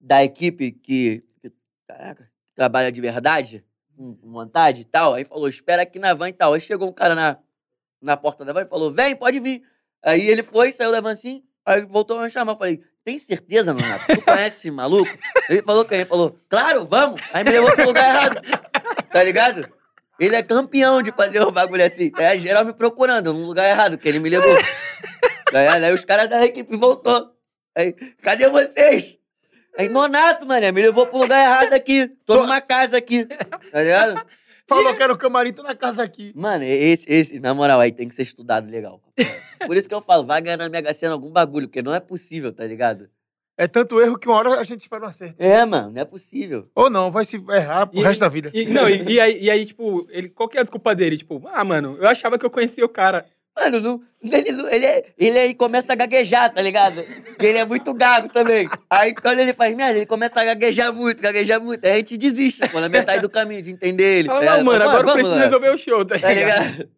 [0.00, 1.52] da equipe que, que
[1.86, 3.62] caraca, trabalha de verdade,
[3.94, 6.54] com vontade e tal, aí falou, espera aqui na van e tal.
[6.54, 7.36] Aí chegou um cara na,
[8.00, 9.62] na porta da van e falou, vem, pode vir.
[10.02, 12.56] Aí ele foi, saiu da van assim, aí voltou a me chamar.
[12.56, 14.06] Falei, tem certeza, Nonato?
[14.06, 15.12] Tu conhece esse maluco?
[15.50, 15.98] Ele falou quem?
[15.98, 17.20] Ele falou, claro, vamos.
[17.34, 18.40] Aí me levou pro lugar errado.
[19.12, 19.70] Tá ligado?
[20.20, 22.10] Ele é campeão de fazer o bagulho assim.
[22.18, 24.56] É geral me procurando no lugar errado, que ele me levou.
[25.48, 25.84] Ligado?
[25.84, 27.32] Aí os caras da equipe voltou.
[27.76, 27.92] Aí,
[28.22, 29.18] cadê vocês?
[29.78, 32.06] Aí, Nonato, mané, me levou pro lugar errado aqui.
[32.26, 33.24] Tô numa casa aqui.
[33.24, 34.26] Tá ligado?
[34.66, 36.32] Falou que era o camarim, tô na casa aqui.
[36.34, 39.02] Mano, esse, esse, na moral, aí tem que ser estudado legal.
[39.66, 42.00] Por isso que eu falo, vai ganhar na Mega Sena algum bagulho, porque não é
[42.00, 43.08] possível, tá ligado?
[43.56, 45.34] É tanto erro que uma hora a gente espera um acerto.
[45.38, 46.68] É, mano, não é possível.
[46.74, 48.50] Ou não, vai se errar pro E- resto da vida.
[48.54, 51.18] E, não, e, e aí, e aí, tipo, ele, qual que é a desculpa dele?
[51.18, 53.26] Tipo, ah, mano, eu achava que eu conhecia o cara.
[53.54, 57.02] Mano, não, ele, ele, é- ele, ele começa a gaguejar, tá ligado?
[57.04, 58.66] Porque ele é muito gago também.
[58.88, 61.84] Aí quando ele faz merda, ele começa a gaguejar muito, gaguejar muito.
[61.84, 64.28] Aí a gente desiste, pô, na metade do caminho de entender ele.
[64.28, 64.64] Fala, tá não, ligado?
[64.64, 66.88] mano, agora eu vamos preciso lá, resolver o show, tá Tá ligado?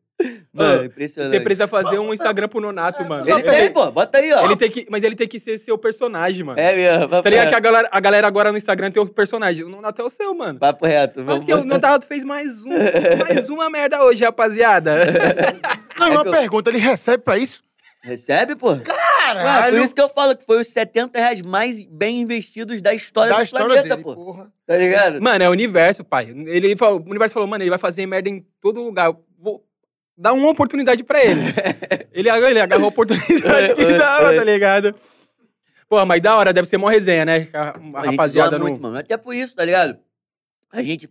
[0.53, 1.33] Mano, Ô, impressionante.
[1.37, 3.29] Você precisa fazer um Instagram pro Nonato, mano.
[3.29, 4.45] Ele tem, pô, bota aí, ó.
[4.45, 6.59] Ele tem que, mas ele tem que ser seu personagem, mano.
[6.61, 9.07] É mesmo, papo Tá ligado que a galera, a galera agora no Instagram tem o
[9.07, 9.65] personagem.
[9.65, 10.61] O Nonato é o seu, mano.
[10.61, 11.41] Papo reto, vamos.
[11.45, 12.71] Porque o Nonato fez mais um,
[13.29, 14.95] mais uma merda hoje, rapaziada.
[15.99, 17.63] Não, e É uma eu- pergunta, ele recebe pra isso?
[18.01, 18.77] Recebe, pô?
[18.77, 19.77] Caralho!
[19.77, 23.33] por isso que eu falo que foi os 70 reais mais bem investidos da história
[23.33, 24.15] da do história planeta, dele, pô.
[24.15, 24.53] porra.
[24.67, 25.23] Tá ligado?
[25.23, 26.29] Mano, é o universo, pai.
[26.29, 29.07] Ele falou, o universo falou, mano, ele vai fazer merda em todo lugar.
[29.07, 29.65] Eu Vou
[30.17, 31.41] dar uma oportunidade pra ele.
[32.13, 34.95] ele, agarrou- ele agarrou a oportunidade que dava, tá ligado?
[35.89, 37.49] Pô, mas da hora, deve ser mó resenha, né?
[37.53, 38.65] A, a A gente rapaziada no...
[38.67, 38.99] muito, mano.
[38.99, 39.99] Até por isso, tá ligado?
[40.73, 41.09] A gente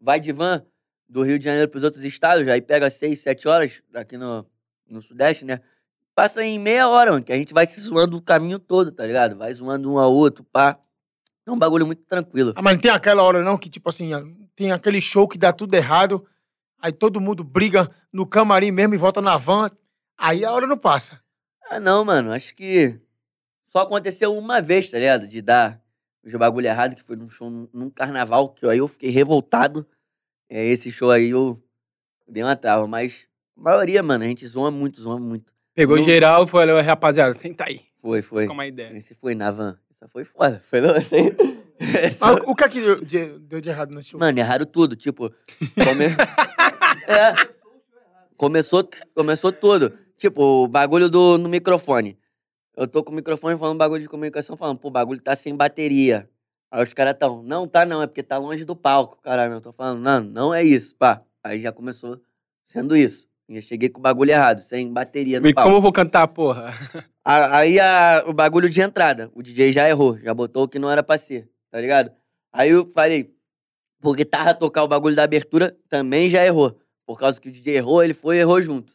[0.00, 0.62] vai de van
[1.08, 4.46] do Rio de Janeiro pros outros estados, aí pega seis, sete horas aqui no,
[4.88, 5.58] no Sudeste, né?
[6.14, 9.06] Passa em meia hora, mano, que a gente vai se zoando o caminho todo, tá
[9.06, 9.36] ligado?
[9.36, 10.78] Vai zoando um ao outro, pá.
[11.46, 12.52] É um bagulho muito tranquilo.
[12.54, 14.10] Ah, mas não tem aquela hora não que, tipo assim,
[14.54, 16.24] tem aquele show que dá tudo errado.
[16.80, 19.68] Aí todo mundo briga no camarim mesmo e volta na van,
[20.18, 21.20] aí a hora não passa.
[21.70, 22.32] Ah, não, mano.
[22.32, 22.98] Acho que
[23.68, 25.28] só aconteceu uma vez, tá ligado?
[25.28, 25.80] De dar
[26.24, 29.86] os bagulho errado, que foi num show num- carnaval, que aí eu fiquei revoltado.
[30.48, 31.62] É, esse show aí eu
[32.28, 33.26] dei uma trava, mas
[33.56, 35.52] a maioria, mano, a gente zoa muito, zoa muito.
[35.74, 37.80] Pegou Não- geral e falou, rapaziada, senta aí.
[37.98, 38.46] Foi, foi.
[38.46, 38.96] Com uma ideia.
[38.96, 39.78] Esse foi na van.
[40.00, 40.62] Essa foi foda.
[40.68, 40.94] Foi não?
[40.94, 41.02] Aí.
[42.02, 44.20] Essa- o que é que deu de, deu de errado nesse show?
[44.20, 44.96] Mano, erraram tudo.
[44.96, 45.30] Tipo,
[45.74, 46.04] come...
[47.06, 47.50] é.
[48.36, 49.92] Começou, começou tudo.
[50.16, 52.18] Tipo, o bagulho do, no microfone.
[52.74, 55.54] Eu tô com o microfone falando bagulho de comunicação, falando, pô, o bagulho tá sem
[55.54, 56.28] bateria.
[56.70, 59.20] Aí os caras tão, não, tá não, é porque tá longe do palco.
[59.20, 61.22] Caralho, eu tô falando, não, não é isso, pá.
[61.44, 62.20] Aí já começou
[62.64, 63.28] sendo isso.
[63.50, 65.68] Já cheguei com o bagulho errado, sem bateria no E palco.
[65.68, 66.72] como eu vou cantar, porra?
[67.24, 70.78] A- Aí a- o bagulho de entrada, o DJ já errou, já botou o que
[70.78, 72.10] não era pra ser, tá ligado?
[72.52, 73.34] Aí eu falei,
[74.00, 76.78] por guitarra tocar o bagulho da abertura também já errou.
[77.06, 78.92] Por causa que o DJ errou, ele foi e errou junto.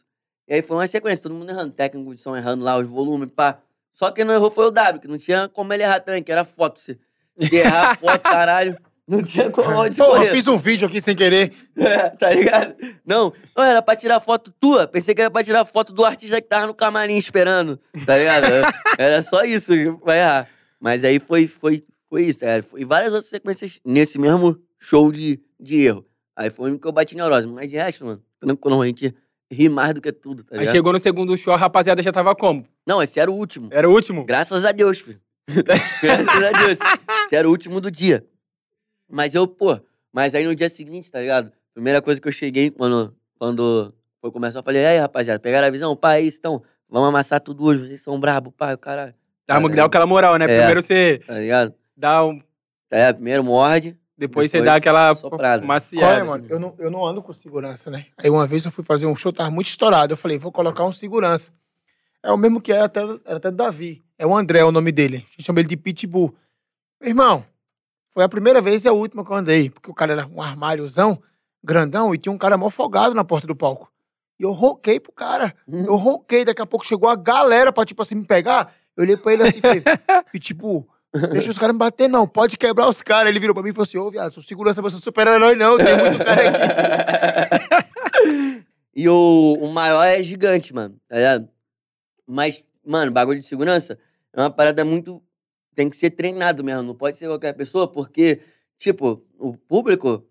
[0.48, 3.30] E aí foi uma sequência, todo mundo errando, técnico de som errando lá, os volumes,
[3.30, 3.58] pá.
[3.92, 6.32] Só quem não errou foi o W, que não tinha como ele errar também, que
[6.32, 6.80] era foto.
[6.80, 6.98] Se
[7.52, 8.76] errar foto, caralho,
[9.08, 10.30] não tinha como onde Porra, eu escorrer.
[10.32, 11.52] fiz um vídeo aqui sem querer.
[11.76, 12.74] É, tá ligado?
[13.06, 14.86] Não, não, era pra tirar foto tua.
[14.88, 18.46] Pensei que era pra tirar foto do artista que tava no camarim esperando, tá ligado?
[18.98, 20.48] Era- só isso que vai errar.
[20.80, 25.40] Mas aí foi, foi, foi isso, é, foi várias outras sequências nesse mesmo show de,
[25.60, 26.04] de erro.
[26.36, 27.46] Aí foi o único que eu bati neurose.
[27.46, 29.14] Mas de resto, mano, tranquilo, a gente
[29.50, 30.74] ri mais do que tudo, tá Aí ligado?
[30.74, 32.66] chegou no segundo show, a rapaziada já tava como?
[32.86, 33.68] Não, esse era o último.
[33.70, 34.24] Era o último?
[34.24, 35.20] Graças a Deus, filho.
[36.02, 36.78] Graças a Deus.
[37.26, 38.26] Esse era o último do dia.
[39.10, 39.78] Mas eu, pô,
[40.12, 41.50] mas aí no dia seguinte, tá ligado?
[41.74, 45.70] Primeira coisa que eu cheguei quando, quando foi começar, eu falei, aí, rapaziada, pegaram a
[45.70, 45.94] visão?
[45.94, 49.14] Pai, é isso, então, vamos amassar tudo hoje, vocês são brabo, pai, o caralho.
[49.46, 49.76] Dá, uma- Caralho.
[49.76, 50.44] dá aquela moral, né?
[50.46, 50.56] É.
[50.58, 51.74] Primeiro você Tá ligado?
[51.96, 52.40] dá um.
[52.90, 53.96] É, primeiro morde.
[54.18, 55.64] Depois, você Depois, dá aquela soprada.
[55.66, 56.06] maciada.
[56.06, 56.46] Qual é, mano?
[56.48, 58.06] Eu não, eu não ando com segurança, né?
[58.16, 60.14] Aí uma vez eu fui fazer um show, tava muito estourado.
[60.14, 61.52] Eu falei, vou colocar um segurança.
[62.22, 64.02] É o mesmo que era até, era até do Davi.
[64.18, 65.16] É o André, o nome dele.
[65.18, 66.34] A gente chama ele de Pitbull.
[67.00, 67.44] Meu irmão,
[68.16, 69.68] foi a primeira vez e a última que eu andei.
[69.68, 71.20] Porque o cara era um armáriozão,
[71.62, 73.92] grandão, e tinha um cara mó folgado na porta do palco.
[74.40, 75.54] E eu ronquei pro cara.
[75.68, 78.74] Eu ronquei, daqui a pouco chegou a galera pra, tipo assim, me pegar.
[78.96, 80.88] Eu olhei pra ele assim e Pitbull,
[81.30, 83.28] deixa os caras me bater não, pode quebrar os caras.
[83.28, 85.76] Ele virou pra mim e falou assim, ô viado, sou segurança, você é super-herói não,
[85.76, 87.86] tem muito cara aqui.
[88.98, 91.50] E o, o maior é gigante, mano, tá ligado?
[92.26, 93.98] Mas, mano, bagulho de segurança
[94.32, 95.22] é uma parada muito.
[95.76, 98.40] Tem que ser treinado mesmo, não pode ser qualquer pessoa, porque,
[98.78, 100.26] tipo, o público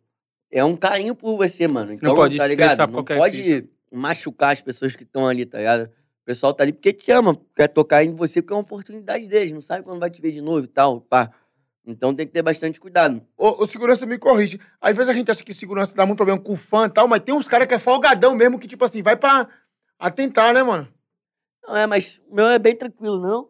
[0.52, 1.94] é um carinho por você, mano.
[1.94, 2.78] Então, pode tá ligado?
[2.80, 5.84] Não qualquer pode machucar as pessoas que estão ali, tá ligado?
[5.84, 9.28] O pessoal tá ali porque te ama, quer tocar em você, porque é uma oportunidade
[9.28, 11.32] deles, não sabe quando vai te ver de novo e tal, pá.
[11.86, 13.22] Então tem que ter bastante cuidado.
[13.38, 14.60] O, o segurança me corrige.
[14.82, 17.08] Às vezes a gente acha que segurança dá muito problema com o fã e tal,
[17.08, 19.48] mas tem uns caras que é folgadão mesmo, que tipo assim, vai pra
[20.00, 20.88] atentar, né, mano?
[21.68, 23.50] Não é, mas o meu é bem tranquilo, não?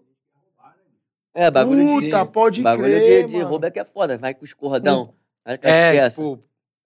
[1.36, 2.06] É, bagulho de.
[2.06, 3.50] Puta, pode bagulho crer, de, de mano.
[3.50, 4.18] roubo é que é foda.
[4.18, 4.82] Vai com os com as
[5.62, 6.38] É, tipo,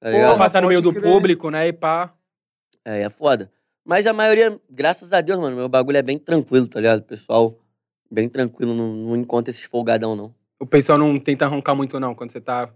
[0.02, 0.12] tá?
[0.12, 1.04] Porra, passar no meio do crer.
[1.04, 1.68] público, né?
[1.68, 2.12] E pá.
[2.84, 3.52] É, é foda.
[3.86, 7.00] Mas a maioria, graças a Deus, mano, meu bagulho é bem tranquilo, tá ligado?
[7.00, 7.60] O pessoal,
[8.10, 10.34] bem tranquilo, não, não encontra esses folgadão, não.
[10.60, 12.74] O pessoal não tenta roncar muito, não, quando você tá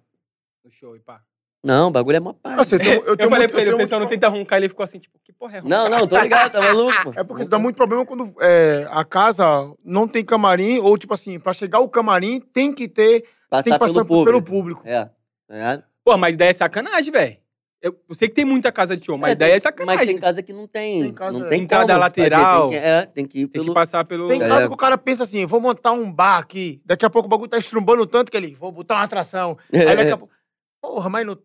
[0.63, 1.21] no show e pá.
[1.64, 2.36] Não, o bagulho é uma.
[2.43, 4.68] Nossa, eu, tenho, eu, Eu, falei muito- pra ele, o pessoal não tenta roncar, ele
[4.70, 5.80] ficou assim, tipo, que porra é roncar?
[5.80, 7.14] Não, não, tô ligado, tá maluco?
[7.16, 11.14] É porque isso dá muito problema quando é, a casa não tem camarim, ou tipo
[11.14, 14.26] assim, pra chegar o camarim tem que ter, tem Passar que passar pelo público.
[14.26, 14.82] pelo público.
[14.86, 15.05] É,
[15.47, 15.84] tá?
[16.03, 17.38] Pô, mas ideia é sacanagem, velho.
[17.82, 19.97] Eu, eu sei que tem muita casa de show, mas É, ideia é tem- sacanagem.
[19.99, 21.03] Mas tem casa que não tem.
[21.03, 22.70] Tem casa- não tem Entrada como lateral.
[22.70, 23.66] fazer, Tem que, é, tem que ir Tem pelo.
[23.68, 24.28] que passar pelo...
[24.30, 24.47] Tem É.
[24.47, 27.30] casa que o cara pensa assim, vou montar um bar aqui, daqui a pouco o
[27.30, 29.57] bagulho tá estrumbando tanto que ele, vou botar uma atração.
[29.74, 30.34] Aí daqui a pouco,
[30.82, 31.38] porra, mas no,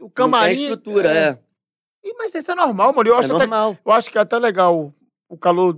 [0.00, 0.62] o Não camarim...
[0.62, 1.38] estrutura, é.
[2.02, 3.08] Ih, Mas isso é normal, mano.
[3.08, 3.76] Eu É acho, até, normal.
[3.84, 4.92] eu acho que é até legal
[5.28, 5.76] o calor,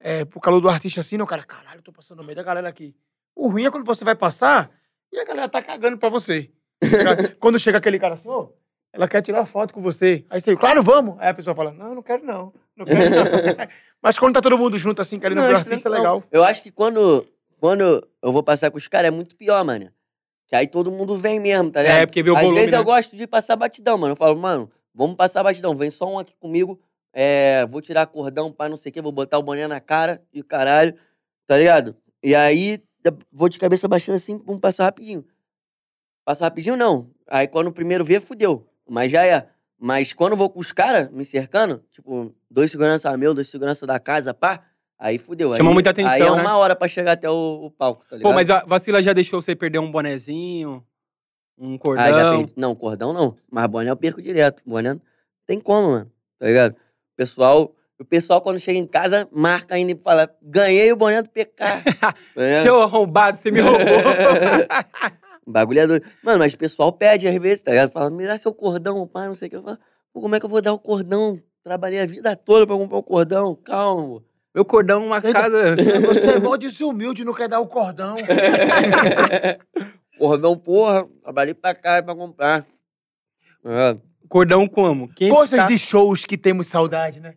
[0.00, 1.24] é, o calor do artista assim, né?
[1.24, 2.94] O cara, caralho, eu tô passando no meio da galera aqui.
[3.34, 4.70] O ruim é quando você vai passar
[5.12, 6.50] e a galera tá cagando pra você.
[7.40, 8.52] quando chega aquele cara assim, ô,
[8.92, 10.24] ela quer tirar foto com você.
[10.30, 11.16] Aí você, claro, vamos.
[11.18, 12.52] Aí a pessoa fala, não, não quero não.
[12.76, 13.66] Não quero não.
[14.02, 15.98] Mas quando tá todo mundo junto assim, querendo ver o Não, artista, é não.
[15.98, 16.24] legal.
[16.30, 17.26] Eu acho que quando,
[17.58, 17.82] quando
[18.22, 19.90] eu vou passar com os caras é muito pior, mano.
[20.46, 21.98] Que aí todo mundo vem mesmo, tá ligado?
[22.02, 22.78] É, porque vê o Às volume, vezes né?
[22.78, 24.12] eu gosto de passar batidão, mano.
[24.12, 25.76] Eu falo, mano, vamos passar batidão.
[25.76, 26.80] Vem só um aqui comigo.
[27.12, 30.22] É, vou tirar cordão pra não sei o quê, vou botar o boné na cara
[30.32, 30.94] e o caralho,
[31.46, 31.96] tá ligado?
[32.22, 32.78] E aí,
[33.32, 35.24] vou de cabeça baixando assim, vamos passar rapidinho.
[36.24, 37.08] Passa rapidinho, não.
[37.28, 38.68] Aí quando o primeiro vê, fudeu.
[38.88, 39.48] Mas já é.
[39.78, 43.86] Mas quando eu vou com os caras me cercando, tipo, dois segurança meu, dois segurança
[43.86, 44.64] da casa, pá,
[44.98, 45.54] aí fudeu.
[45.56, 46.42] Chama aí, muita atenção, Aí é né?
[46.42, 48.30] uma hora pra chegar até o, o palco, tá ligado?
[48.30, 50.84] Pô, mas a vacila já deixou você perder um bonezinho,
[51.58, 52.04] um cordão.
[52.04, 52.52] Ah, já perdi.
[52.56, 53.34] Não, cordão não.
[53.50, 54.62] Mas boné eu perco direto.
[54.66, 54.98] Boné
[55.46, 56.12] Tem como, mano.
[56.38, 56.72] Tá ligado?
[56.72, 61.22] O pessoal, o pessoal quando chega em casa, marca ainda e fala: ganhei o boné
[61.22, 61.64] do PK.
[62.00, 62.14] tá?
[62.62, 63.78] Seu arrombado, você me roubou.
[65.48, 66.06] Bagulho é doido.
[66.24, 67.90] Mano, mas o pessoal pede às vezes, tá ligado?
[67.90, 69.56] Fala, me dá seu cordão, pai, não sei o que.
[69.56, 69.78] Eu falo,
[70.12, 71.38] Pô, como é que eu vou dar o cordão?
[71.62, 73.54] Trabalhei a vida toda pra comprar o cordão.
[73.54, 74.24] Calma, amor.
[74.56, 75.32] Meu cordão, uma Eita.
[75.34, 75.76] casa.
[76.06, 78.16] Você é mó desumilde, não quer dar o cordão.
[80.18, 82.64] Cordão, porra, trabalhei pra cá pra comprar.
[83.62, 83.96] É,
[84.28, 85.08] Cordão como?
[85.14, 87.34] Quem Coisas tá- de shows que temos saudade, né?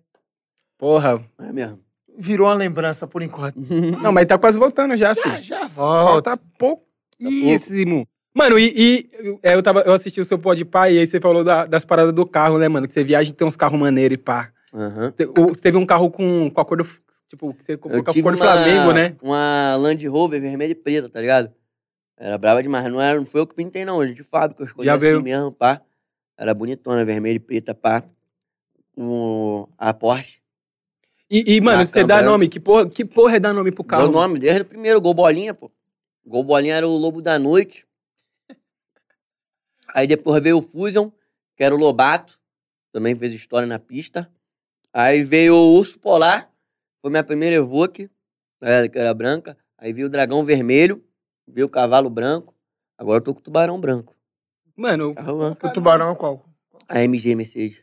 [0.78, 1.22] Porra.
[1.42, 1.80] é mesmo.
[2.18, 3.58] Virou uma lembrança por enquanto.
[4.02, 5.44] Não, mas tá quase voltando já, Já, filho.
[5.44, 6.30] já volta.
[6.32, 8.08] Falta pouquíssimo.
[8.34, 9.10] Mano, e, e
[9.44, 11.84] é, eu, tava, eu assisti o seu pode pá e aí você falou da- das
[11.84, 12.88] paradas do carro, né, mano?
[12.88, 14.52] Que você viaja e tem uns carros maneiros e pá.
[14.74, 15.12] Aham.
[15.12, 16.88] Te- o- teve um carro com, com a cor do.
[17.30, 19.16] Tipo, você comprou Eu com a tive cor do Flamengo, né?
[19.22, 21.54] Uma Land Rover vermelha e preta, tá ligado?
[22.18, 22.92] Era brava demais.
[22.92, 24.04] Não, era, não foi eu que pintei, não.
[24.06, 24.64] De fábrica.
[24.64, 25.22] Eu escolhi Já assim veio.
[25.22, 25.80] mesmo, pá.
[26.36, 28.04] Era bonitona, vermelha e preta, pá.
[28.98, 30.40] O, a Porsche.
[31.30, 32.50] E, e, mano, você dá nome.
[32.50, 34.04] Que porra, que porra é dar nome pro carro?
[34.04, 35.72] Meu nome desde o primeiro, Gol Bolinha, pô.
[36.26, 37.86] Gol Bolinha era o Lobo da Noite.
[39.94, 41.12] Aí depois veio o Fusion,
[41.56, 42.40] que era o Lobato.
[42.92, 44.28] Também fez história na pista.
[44.92, 46.52] Aí veio o Urso Polar.
[47.02, 48.10] Foi minha primeira Evoque,
[48.92, 49.58] que era branca.
[49.78, 51.04] Aí veio o Dragão Vermelho.
[51.48, 52.54] Veio o Cavalo Branco.
[52.98, 54.16] Agora eu tô com o Tubarão Branco.
[54.76, 56.46] Mano, Carro- O tubarão é qual?
[56.88, 57.82] A MG Mercedes.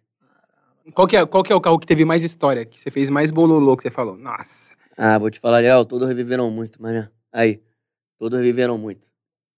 [0.94, 2.64] qual que, é, qual que é o carro que teve mais história?
[2.64, 4.16] Que você fez mais bololô que você falou?
[4.16, 7.10] Nossa, Ah, vou te falar, legal, todos reviveram muito, mané.
[7.32, 7.60] Aí,
[8.18, 9.08] todos reviveram muito.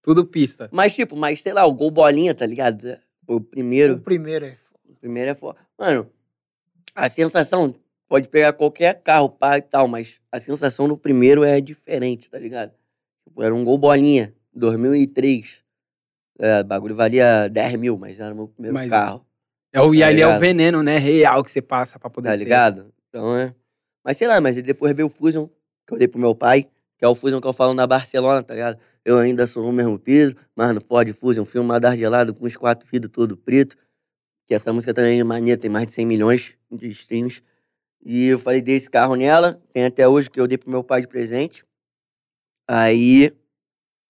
[0.01, 0.69] tudo pista.
[0.71, 2.97] Mas, tipo, mas sei lá, o Gol Bolinha, tá ligado?
[3.25, 3.95] Foi o primeiro.
[3.95, 4.57] O primeiro é.
[4.89, 5.59] O primeiro é foda.
[5.77, 6.09] Mano,
[6.95, 7.73] a sensação
[8.09, 12.37] pode pegar qualquer carro, pá e tal, mas a sensação do primeiro é diferente, tá
[12.39, 12.71] ligado?
[13.25, 15.59] Tipo, era um gol bolinha, 2003.
[16.39, 19.25] É, o bagulho valia 10 mil, mas era o meu primeiro Mas- carro,
[19.71, 20.97] É o, e Tá ali é o veneno, né?
[20.97, 22.43] Real que você passa pra poder tá ter.
[22.43, 22.91] ligado?
[23.09, 23.53] Então é.
[24.03, 25.47] Mas sei lá, mas depois veio o Fusion,
[25.85, 26.63] que eu dei pro meu pai,
[26.97, 28.79] que é o Fusion que eu falo na Barcelona, tá ligado?
[29.05, 32.55] Eu ainda sou no mesmo Pedro, mas no Ford Fusion, filme Madar Gelado com os
[32.57, 33.77] quatro vidros todo preto.
[34.47, 37.43] Que essa música também é maneira, tem mais de 100 milhões de streams.
[38.03, 40.83] E eu falei, dei esse carro nela, tem até hoje que eu dei pro meu
[40.83, 41.65] pai de presente.
[42.69, 43.31] Aí.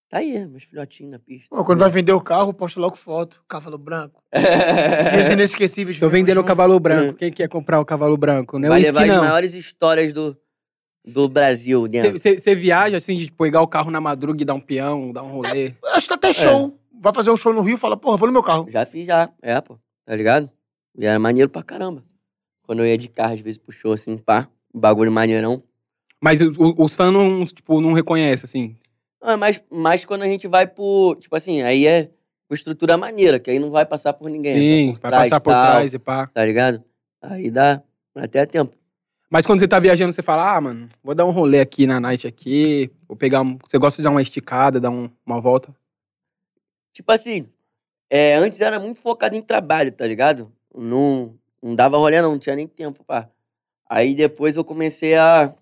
[0.09, 1.47] Tá aí, meus filhotinhos na pista.
[1.49, 3.43] Pô, quando vai vender o carro, posta logo foto.
[3.47, 4.23] Cavalo branco.
[5.13, 5.99] Dias inesquecíveis.
[5.99, 7.19] Tô vendendo o cavalo branco.
[7.19, 8.57] Quem quer comprar o cavalo branco?
[8.57, 9.19] Não é Vai levar as não.
[9.19, 10.35] maiores histórias do,
[11.05, 12.17] do Brasil dentro.
[12.17, 15.29] Você viaja assim, de pegar o carro na madruga e dar um peão, dar um
[15.29, 15.73] rolê.
[15.93, 16.75] Acho que até show.
[16.99, 18.67] Vai fazer um show no Rio, fala, porra, vou no meu carro.
[18.69, 20.51] Já fiz já, é, pô, tá ligado?
[20.97, 22.03] E era maneiro pra caramba.
[22.69, 25.63] Quando eu ia de carro, às vezes, show, assim, pá, bagulho maneirão.
[26.21, 28.77] Mas o- o- os fãs não, tipo, não reconhecem, assim.
[29.19, 32.11] Ah, mas, mas quando a gente vai por, tipo assim, aí é
[32.47, 34.53] com estrutura maneira, que aí não vai passar por ninguém.
[34.53, 36.27] Sim, tá vai passar por tal, trás e pá.
[36.27, 36.83] Tá ligado?
[37.19, 37.81] Aí dá
[38.13, 38.75] até tempo.
[39.31, 41.99] Mas quando você tá viajando, você fala, ah, mano, vou dar um rolê aqui na
[41.99, 43.57] night aqui, vou pegar um...
[43.67, 45.75] Você gosta de dar uma esticada, dar um- uma volta?
[46.93, 47.49] Tipo assim,
[48.11, 50.51] é, antes era muito focado em trabalho, tá ligado?
[50.75, 53.29] Não, não dava rolê não, não tinha nem tempo, pá.
[53.89, 55.53] Aí depois eu comecei a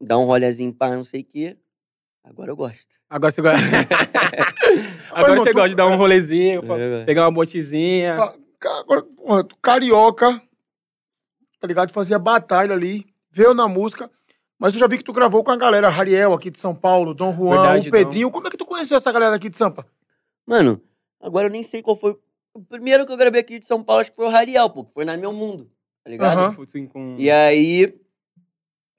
[0.00, 1.56] dar um rolezinho, pá, não sei o quê.
[2.24, 2.96] Agora eu gosto.
[3.08, 3.60] Agora você gosta...
[5.12, 7.04] Agora você tu- gosta de dar um rolezinho, É.
[7.04, 8.14] pegar uma botezinha.
[8.80, 10.40] Agora, porra, tu carioca,
[11.60, 11.92] tá ligado?
[11.92, 14.10] Fazia batalha ali, veio na música.
[14.58, 17.12] Mas eu já vi que tu gravou com a galera, Rariel aqui de São Paulo,
[17.14, 18.30] Dom Juan, Verdade, o Pedrinho.
[18.30, 19.86] Como é que tu conheceu essa galera aqui de Sampa?
[20.46, 20.80] Mano,
[21.20, 22.18] agora eu nem sei qual foi.
[22.56, 24.82] O primeiro que eu gravei aqui de São Paulo, acho que foi o Rariel, pô,
[24.84, 25.70] que foi na Meu Mundo,
[26.02, 26.56] tá ligado?
[26.90, 27.16] Com...
[27.18, 27.94] E aí,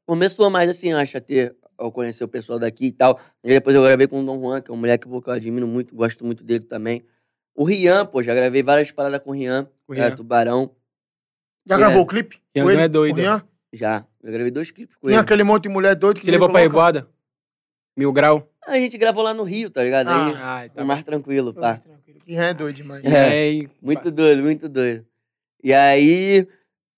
[0.06, 3.20] começou mais assim, acho, a ter, eu conhecer o pessoal daqui e tal.
[3.44, 5.34] E depois eu gravei com o Dom Juan, que é um moleque pô, que eu
[5.34, 7.04] admiro muito, gosto muito dele também.
[7.56, 10.16] O Rian, pô, já gravei várias paradas com o Rian, o Rian.
[10.16, 10.76] Tubarão,
[11.66, 11.78] Já É.
[11.80, 12.40] gravou o clipe?
[12.56, 12.82] Rianzão ele?
[12.84, 13.44] é doido, Rian?
[13.74, 14.06] já.
[14.22, 15.22] Eu gravei dois clipes com Tem ele.
[15.22, 16.70] aquele monte de mulher doida que Você levou pra coloca.
[16.70, 17.10] Revoada?
[17.98, 18.48] Mil grau?
[18.68, 20.08] A gente gravou lá no Rio, tá ligado?
[20.10, 21.70] Aí, Ah, Ai, é mais tranquilo, Tô pá.
[21.70, 22.20] mais tranquilo.
[22.24, 23.04] Que é doido demais.
[23.06, 23.52] É.
[23.54, 25.06] e- Muito doido, muito doido.
[25.64, 26.48] E aí,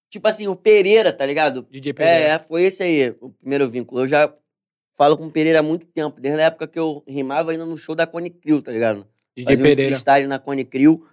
[0.09, 1.65] tipo assim, o Pereira, tá ligado?
[1.69, 2.19] DJ Pereira.
[2.25, 4.01] É, é, foi esse aí, o primeiro vínculo.
[4.01, 4.33] Eu já
[4.97, 7.77] falo com o Pereira há muito tempo, desde a época que eu rimava ainda no
[7.77, 9.07] show da Cone Crew, tá ligado?
[9.37, 9.91] DJ Fazia uns Pereira.
[9.99, 11.05] freestyle na Cone Crew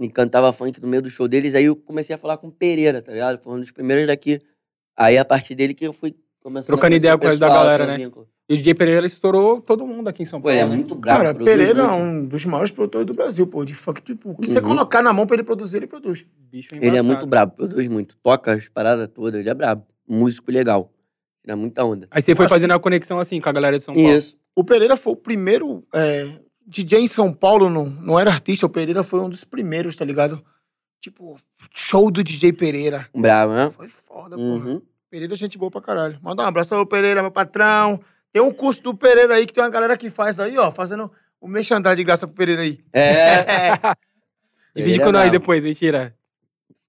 [0.00, 1.54] e cantava funk no meio do show deles.
[1.54, 3.40] Aí eu comecei a falar com o Pereira, tá ligado?
[3.42, 4.40] Foi um dos primeiros daqui.
[4.96, 7.28] Aí a partir dele que eu fui começando Trocando a conhecer ideia o com o
[7.28, 8.04] resto da pessoal, galera, ter um né?
[8.04, 8.28] vínculo.
[8.48, 10.58] E o DJ Pereira estourou todo mundo aqui em São Pô, Paulo.
[10.58, 10.76] ele é né?
[10.76, 11.94] muito brabo, Cara, Pereira é muito.
[11.94, 14.02] um dos maiores produtores do Brasil, pô, de funk.
[14.02, 14.64] Tipo, o que você Uhum.
[14.68, 16.24] colocar na mão pra ele produzir, ele produz.
[16.50, 18.16] Bicho Ele é muito brabo, produz muito.
[18.22, 19.86] Toca as paradas todas, ele é brabo.
[20.08, 20.92] Músico legal.
[21.42, 22.06] Tira muita onda.
[22.10, 24.08] Aí você foi Acho- fazendo a conexão assim com a galera de São Paulo.
[24.10, 24.36] Isso.
[24.54, 26.28] O Pereira foi o primeiro é,
[26.66, 30.04] DJ em São Paulo, não, não era artista, o Pereira foi um dos primeiros, tá
[30.04, 30.42] ligado?
[31.00, 31.36] Tipo,
[31.74, 33.08] show do DJ Pereira.
[33.16, 33.70] Bravo, né?
[33.70, 34.68] Foi foda, porra.
[34.70, 34.82] Uhum.
[35.10, 36.18] Pereira é gente boa pra caralho.
[36.22, 37.98] Manda um abraço ao Pereira, meu patrão.
[38.32, 41.10] Tem um curso do Pereira aí que tem uma galera que faz aí, ó, fazendo
[41.40, 42.78] o mexandar de graça pro Pereira aí.
[42.92, 43.72] É.
[44.74, 46.16] Divide com nós depois, mentira.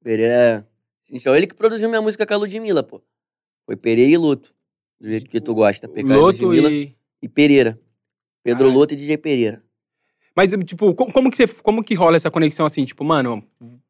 [0.01, 0.67] Pereira.
[1.11, 3.01] Então, ele que produziu minha música com a Ludmilla, pô.
[3.65, 4.53] Foi Pereira e Luto.
[4.99, 5.87] Do jeito que tu gosta.
[5.87, 6.95] PK Loto Ludmilla e.
[7.21, 7.77] e Pereira.
[8.41, 8.79] Pedro Caralho.
[8.79, 9.61] Luto e DJ Pereira.
[10.35, 12.85] Mas, tipo, como, que você, como que rola essa conexão assim?
[12.85, 13.43] Tipo, mano,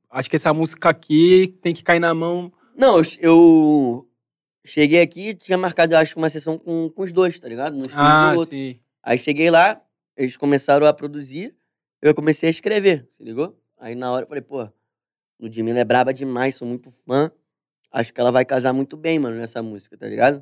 [0.10, 2.52] acho que essa música aqui tem que cair na mão.
[2.76, 4.08] Não, eu
[4.66, 7.76] cheguei aqui tinha marcado, acho, uma sessão com, com os dois, tá ligado?
[7.76, 8.80] No estúdio Ah, do sim.
[9.02, 9.82] Aí cheguei lá,
[10.16, 11.56] eles começaram a produzir,
[12.02, 13.58] eu comecei a escrever, se ligou?
[13.78, 14.68] Aí na hora eu falei, pô,
[15.40, 17.32] Ludmilla é braba demais, sou muito fã.
[17.92, 20.42] Acho que ela vai casar muito bem, mano, nessa música, tá ligado?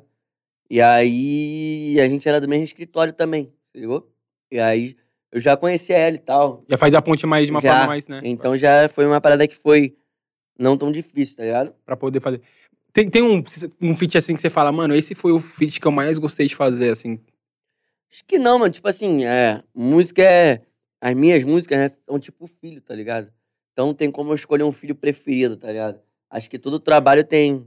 [0.70, 4.10] E aí a gente era do mesmo escritório também, se ligou?
[4.50, 4.96] E aí
[5.30, 6.64] eu já conhecia ela e tal.
[6.68, 7.72] Já faz a ponte mais de uma Já.
[7.72, 8.20] forma mais, né?
[8.24, 9.96] Então já foi uma parada que foi
[10.58, 11.74] não tão difícil, tá ligado?
[11.84, 12.40] Pra poder fazer.
[12.92, 13.42] Tem, tem um,
[13.80, 16.46] um feat assim que você fala, mano, esse foi o feat que eu mais gostei
[16.46, 17.18] de fazer, assim.
[18.10, 18.72] Acho que não, mano.
[18.72, 19.62] Tipo assim, é.
[19.74, 20.60] Música é.
[21.00, 23.32] As minhas músicas né, são tipo filho, tá ligado?
[23.72, 26.00] Então tem como eu escolher um filho preferido, tá ligado?
[26.30, 27.66] Acho que todo trabalho tem,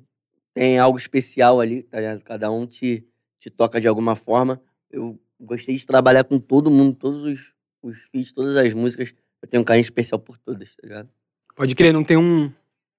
[0.54, 2.22] tem algo especial ali, tá ligado?
[2.22, 3.06] Cada um te,
[3.40, 4.62] te toca de alguma forma.
[4.90, 9.14] Eu gostei de trabalhar com todo mundo, todos os, os feats, todas as músicas.
[9.42, 11.10] Eu tenho um carinho especial por todas, tá ligado?
[11.56, 12.52] Pode crer, não tem um-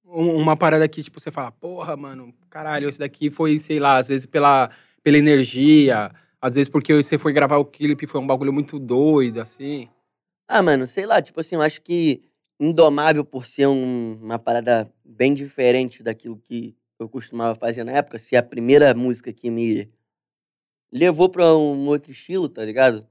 [0.07, 4.07] uma parada que, tipo, você fala, porra, mano, caralho, esse daqui foi, sei lá, às
[4.09, 4.71] vezes pela,
[5.03, 6.11] pela energia,
[6.41, 9.89] às vezes porque você foi gravar o clipe, foi um bagulho muito doido, assim.
[10.49, 12.23] Ah, mano, sei lá, tipo assim, eu acho que
[12.59, 18.19] Indomável, por ser um- uma parada bem diferente daquilo que eu costumava fazer na época,
[18.19, 19.91] ser a primeira música que me
[20.93, 23.07] levou pra um outro estilo, tá ligado?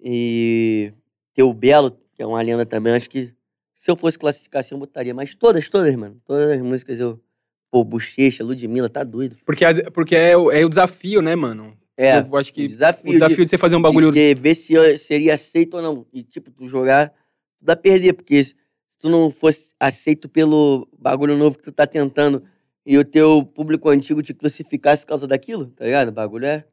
[0.00, 0.92] E
[1.34, 3.34] ter o Belo, que é uma lenda também, acho que
[3.80, 5.14] se eu fosse classificar assim, eu botaria.
[5.14, 6.20] Mas todas, todas, mano.
[6.24, 7.20] Todas as músicas eu.
[7.70, 9.36] Pô, Bochecha, Ludmilla, tá doido.
[9.44, 11.76] Porque, as- porque é, o- é o desafio, né, mano?
[11.96, 13.10] É, Eu acho o que desafio.
[13.10, 14.10] o desafio de, você fazer um bagulho...
[14.10, 16.06] De, de ver se eu seria aceito ou não.
[16.12, 18.54] E, tipo, tu jogar, tu dá a perder, porque se
[18.98, 22.42] tu não fosse aceito pelo bagulho novo que tu tá tentando
[22.86, 26.08] e o teu público antigo te crucificasse por causa daquilo, tá ligado?
[26.08, 26.64] O bagulho é.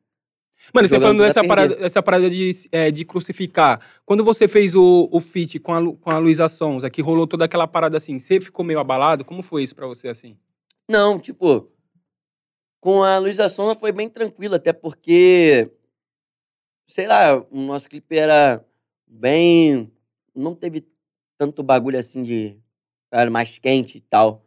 [0.73, 3.79] Mano, você falando dessa parada, dessa parada de, é, de crucificar.
[4.05, 7.25] Quando você fez o, o feat com a, Lu- com a Luísa Sonza, que rolou
[7.27, 9.23] toda aquela parada assim, você ficou meio abalado?
[9.23, 10.37] Como foi isso pra você, assim?
[10.89, 11.71] Não, tipo.
[12.81, 15.71] Com a Luísa Sonza foi bem tranquilo, até porque.
[16.87, 18.63] Sei lá, o nosso clipe era
[19.07, 19.91] bem.
[20.35, 20.85] Não teve
[21.37, 22.57] tanto bagulho assim de.
[23.11, 24.45] Era mais quente e tal.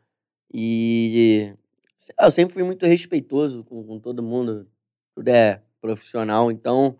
[0.52, 1.52] E.
[1.98, 4.68] sei lá, eu sempre fui muito respeitoso com, com todo mundo.
[5.14, 6.98] Tudo é profissional, então.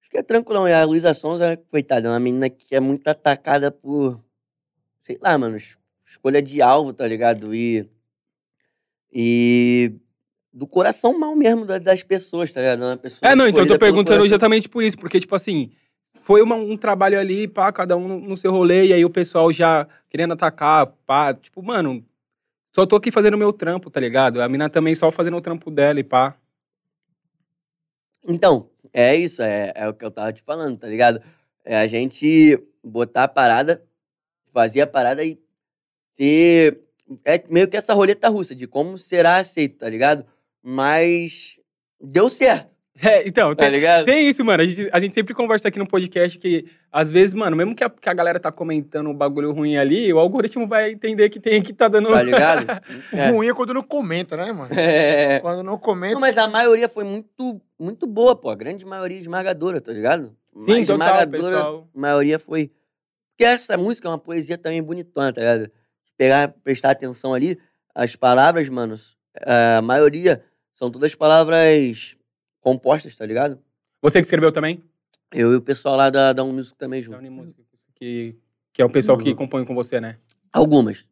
[0.00, 0.66] Acho que é tranquilão.
[0.68, 4.18] E a Luísa Sonza, coitada, é uma menina que é muito atacada por.
[5.02, 5.56] Sei lá, mano.
[5.56, 7.54] es- Escolha de alvo, tá ligado?
[7.54, 7.88] E.
[9.12, 9.92] E
[10.52, 12.80] do coração mal mesmo da- das pessoas, tá ligado?
[12.82, 15.70] Uma pessoa É, não, então eu tô perguntando exatamente por isso, porque, tipo assim,
[16.22, 19.10] foi uma- um trabalho ali, pá, cada um no, no seu rolê, e aí o
[19.10, 22.04] pessoal já querendo atacar, pá, tipo, mano,
[22.74, 24.40] só tô aqui fazendo o meu trampo, tá ligado?
[24.42, 26.36] A mina também só fazendo o trampo dela e pá.
[28.26, 31.22] Então, é isso, é, é o que eu tava te falando, tá ligado?
[31.64, 33.82] É a gente botar a parada,
[34.52, 35.40] fazer a parada e
[36.14, 36.80] ser.
[37.24, 40.26] É meio que essa roleta russa de como será aceito, tá ligado?
[40.62, 41.58] Mas
[42.00, 42.76] deu certo,
[43.10, 44.04] É, então, tá tem, ligado?
[44.04, 44.62] tem isso, mano.
[44.62, 47.82] A gente, a gente sempre conversa aqui no podcast que, às vezes, mano, mesmo que
[47.82, 51.40] a, que a galera tá comentando um bagulho ruim ali, o algoritmo vai entender que
[51.40, 52.10] tem que tá dando.
[52.10, 52.66] Tá ligado?
[53.12, 53.30] É.
[53.30, 54.70] Ruim é quando não comenta, né, mano?
[54.76, 55.40] É.
[55.40, 56.14] Quando não comenta.
[56.14, 58.50] Não, mas a maioria foi muito, muito boa, pô.
[58.50, 60.36] A grande maioria esmagadora, tá ligado?
[60.56, 61.88] Sim, Mais total, esmagadora, pessoal.
[61.94, 62.70] A maioria foi.
[63.30, 65.70] Porque essa música é uma poesia também bonitona, tá ligado?
[66.16, 67.58] Pegar, prestar atenção ali,
[67.94, 68.94] as palavras, mano,
[69.46, 70.42] a maioria
[70.74, 72.16] são todas palavras
[72.60, 73.58] compostas, tá ligado?
[74.02, 74.82] Você que escreveu também?
[75.32, 77.18] Eu e o pessoal lá da, da Um Music também Da junto.
[77.18, 77.62] Unimúsica,
[77.94, 78.36] que,
[78.72, 79.36] que é o pessoal que Uhum.
[79.36, 80.18] compõe com você, né?
[80.52, 81.06] Algumas.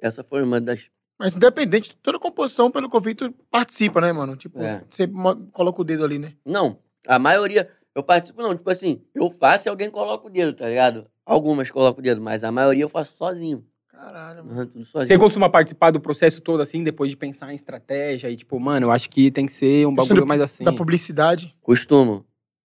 [0.00, 0.90] Essa foi uma das.
[1.18, 4.36] Mas independente, toda composição, pelo tu participa, né, mano?
[4.36, 4.82] Tipo, É.
[4.90, 5.16] sempre
[5.52, 6.32] coloca o dedo ali, né?
[6.44, 7.70] Não, a maioria.
[7.94, 8.54] Eu participo, não.
[8.56, 11.06] Tipo assim, eu faço e alguém coloca o dedo, tá ligado?
[11.26, 13.64] Algumas colocam o dedo, mas a maioria eu faço sozinho.
[14.00, 14.70] Caralho, mano.
[14.94, 18.86] Você costuma participar do processo todo assim, depois de pensar em estratégia e tipo, mano,
[18.86, 20.64] eu acho que tem que ser um bagulho do- mais assim.
[20.64, 21.54] Da publicidade.
[21.60, 22.24] Costumo.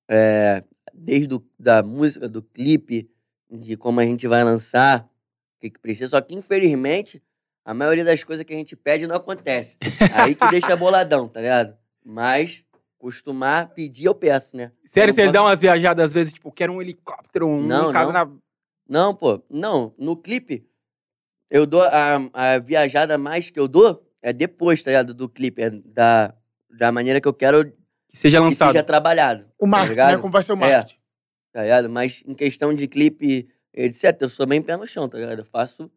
[0.10, 0.64] É,
[0.94, 3.10] desde o, da música, do clipe,
[3.52, 5.02] de como a gente vai lançar,
[5.58, 6.10] o que, que precisa.
[6.10, 7.22] Só que, infelizmente,
[7.66, 9.78] a maioria das coisas que a gente pede não acontece.
[10.14, 11.76] Aí que deixa boladão, tá ligado?
[12.04, 12.64] Mas,
[12.98, 14.72] costumar pedir, eu peço, né?
[14.86, 18.26] Sério, vocês dão umas viajadas às vezes, tipo, quero um helicóptero, um Não, casa não.
[18.26, 18.32] na.
[18.88, 19.42] Não, pô.
[19.50, 20.66] Não, no clipe,
[21.50, 25.14] eu dou a, a viajada mais que eu dou é depois, tá ligado?
[25.14, 26.34] Do clipe, é da,
[26.70, 27.66] da maneira que eu quero
[28.10, 28.72] Que seja que lançado.
[28.72, 29.46] seja trabalhado.
[29.60, 30.12] O marketing, ligado?
[30.16, 30.18] né?
[30.22, 30.98] Como vai ser o marketing.
[31.52, 31.90] tá ligado?
[31.90, 35.40] Mas em questão de clipe, etc., eu sou bem pé no chão, tá ligado?
[35.40, 35.90] Eu faço.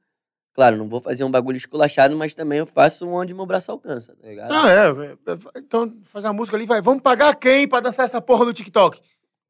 [0.54, 4.16] Claro, não vou fazer um bagulho esculachado, mas também eu faço onde meu braço alcança,
[4.20, 4.50] tá ligado?
[4.52, 4.76] Ah, é.
[4.88, 6.82] é, é, Então, fazer a música ali, vai.
[6.82, 9.00] Vamos pagar quem pra dançar essa porra no TikTok?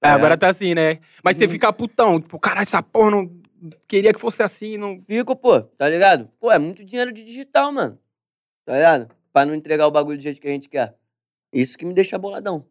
[0.03, 0.11] É, É.
[0.11, 0.99] agora tá assim, né?
[1.25, 1.51] Mas você Uhum.
[1.51, 3.31] fica putão, tipo, caralho, essa porra não.
[3.87, 4.99] Queria que fosse assim, não.
[5.01, 6.29] Fico, pô, tá ligado?
[6.41, 7.99] Pô, é muito dinheiro de digital, mano.
[8.65, 9.09] Tá ligado?
[9.33, 10.95] Pra não entregar o bagulho do jeito que a gente quer.
[11.53, 12.65] Isso que me deixa boladão.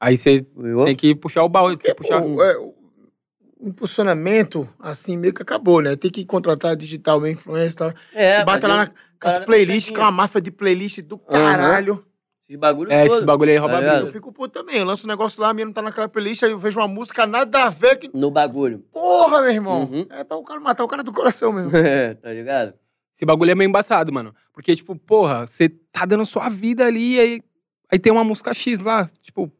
[0.00, 0.42] Aí você
[0.84, 2.22] tem que puxar o balde, tem que puxar.
[2.22, 2.74] Pô, é, o
[3.62, 5.94] o impulsionamento, assim, meio que acabou, né?
[5.94, 7.94] Tem que contratar digital influencer e tal.
[8.12, 12.04] É, Bata lá na, com as playlists, que é uma máfia de playlist do caralho.
[12.54, 13.98] Esses bagulho É, todo, esse bagulho aí rouba tá?
[14.00, 14.78] Eu fico puto também.
[14.78, 17.26] Eu lanço um negócio lá, a não tá naquela playlist, aí eu vejo uma música
[17.26, 18.10] nada a ver que.
[18.12, 18.80] No bagulho.
[18.92, 19.82] Porra, meu irmão!
[19.90, 20.06] Uhum.
[20.10, 21.70] É pra o cara matar o cara do coração mesmo.
[21.76, 22.74] É, tá ligado?
[23.14, 24.34] Esse bagulho é meio embaçado, mano.
[24.52, 27.42] Porque, tipo, porra, você tá dando sua vida ali, aí,
[27.90, 29.10] aí tem uma música X lá.
[29.22, 29.52] Tipo,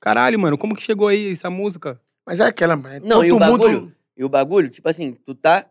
[0.00, 2.00] caralho, mano, como que chegou aí essa música?
[2.26, 2.96] Mas é aquela, mano.
[2.96, 3.92] é Não, e o mundo- bagulho?
[4.16, 5.66] E o bagulho, tipo assim, tu tá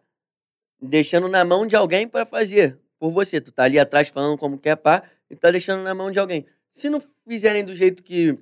[0.82, 3.40] deixando na mão de alguém pra fazer por você.
[3.41, 6.45] Tu tá ali atrás falando como quer pá, e tá deixando na mão de alguém.
[6.74, 8.38] Se não fizerem do jeito que,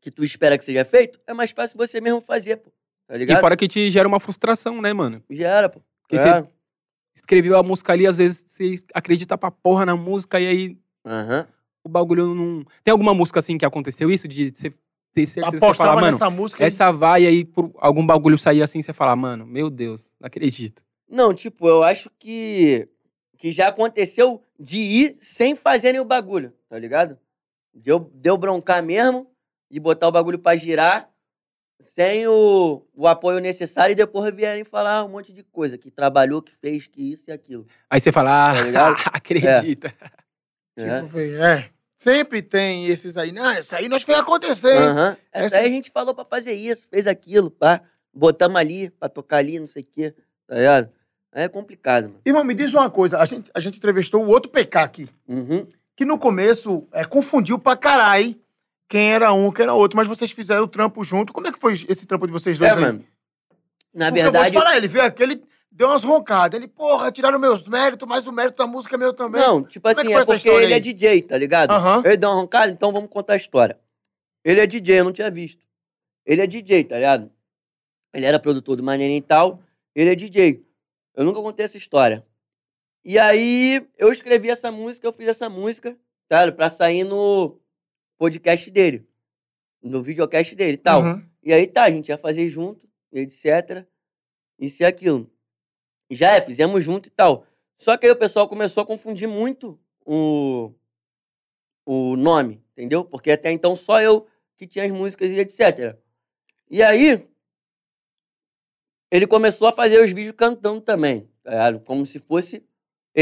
[0.00, 2.70] que tu espera que seja feito, é mais fácil você mesmo fazer, pô.
[3.06, 3.40] Tá E ligado?
[3.40, 5.22] fora que te gera uma frustração, né, mano?
[5.30, 5.80] Já era, pô.
[6.02, 6.18] Porque É.
[6.42, 6.48] você
[7.14, 11.46] escreveu a música ali, às vezes você acredita pra porra na música e aí Aham.
[11.84, 12.64] o bagulho não.
[12.82, 14.26] Tem alguma música assim que aconteceu isso?
[14.28, 14.74] De você
[15.14, 16.64] ter certeza você falar, mano, nessa música.
[16.64, 20.26] essa vai e aí por algum bagulho sair assim, você fala, mano, meu Deus, não
[20.26, 20.82] acredito.
[21.08, 22.88] Não, tipo, eu acho que,
[23.38, 27.18] que já aconteceu de ir sem fazerem o bagulho, tá ligado?
[27.74, 29.30] Deu, deu broncar mesmo
[29.70, 31.08] e botar o bagulho pra girar
[31.80, 36.42] sem o, o apoio necessário e depois vierem falar um monte de coisa, que trabalhou,
[36.42, 37.66] que fez, que isso e aquilo.
[37.88, 38.96] Aí você fala, ah, Tá ligado?
[39.12, 39.94] acredita.
[40.76, 40.98] né?
[41.00, 41.70] Tipo, foi- é.
[41.96, 43.32] Sempre tem esses aí.
[43.32, 44.72] Não, isso aí nós fez acontecer.
[44.72, 44.78] hein?
[44.88, 45.16] Aham.
[45.32, 47.80] Essa Essa- aí a gente falou pra fazer isso, fez aquilo, pá.
[48.14, 50.14] Botamos ali pra tocar ali, não sei o quê,
[50.46, 50.90] tá ligado?
[51.32, 52.20] Aí é complicado, mano.
[52.24, 53.18] Irmão, me diz uma coisa.
[53.18, 55.66] A gente, a gente entrevistou o outro PK aqui, Uhum.
[55.98, 58.40] Que no começo é, confundiu pra caralho
[58.88, 59.96] quem era um, quem era outro.
[59.96, 61.32] Mas vocês fizeram o trampo junto.
[61.32, 62.80] Como é que foi esse trampo de vocês dois É, aí?
[62.80, 63.04] mano.
[63.92, 64.50] Na Porque eu vou verdade.
[64.52, 65.42] te falar, ele veio aqui, ele
[65.72, 66.56] deu umas roncadas.
[66.56, 69.40] Ele, porra, tiraram meus méritos, mas o mérito da música é meu também.
[69.42, 70.72] Não, tipo Como é assim, é essa porque ele aí?
[70.74, 71.72] é DJ, tá ligado?
[71.72, 72.00] Aham.
[72.04, 73.76] Ele deu uma roncada, então vamos contar a história.
[74.44, 75.66] Ele é DJ, eu não tinha visto.
[76.24, 77.28] Ele é DJ, tá ligado?
[78.14, 79.60] Ele era produtor do Maneirinho e tal,
[79.96, 80.60] ele é DJ.
[81.16, 82.24] Eu nunca contei essa história.
[83.04, 85.96] E aí, eu escrevi essa música, eu fiz essa música,
[86.28, 87.60] cara, pra sair no
[88.18, 89.08] podcast dele.
[89.82, 91.02] No videocast dele e tal.
[91.02, 91.28] Uhum.
[91.42, 93.86] E aí tá, a gente ia fazer junto, etc.
[94.58, 95.30] Isso e aquilo.
[96.10, 97.46] Já é, fizemos junto e tal.
[97.76, 100.72] Só que aí o pessoal começou a confundir muito o,
[101.86, 103.04] o nome, entendeu?
[103.04, 104.26] Porque até então só eu
[104.56, 105.96] que tinha as músicas e etc.
[106.68, 107.26] E aí,
[109.10, 111.80] ele começou a fazer os vídeos cantando também, tá ligado?
[111.80, 112.67] Como se fosse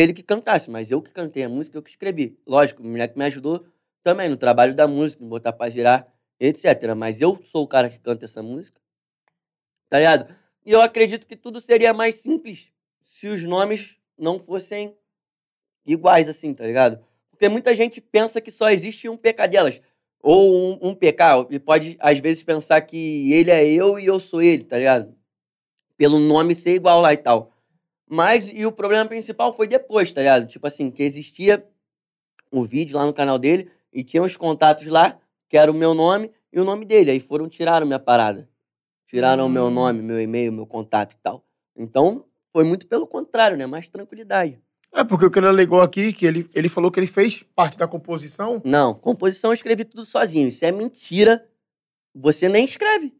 [0.00, 2.38] ele que cantasse, mas eu que cantei a música, eu que escrevi.
[2.46, 3.66] Lógico, o moleque me ajudou
[4.02, 6.06] também no trabalho da música, em botar pra girar
[6.38, 6.94] etc.
[6.96, 8.78] Mas eu sou o cara que canta essa música.
[9.88, 10.34] Tá ligado?
[10.64, 12.70] E eu acredito que tudo seria mais simples
[13.04, 14.96] se os nomes não fossem
[15.86, 17.02] iguais, assim, tá ligado?
[17.30, 19.80] Porque muita gente pensa que só existe um PK delas.
[20.20, 24.18] Ou um, um PK, e pode, às vezes, pensar que ele é eu e eu
[24.18, 25.14] sou ele, tá ligado?
[25.96, 27.52] Pelo nome ser igual lá e tal.
[28.08, 30.46] Mas, e o problema principal foi depois, tá ligado?
[30.46, 31.66] Tipo assim, que existia
[32.50, 35.18] o vídeo lá no canal dele e tinha os contatos lá
[35.48, 37.10] que era o meu nome e o nome dele.
[37.10, 38.48] Aí foram, tiraram minha parada.
[39.06, 39.70] Tiraram o meu Hum.
[39.70, 41.44] nome, meu e-mail, meu contato e tal.
[41.76, 43.66] Então, foi muito pelo contrário, né?
[43.66, 44.60] Mais tranquilidade.
[44.92, 47.76] É, porque o que ele alegou aqui, que ele, ele falou que ele fez parte
[47.76, 48.62] da composição.
[48.64, 50.48] Não, composição eu escrevi tudo sozinho.
[50.48, 51.46] Isso é mentira.
[52.14, 53.12] Você nem escreve.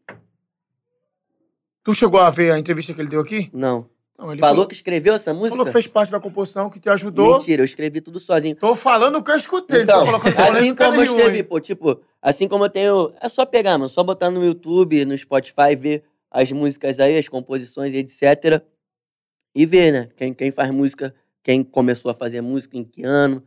[1.83, 3.49] Tu chegou a ver a entrevista que ele deu aqui?
[3.53, 3.89] Não.
[4.17, 5.51] Não, falou, falou, que escreveu essa música?
[5.51, 7.37] falou que fez parte da composição, que te ajudou.
[7.37, 8.55] Mentira, eu escrevi tudo sozinho.
[8.55, 9.83] Tô falando o que eu escutei.
[9.83, 10.03] Então,
[10.37, 13.13] assim como eu escrevi, pô, tipo, assim como eu tenho.
[13.21, 17.29] É só pegar, mano, só botar no YouTube, no Spotify, ver as músicas aí, as
[17.29, 18.63] composições e etc.
[19.53, 20.09] E ver, né?
[20.15, 21.13] Quem, quem faz música,
[21.43, 23.43] quem começou a fazer música, em que ano,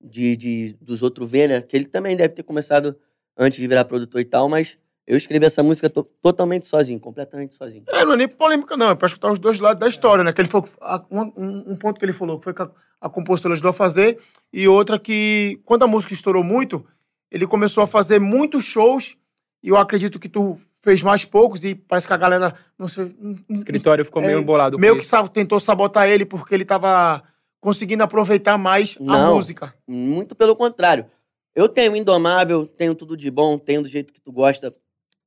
[0.00, 1.62] de, de, dos outros ver, né?
[1.62, 2.96] Que ele também deve ter começado
[3.36, 7.54] antes de virar produtor e tal, mas eu escrevi essa música to- totalmente sozinho, completamente
[7.54, 7.84] sozinho.
[7.88, 8.90] É, não é nem polêmica, não.
[8.90, 10.32] É pra escutar os dois lados da história, né?
[10.32, 12.70] Que ele falou, a- um, um- ponto que ele falou que foi que a,
[13.00, 14.18] a compositora ajudou a fazer,
[14.52, 16.86] e outra que, quando a música estourou muito,
[17.30, 19.16] ele começou a fazer muitos shows,
[19.62, 22.54] e eu acredito que tu fez mais poucos e parece que a galera.
[22.78, 23.04] Não sei.
[23.48, 24.78] O escritório ficou É, meio embolado.
[24.78, 27.22] meio que sa- tentou sabotar ele porque ele tava
[27.60, 29.36] conseguindo aproveitar mais a Não.
[29.36, 29.72] música.
[29.86, 31.06] Muito pelo contrário.
[31.54, 34.74] Eu tenho Indomável, tenho Tudo de Bom, tenho do jeito que tu gosta,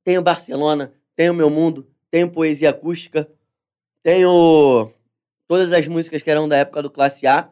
[0.06, 3.28] tenho Barcelona, tenho Meu Mundo, tenho Poesia Acústica,
[4.04, 4.92] tenho
[5.48, 7.50] todas as músicas que eram da época do Classe A.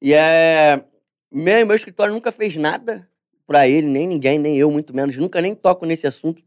[0.00, 0.82] E é.
[1.30, 3.06] Meu, meu escritório nunca fez nada
[3.46, 5.18] pra ele, nem ninguém, nem eu, muito menos.
[5.18, 6.42] Nunca nem toco nesse assunto.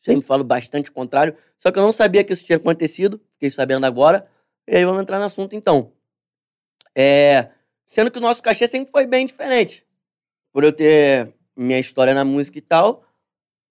[0.00, 1.36] Sempre falo bastante o contrário.
[1.58, 3.20] Só que eu não sabia que isso tinha acontecido.
[3.32, 4.28] Fiquei sabendo agora.
[4.64, 5.90] E aí vamos entrar no assunto então.
[6.94, 7.48] É.
[7.84, 9.84] Sendo que o nosso cachê sempre foi bem diferente.
[10.52, 13.02] Por eu ter minha história na música e tal.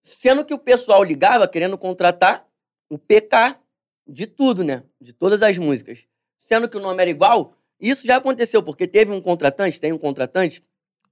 [0.07, 2.47] Sendo que o pessoal ligava querendo contratar
[2.89, 3.59] o PK
[4.07, 4.84] de tudo, né?
[5.01, 6.05] De todas as músicas.
[6.38, 7.53] Sendo que o nome era igual.
[7.77, 10.63] Isso já aconteceu, porque teve um contratante, tem um contratante.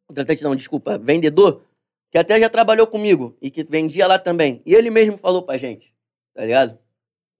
[0.07, 1.61] Contratante não, desculpa, vendedor,
[2.09, 4.61] que até já trabalhou comigo e que vendia lá também.
[4.65, 5.93] E ele mesmo falou pra gente,
[6.33, 6.79] tá ligado?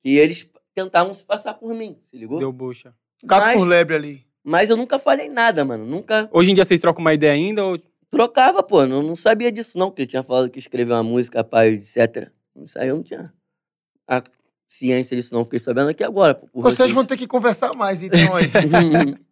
[0.04, 2.38] Que eles tentavam se passar por mim, se ligou?
[2.38, 2.94] Deu bucha.
[3.24, 4.28] Gato Mas- por lebre ali.
[4.44, 5.86] Mas eu nunca falei nada, mano.
[5.86, 7.66] Nunca Hoje em dia vocês trocam uma ideia ainda?
[7.66, 7.80] Ou...
[8.10, 8.86] trocava, pô.
[8.86, 9.92] Não, não sabia disso, não.
[9.92, 12.32] Que ele tinha falado que escreveu uma música, pai, etc.
[12.58, 13.34] Isso aí eu não tinha
[14.08, 14.22] a
[14.68, 15.44] ciência disso, não.
[15.44, 16.36] Fiquei sabendo aqui agora.
[16.36, 18.46] Pô, por Vocês vão ter que conversar mais, então, aí.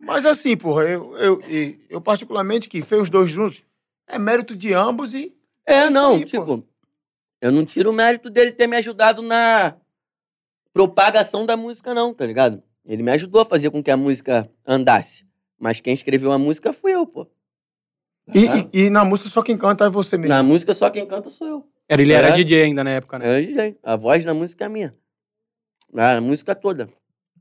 [0.00, 3.62] Mas assim, porra, eu, eu, eu, eu particularmente que fez os dois juntos,
[4.08, 5.32] é mérito de ambos e.
[5.64, 6.26] É, isso não, aí, pô.
[6.26, 6.68] tipo,
[7.40, 9.76] eu não tiro o mérito dele ter me ajudado na
[10.72, 12.62] propagação da música, não, tá ligado?
[12.84, 15.24] Ele me ajudou a fazer com que a música andasse.
[15.58, 17.28] Mas quem escreveu a música fui eu, pô.
[18.34, 18.68] E, Ah.
[18.72, 20.34] e- e na música só quem canta é você mesmo.
[20.34, 21.68] Na música só quem canta sou eu.
[21.88, 22.32] Era, ele era É.
[22.32, 23.26] DJ ainda na época, né?
[23.26, 23.78] É o DJ.
[23.82, 24.94] A voz da música é minha.
[25.96, 26.88] A música toda.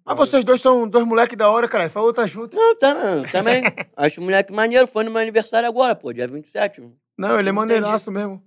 [0.04, 1.88] Mas vocês dois são dois moleques da hora, cara.
[1.90, 2.58] Falou, tá junto.
[2.58, 2.96] Não, tá,
[3.32, 3.62] também.
[3.96, 4.88] Acho o moleque maneiro.
[4.88, 6.82] Foi no meu aniversário agora, pô, dia 27.
[7.18, 7.52] Não, ele é Entendi.
[7.54, 8.44] maneiraço mesmo.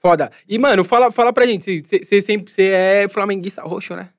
[0.00, 0.32] Foda.
[0.48, 1.82] E, mano, fala, fala pra gente.
[1.84, 4.10] Você sempre é flamenguista roxo, né?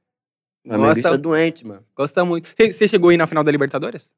[0.65, 1.83] Mas minha Gosta- doente, mano.
[1.95, 2.47] Gosta muito.
[2.55, 4.13] Você chegou aí na final da Libertadores?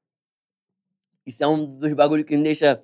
[1.25, 2.83] Isso é um dos bagulhos que me deixa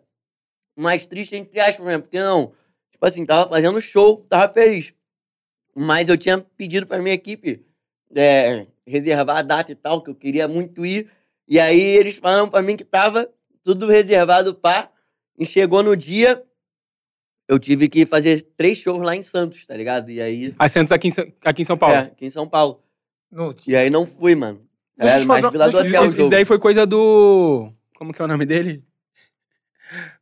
[0.78, 2.04] mais triste, entre aspas, mesmo.
[2.04, 2.54] Porque não,
[2.92, 4.94] tipo assim, tava fazendo show, tava feliz.
[5.76, 7.66] Mas eu tinha pedido pra minha equipe
[8.16, 11.10] é, reservar a data e tal, que eu queria muito ir.
[11.48, 13.30] E aí eles falaram pra mim que tava
[13.64, 14.90] tudo reservado pá.
[15.38, 16.44] E chegou no dia,
[17.48, 20.12] eu tive que fazer três shows lá em Santos, tá ligado?
[20.12, 20.54] E aí.
[20.60, 21.96] A Santos aqui em, aqui em São Paulo.
[21.96, 22.84] É, aqui em São Paulo.
[23.32, 24.62] No, E aí não fui, mano.
[24.98, 25.22] Mas
[25.52, 27.72] Vila do Hotel o Isso, daí foi coisa do.
[28.00, 28.82] Como que é o nome dele?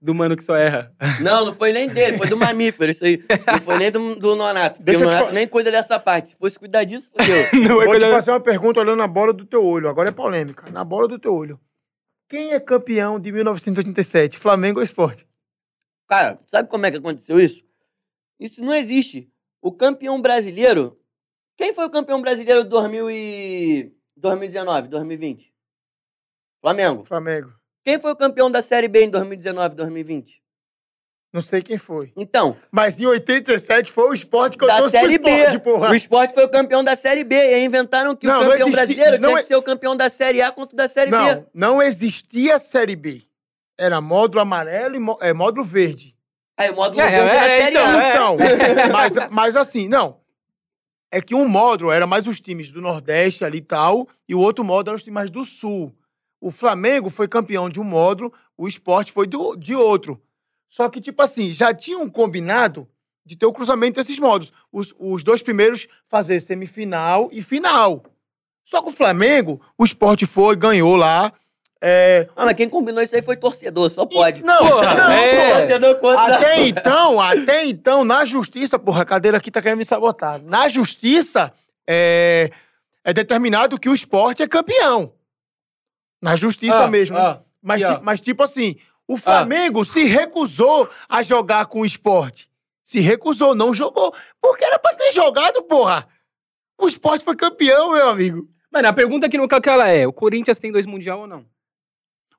[0.01, 0.91] Do mano que só erra.
[1.21, 3.23] Não, não foi nem dele, foi do mamífero, isso aí.
[3.45, 4.79] Não foi nem do, do Nonato.
[4.79, 6.29] Porque Deixa eu te fa- nem cuida dessa parte.
[6.29, 7.35] Se fosse cuidar disso, fodeu.
[7.69, 8.09] Não é Vou te coisa.
[8.11, 9.87] fazer uma pergunta olhando na bola do teu olho.
[9.87, 10.71] Agora é polêmica.
[10.71, 11.59] Na bola do teu olho.
[12.27, 14.39] Quem é campeão de 1987?
[14.39, 15.27] Flamengo ou Esporte?
[16.07, 17.63] Cara, sabe como é que aconteceu isso?
[18.39, 19.29] Isso não existe.
[19.61, 20.97] O campeão brasileiro.
[21.57, 23.93] Quem foi o campeão brasileiro de 2000 e...
[24.15, 25.53] 2019, 2020?
[26.61, 27.05] Flamengo.
[27.05, 27.53] Flamengo.
[27.87, 30.41] Quem foi o campeão da Série B em 2019, 2020?
[31.31, 32.11] Não sei quem foi.
[32.17, 35.29] Então, Mas em 87 foi o esporte que eu da trouxe pro Série B.
[35.31, 35.89] esporte, porra.
[35.91, 37.33] O esporte foi o campeão da Série B.
[37.33, 39.55] E aí inventaram que Não, o não campeão existe- brasileiro não tinha é- que ser
[39.55, 41.17] o campeão da Série A contra o da Série B.
[41.17, 43.21] Não, não existia Série B.
[43.77, 46.13] Era módulo amarelo e mó- é, módulo verde.
[46.57, 48.03] Aí o módulo É, verde é, era é, Série então, A.
[48.03, 48.09] é.
[48.09, 48.37] Então,
[48.91, 50.19] mas, mas assim, não.
[51.09, 54.39] É que um módulo era mais os times do Nordeste ali e tal, e o
[54.41, 55.95] outro módulo eram os times mais do Sul.
[56.39, 60.21] O Flamengo foi campeão de um módulo, o esporte foi do, de outro.
[60.69, 62.87] Só que, tipo assim, já tinham combinado
[63.25, 64.53] de ter o cruzamento desses módulos.
[64.71, 68.03] Os, os dois primeiros fazer semifinal e final.
[68.63, 71.31] Só que o Flamengo, o esporte foi, ganhou lá.
[71.81, 74.41] É, Ah, mas quem combinou isso aí foi torcedor, só pode.
[74.43, 75.47] Não, Porra, não, é.
[75.47, 75.59] porra.
[75.59, 76.35] Torcedor contra.
[76.35, 80.41] Até então, até então, na justiça, porra, a cadeira aqui tá querendo me sabotar.
[80.41, 81.53] Na justiça,
[81.87, 82.49] é,
[83.03, 85.13] é determinado que o esporte é campeão.
[86.21, 87.15] Na justiça Ah, mesmo.
[87.15, 87.21] né?
[87.21, 87.99] ah, mas, ó.
[88.01, 88.75] mas, tipo assim,
[89.07, 92.49] o Flamengo se recusou a jogar com o esporte.
[92.83, 94.13] Se recusou, não jogou.
[94.41, 96.07] Porque era pra ter jogado, porra.
[96.79, 98.47] O esporte foi campeão, meu amigo.
[98.71, 101.45] Mano, a pergunta que não que ela é: o Corinthians tem dois mundial ou não?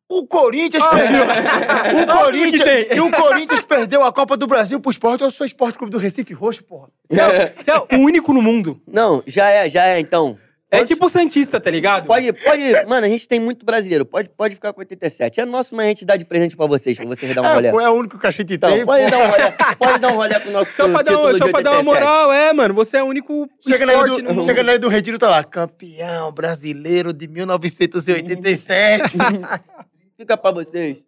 [0.08, 1.24] O Corinthians Ah, perdeu.
[1.24, 2.02] é.
[2.02, 5.22] O Corinthians, e o Corinthians perdeu a Copa do Brasil pro esporte.
[5.22, 6.88] Eu sou esporte clube do Recife Roxo, porra.
[7.10, 8.80] Você é, você é o único no mundo.
[8.86, 10.38] Não, já é, já é, então.
[10.70, 12.06] É tipo o Santista, tá ligado?
[12.06, 12.62] Pode, pode.
[12.86, 14.04] Mano, a gente tem muito brasileiro.
[14.04, 15.40] Pode, pode ficar com 87.
[15.40, 17.68] É nosso, mas a gente dá de presente pra vocês, pra vocês dar um rolê.
[17.68, 18.84] É, pô, é o único que a gente Então, tem.
[18.84, 19.10] pode pô.
[19.10, 19.52] dar um rolê.
[19.78, 21.70] Pode dar um rolê com o nosso Só pra, dar, uma- só de pra dar
[21.70, 21.84] uma 87.
[22.04, 22.74] moral, é, mano.
[22.74, 24.44] Você é o único Chega na, do, no mundo.
[24.44, 25.42] chega na do Retiro, tá lá.
[25.42, 29.16] Campeão brasileiro de 1987.
[30.18, 30.98] Fica pra vocês.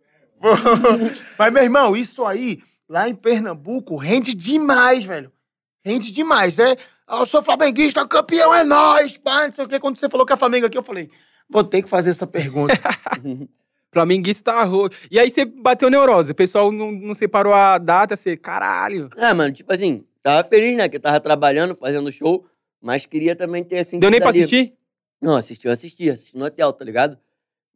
[1.39, 5.31] Mas, meu irmão, isso aí, lá em Pernambuco, rende demais, velho.
[5.85, 6.73] Rende demais, é.
[6.73, 6.78] Ah,
[7.11, 9.81] eu sou flamenguista, campeão é nós, pá, não sei o que.
[9.81, 11.11] Quando você falou que é Flamengo aqui, eu falei,
[11.49, 12.74] vou ter que fazer essa pergunta.
[13.93, 14.97] Flamenguista arroz.
[15.11, 16.31] E aí você bateu neurose.
[16.31, 19.11] O pessoal não, não separou a data, você, caralho.
[19.16, 20.89] É, mano, tipo assim, tava feliz, né?
[20.89, 22.47] Que eu tava trabalhando, fazendo show,
[22.81, 23.99] mas queria também ter assim.
[23.99, 24.74] Deu nem pra assistir?
[25.20, 27.19] Não, assisti, eu assisti, assisti no hotel, tá ligado?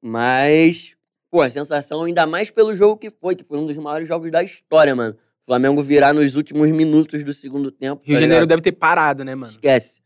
[0.00, 0.96] Mas,
[1.30, 4.30] pô, a sensação, ainda mais pelo jogo que foi, que foi um dos maiores jogos
[4.30, 5.16] da história, mano.
[5.46, 8.02] O Flamengo virar nos últimos minutos do segundo tempo.
[8.02, 8.48] Rio de tá Janeiro ligado?
[8.48, 9.50] deve ter parado, né, mano?
[9.52, 10.00] Esquece.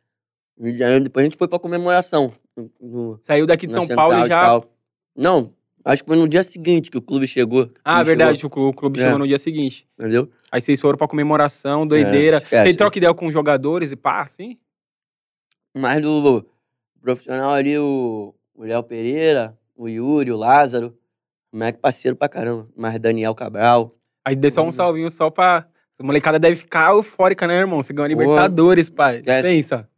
[0.60, 2.32] Rio de Janeiro, depois a gente foi pra comemoração.
[2.80, 4.40] no- Saiu daqui de São Paulo central e já.
[4.42, 4.64] tal.
[5.16, 5.54] Não,
[5.84, 7.66] acho que foi no dia seguinte que o clube chegou.
[7.66, 9.04] o Ah, clube verdade, chegou, o clu- o clube É.
[9.04, 9.86] chegou no dia seguinte.
[9.96, 10.28] entendeu?
[10.50, 12.38] Aí vocês foram pra comemoração, doideira.
[12.38, 12.64] esquece.
[12.64, 14.58] Tem troca ideia com os jogadores e pá, assim?
[15.76, 16.44] Mas do
[17.00, 20.98] profissional ali, o o Léo Pereira, o Yuri, o Lázaro.
[21.52, 22.68] O moleque parceiro pra caramba.
[22.76, 23.94] Mas Daniel Cabral.
[24.28, 25.66] Aí dê só um salvinho só pra.
[25.98, 27.82] A molecada deve ficar eufórica, né, irmão?
[27.82, 28.20] Você ganhou a Pô.
[28.20, 29.16] Libertadores, pai.
[29.16, 29.42] Esquece.
[29.48, 29.88] Pensa.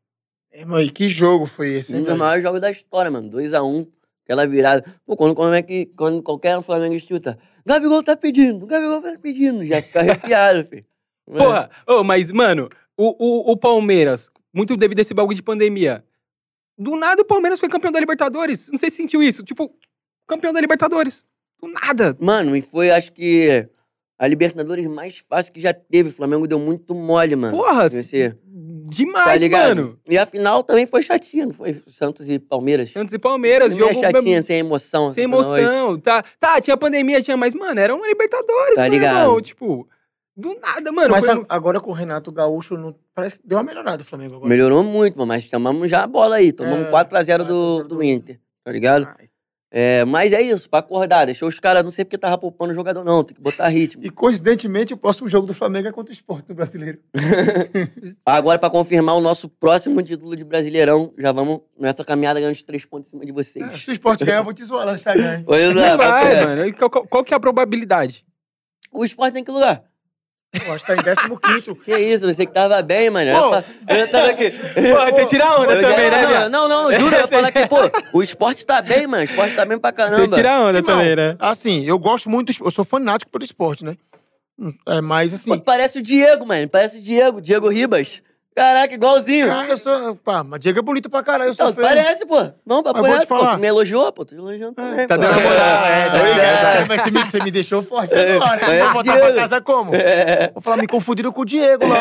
[0.53, 2.19] Irmão, e que jogo foi esse, Um hein, dos velho?
[2.21, 3.29] maiores jogos da história, mano.
[3.29, 3.87] 2x1.
[4.25, 4.85] Aquela virada.
[5.05, 7.37] Pô, quando, como é que, quando qualquer um Flamengo chuta,
[7.67, 9.67] Gabigol tá pedindo, Gabigol tá pedindo.
[9.67, 10.85] Já fica arrepiado, filho.
[11.27, 16.05] Porra, ô, mas, mano, o, o, o Palmeiras, muito devido a esse bagulho de pandemia.
[16.79, 18.69] Do nada o Palmeiras foi campeão da Libertadores.
[18.71, 19.43] Não sei se sentiu isso.
[19.43, 19.71] Tipo,
[20.27, 21.27] campeão da Libertadores.
[21.61, 22.17] Do nada.
[22.19, 23.69] Mano, e foi, acho que,
[24.21, 26.11] a Libertadores mais fácil que já teve.
[26.11, 27.57] O Flamengo deu muito mole, mano.
[27.57, 29.69] Porra, Esse- demais, tá ligado?
[29.77, 29.99] mano.
[30.09, 31.83] E a final também foi chatinha, não foi?
[31.89, 32.91] Santos e Palmeiras.
[32.91, 35.13] Santos e Palmeiras, Meio jogo chatinha, sem emoção.
[35.13, 35.99] sem emoção.
[35.99, 39.21] Tá, tá, tinha pandemia, tinha, mas, mano, era uma Libertadores, Tá meu ligado.
[39.23, 39.41] irmão.
[39.41, 39.89] Tipo,
[40.37, 41.11] do nada, mano.
[41.11, 44.35] Mas foi agora com o Renato Gaúcho, não, parece que deu uma melhorada o Flamengo
[44.37, 44.49] agora.
[44.49, 46.53] Melhorou muito, mano, mas chamamos já a bola aí.
[46.53, 47.45] Tomamos É, 4x0 do, 4x0
[47.85, 49.09] do do Inter, tá ligado?
[49.19, 49.30] Ai,
[49.73, 51.27] É, mas é isso, pra acordar.
[51.27, 53.23] Deixou os caras, não sei porque tava poupando o jogador, não.
[53.23, 54.05] Tem que botar ritmo.
[54.05, 56.99] E coincidentemente, o próximo jogo do Flamengo é contra o Sport no brasileiro.
[58.27, 62.63] Agora, pra confirmar o nosso próximo título de Brasileirão, já vamos nessa caminhada ganhando os
[62.63, 63.65] três pontos em cima de vocês.
[63.65, 65.43] Ah, se o Sport ganhar, eu vou te zoar lá no Instagram.
[65.47, 66.45] Pois é, vai, é.
[66.47, 66.75] mano.
[66.75, 68.25] Qual, qual- qual que é a probabilidade?
[68.93, 69.85] O esporte tem que lugar.
[70.53, 71.17] Eu acho que tá em
[71.61, 73.31] 15 Que isso, você que tava bem, mano.
[73.33, 73.55] Pô.
[73.89, 74.51] Eu, eu tava aqui.
[74.51, 77.53] Pô, você tira onda Eu já- também, né, não, não, não, juro, eu ia falar
[77.53, 77.77] que, pô,
[78.13, 79.23] o esporte tá bem, mano.
[79.23, 80.27] O esporte tá bem pra caramba.
[80.27, 81.37] Você tira onda Irmão, também, né?
[81.39, 83.97] Assim, eu gosto muito, eu sou fanático pelo esporte, né?
[84.89, 86.69] É, mas assim, Pô, parece o Diego, mano.
[86.69, 88.21] Parece o Diego, Diego Ribas.
[88.61, 89.47] Caraca, igualzinho.
[89.49, 90.17] cara, eu sou.
[90.17, 91.87] Pá, mas Diego é bonito pra caralho, eu sou Não, feio.
[91.87, 92.37] parece, pô.
[92.67, 93.39] Vamos pra Mas vou te reto, pô.
[93.39, 93.55] falar.
[93.55, 94.25] Tu me elogiou, pô.
[94.25, 95.07] Tu me elogiou também.
[95.07, 95.23] Tá pô.
[95.23, 96.89] dando moral, é, tá É, ligado?
[96.89, 98.31] Mas você me, você me deixou forte agora.
[98.71, 99.27] É, Eu vou voltar Diego.
[99.27, 99.93] pra casa como?
[100.53, 102.01] Vou falar, me confundiram com o Diego lá.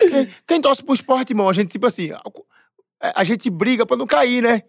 [0.00, 2.20] Quem- Quem torce pro esporte, irmão, a gente, tipo assim, a,
[3.20, 4.62] a gente briga pra não cair, né?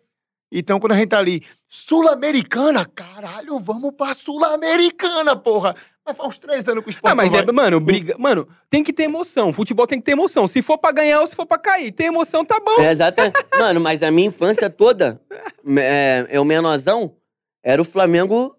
[0.53, 5.75] Então, quando a gente tá ali, Sul-Americana, caralho, vamos pra Sul-Americana, porra.
[6.05, 7.53] Mas faz uns três anos que o esporte Ah, mas é, vai.
[7.53, 8.15] mano, briga.
[8.17, 9.53] Mano, tem que ter emoção.
[9.53, 10.47] Futebol tem que ter emoção.
[10.47, 11.91] Se for pra ganhar ou se for pra cair.
[11.91, 12.81] Tem emoção, tá bom.
[12.81, 13.35] É, exatamente.
[13.57, 15.21] Mano, mas a minha infância toda,
[15.77, 17.15] é, eu menorzão,
[17.63, 18.55] era o Flamengo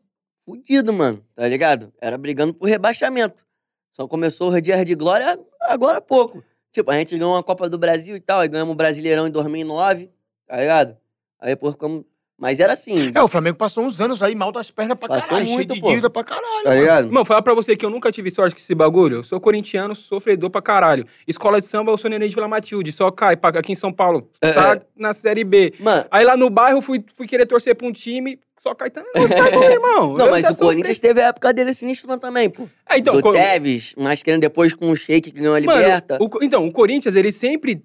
[0.47, 1.25] fudido, mano.
[1.35, 1.93] Tá ligado?
[2.01, 3.45] Era brigando por rebaixamento.
[3.93, 6.43] Só começou o Dias de Glória agora há pouco.
[6.71, 9.31] Tipo, a gente ganhou uma Copa do Brasil e tal, aí ganhamos o Brasileirão em
[9.31, 10.11] 2009,
[10.47, 10.97] tá ligado?
[11.39, 12.05] Aí depois ficamos...
[12.43, 15.29] Mas era assim, É, o Flamengo passou uns anos aí mal das pernas pra Passou
[15.29, 15.89] caralho, muito, cheio de pô.
[15.91, 16.65] dívida pra caralho.
[16.65, 16.81] tá mano.
[16.81, 17.13] ligado?
[17.13, 19.19] Mano, falar pra você que eu nunca tive sorte com esse bagulho.
[19.19, 21.07] Eu sou corintiano, sofredor pra caralho.
[21.25, 22.91] Escola de samba, eu sou neném de Vila Matilde.
[22.91, 24.29] Só cai pra- aqui em São Paulo.
[24.43, 24.83] É, Tá é.
[24.97, 25.73] na Série B.
[25.79, 28.41] Mano, Aí lá no bairro, fui, fui querer torcer pra um time.
[28.61, 29.11] Só cai também.
[29.15, 29.23] Não
[29.63, 30.17] irmão.
[30.17, 32.69] não, Eu mas o Corinthians teve a época dele sinistra também, pô.
[32.91, 35.79] É, então, do co- Tevez, mas querendo depois com o Sheik que ganhou a Mano,
[35.81, 36.19] Liberta.
[36.21, 37.81] o Co- então, o Corinthians, ele sempre.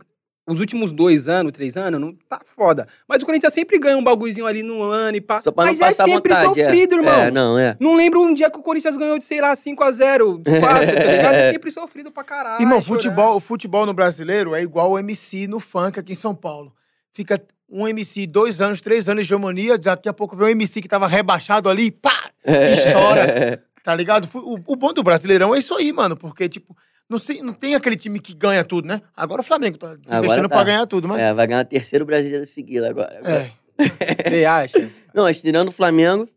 [0.48, 2.88] Os últimos dois anos, três anos, não tá foda.
[3.06, 5.42] Mas o Corinthians sempre ganha um bagulhozinho ali no ano e pá.
[5.42, 6.62] Só pra não Mas é passar sempre vontade.
[6.62, 6.64] é.
[6.64, 7.14] sofrido, irmão.
[7.14, 7.76] É, não, é.
[7.80, 11.34] Não lembro um dia que o Corinthians ganhou de, sei lá, 5x0, 4, tá ligado?
[11.36, 12.62] É sempre sofrido pra caralho.
[12.62, 12.96] Irmão, chorar.
[13.02, 16.74] futebol, o futebol no brasileiro é igual o MC no funk aqui em São Paulo.
[17.12, 20.82] Fica um MC dois anos, três anos de hegemonia, daqui a pouco vem um MC
[20.82, 23.62] que tava rebaixado ali, pá, estoura.
[23.84, 24.30] Tá ligado?
[24.34, 26.76] O, o bom do Brasileirão é isso aí, mano, porque, tipo,
[27.10, 29.02] não, sei, não tem aquele time que ganha tudo, né?
[29.16, 30.56] Agora o Flamengo tá se Agora mexendo tá.
[30.56, 31.22] pra ganhar tudo, mas.
[31.22, 33.22] É, vai ganhar terceiro brasileiro seguido agora.
[33.24, 33.52] É.
[34.30, 34.92] Você acha?
[35.14, 36.28] Não, mas tirando o Flamengo,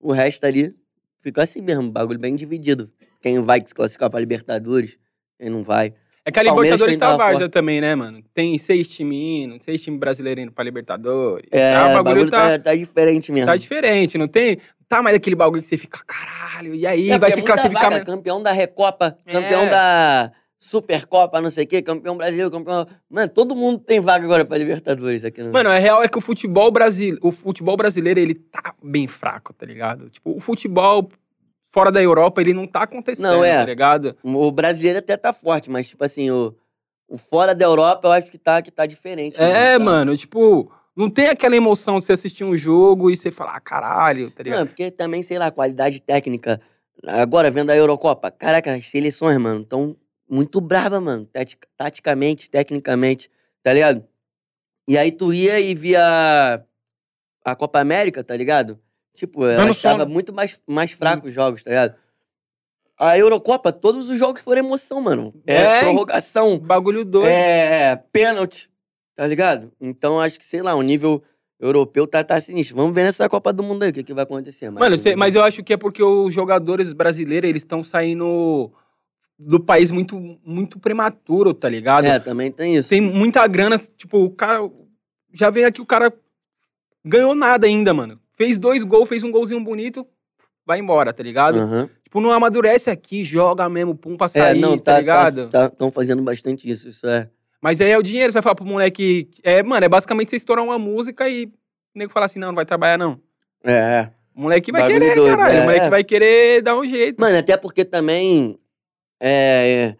[0.00, 0.74] o resto ali
[1.20, 2.90] ficou assim mesmo, bagulho bem dividido.
[3.20, 4.98] Quem vai se classificar pra Libertadores,
[5.38, 5.92] quem não vai.
[6.28, 8.20] É que a Libertadores tá várzea também, né, mano?
[8.34, 11.46] Tem seis times indo, seis times brasileiros indo pra Libertadores.
[11.52, 13.46] É, tá, o bagulho tá, tá diferente mesmo.
[13.46, 14.58] tá diferente, não tem?
[14.88, 17.84] Tá mais aquele bagulho que você fica, caralho, e aí É, vai se é classificar.
[17.84, 19.68] vaga, mas- campeão da Recopa, campeão É.
[19.70, 22.84] da Supercopa, não sei o quê, campeão brasileiro, campeão...
[23.08, 25.52] Mano, todo mundo tem vaga agora pra Libertadores aqui no...
[25.52, 29.52] Mano, a real é que o futebol brasileiro, o futebol brasileiro, ele tá bem fraco,
[29.52, 30.10] tá ligado?
[30.10, 31.08] Tipo, o futebol
[31.76, 33.56] fora da Europa, ele não tá acontecendo, Não, é.
[33.58, 34.16] tá ligado?
[34.22, 36.54] O brasileiro até tá forte, mas, tipo assim, o,
[37.06, 39.38] o fora da Europa eu acho que tá, que tá diferente.
[39.38, 39.84] É, tá?
[39.84, 43.60] mano, tipo, não tem aquela emoção de você assistir um jogo e você falar, ah,
[43.60, 44.60] caralho, tá ligado?
[44.60, 46.58] Não, porque também, sei lá, qualidade técnica.
[47.06, 49.94] Agora, vendo a Eurocopa, caraca, as seleções, mano, tão
[50.26, 51.26] muito brava, mano.
[51.26, 53.30] tati- Taticamente, tecnicamente,
[53.62, 54.02] tá ligado?
[54.88, 56.64] E aí tu ia e via
[57.44, 58.80] a Copa América, tá ligado?
[59.16, 60.12] Tipo, eu Dando achava sono.
[60.12, 61.94] muito mais, mais fraco os jogos, tá ligado?
[62.98, 65.34] A Eurocopa, todos os jogos foram emoção, mano.
[65.46, 67.28] É, É, prorrogação, Bagulho doido.
[67.28, 68.70] é pênalti,
[69.14, 69.72] tá ligado?
[69.80, 71.22] Então acho que, sei lá, o nível
[71.58, 72.76] europeu tá, tá sinistro.
[72.76, 74.70] Vamos ver nessa Copa do Mundo aí o que, que vai acontecer.
[74.70, 78.70] Mano, cê- mas eu acho que é porque os jogadores brasileiros, eles estão saindo
[79.38, 82.06] do país muito, muito prematuro, tá ligado?
[82.06, 82.88] É, também tem isso.
[82.88, 84.70] Tem muita grana, tipo, o cara.
[85.34, 86.10] Já vem aqui, o cara
[87.04, 88.18] ganhou nada ainda, mano.
[88.36, 90.06] Fez dois gols, fez um golzinho bonito,
[90.64, 91.58] vai embora, tá ligado?
[91.58, 91.88] Aham.
[92.04, 95.48] Tipo, não amadurece aqui, joga mesmo, pum, pra É, sair, não, tá, tá, ligado?
[95.48, 97.28] tá, estão fazendo bastante isso, isso é.
[97.60, 99.28] Mas aí é o dinheiro, você vai falar pro moleque.
[99.42, 101.50] É, mano, é basicamente você estourar uma música e o
[101.98, 103.20] nego falar assim, não, não vai trabalhar, não.
[103.64, 104.10] É, é.
[104.34, 105.56] O moleque vai Bagulho querer, doido, caralho.
[105.56, 105.60] é.
[105.60, 107.18] O moleque vai querer dar um jeito.
[107.18, 108.58] Mano, até porque também.
[109.18, 109.94] É.
[109.94, 109.96] é,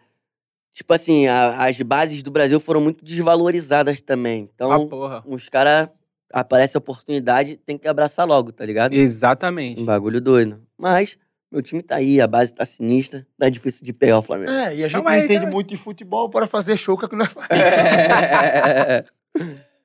[0.73, 4.47] tipo assim, a- as bases do Brasil foram muito desvalorizadas também.
[4.53, 5.89] Então, Ah, os caras.
[6.31, 8.93] Aparece a oportunidade, tem que abraçar logo, tá ligado?
[8.93, 9.81] Exatamente.
[9.81, 10.61] Um bagulho doido.
[10.77, 11.17] Mas,
[11.51, 14.51] meu time tá aí, a base tá sinistra, tá difícil de pegar o Flamengo.
[14.51, 15.51] É, e a gente Calma não aí, entende aí.
[15.51, 17.47] muito de futebol para fazer show que é nós faz.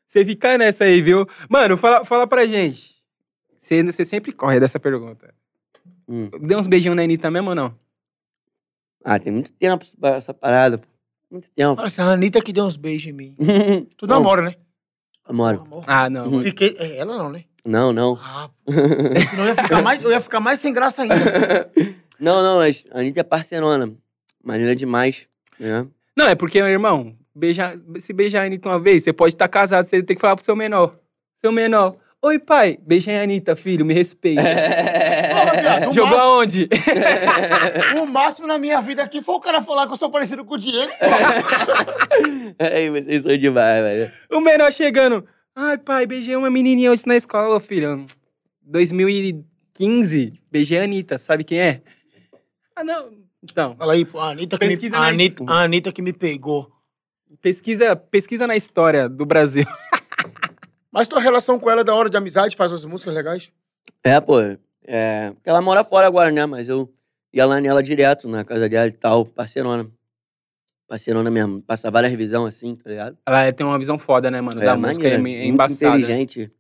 [0.07, 1.27] Você fica nessa aí, viu?
[1.49, 2.97] Mano, fala, fala pra gente.
[3.59, 5.33] Você, você sempre corre dessa pergunta.
[6.09, 6.29] Hum.
[6.43, 7.75] Deu uns beijinhos na Anitta mesmo ou não?
[9.05, 10.87] Ah, tem muito tempo essa- parada, pô.
[11.31, 11.81] Muito tempo.
[11.81, 13.35] Olha, essa Anitta que deu uns beijos em mim.
[13.97, 14.55] Tu namora, né?
[15.25, 15.67] Amor.
[15.87, 16.43] Ah, não.
[16.43, 16.77] Fiquei...
[16.79, 17.45] É, ela não, né?
[17.65, 18.19] Não, não.
[18.21, 18.73] Ah, pô.
[18.73, 21.15] Senão eu ia ficar mais, eu ia ficar mais sem graça ainda.
[22.19, 23.93] não, não, mas a Anitta é parceirona.
[24.43, 25.29] Maneira demais.
[25.59, 25.87] Né?
[26.17, 29.49] Não, é porque, meu irmão, beijar, se beijar a Anitta uma vez, você pode estar
[29.49, 30.97] casado, você tem que falar pro seu menor.
[31.41, 31.97] Seu menor.
[32.21, 32.79] Oi, pai.
[32.85, 34.43] Beijei a Anitta, filho, me respeita.
[35.61, 36.69] Viado, o Jogou ma- aonde?
[38.01, 40.55] O máximo na minha vida aqui foi o cara falar que eu sou parecido com
[40.55, 40.91] o Diego.
[42.59, 44.13] Ai, vocês são demais, velho.
[44.31, 45.27] o menor chegando.
[45.55, 48.05] Ai, pai, beijei uma menininha hoje na escola, filho.
[48.63, 51.83] 2015, beijei a Anitta, sabe quem é?
[52.75, 53.11] Ah, não.
[53.43, 56.71] Então, Fala aí, pô, a Anitta que, me, a Anitta, a Anitta que me pegou.
[57.41, 59.65] pesquisa, pesquisa na história do Brasil.
[60.93, 63.51] Mas tua relação com ela é da hora de amizade, faz umas músicas legais?
[64.05, 64.37] É, pô.
[64.85, 65.31] É.
[65.33, 66.45] Porque ela mora fora agora, né?
[66.47, 66.93] Mas eu
[67.33, 69.91] ia lá nela direto, na casa dela e tal, parceirona.
[70.89, 71.63] Parceirona mesmo.
[71.63, 73.19] Passa várias revisão assim, tá ligado?
[73.27, 74.61] Ela tem uma visão foda, né, mano?
[74.61, 75.99] da música é, maneira, é muito embaçada.
[75.99, 76.53] inteligente.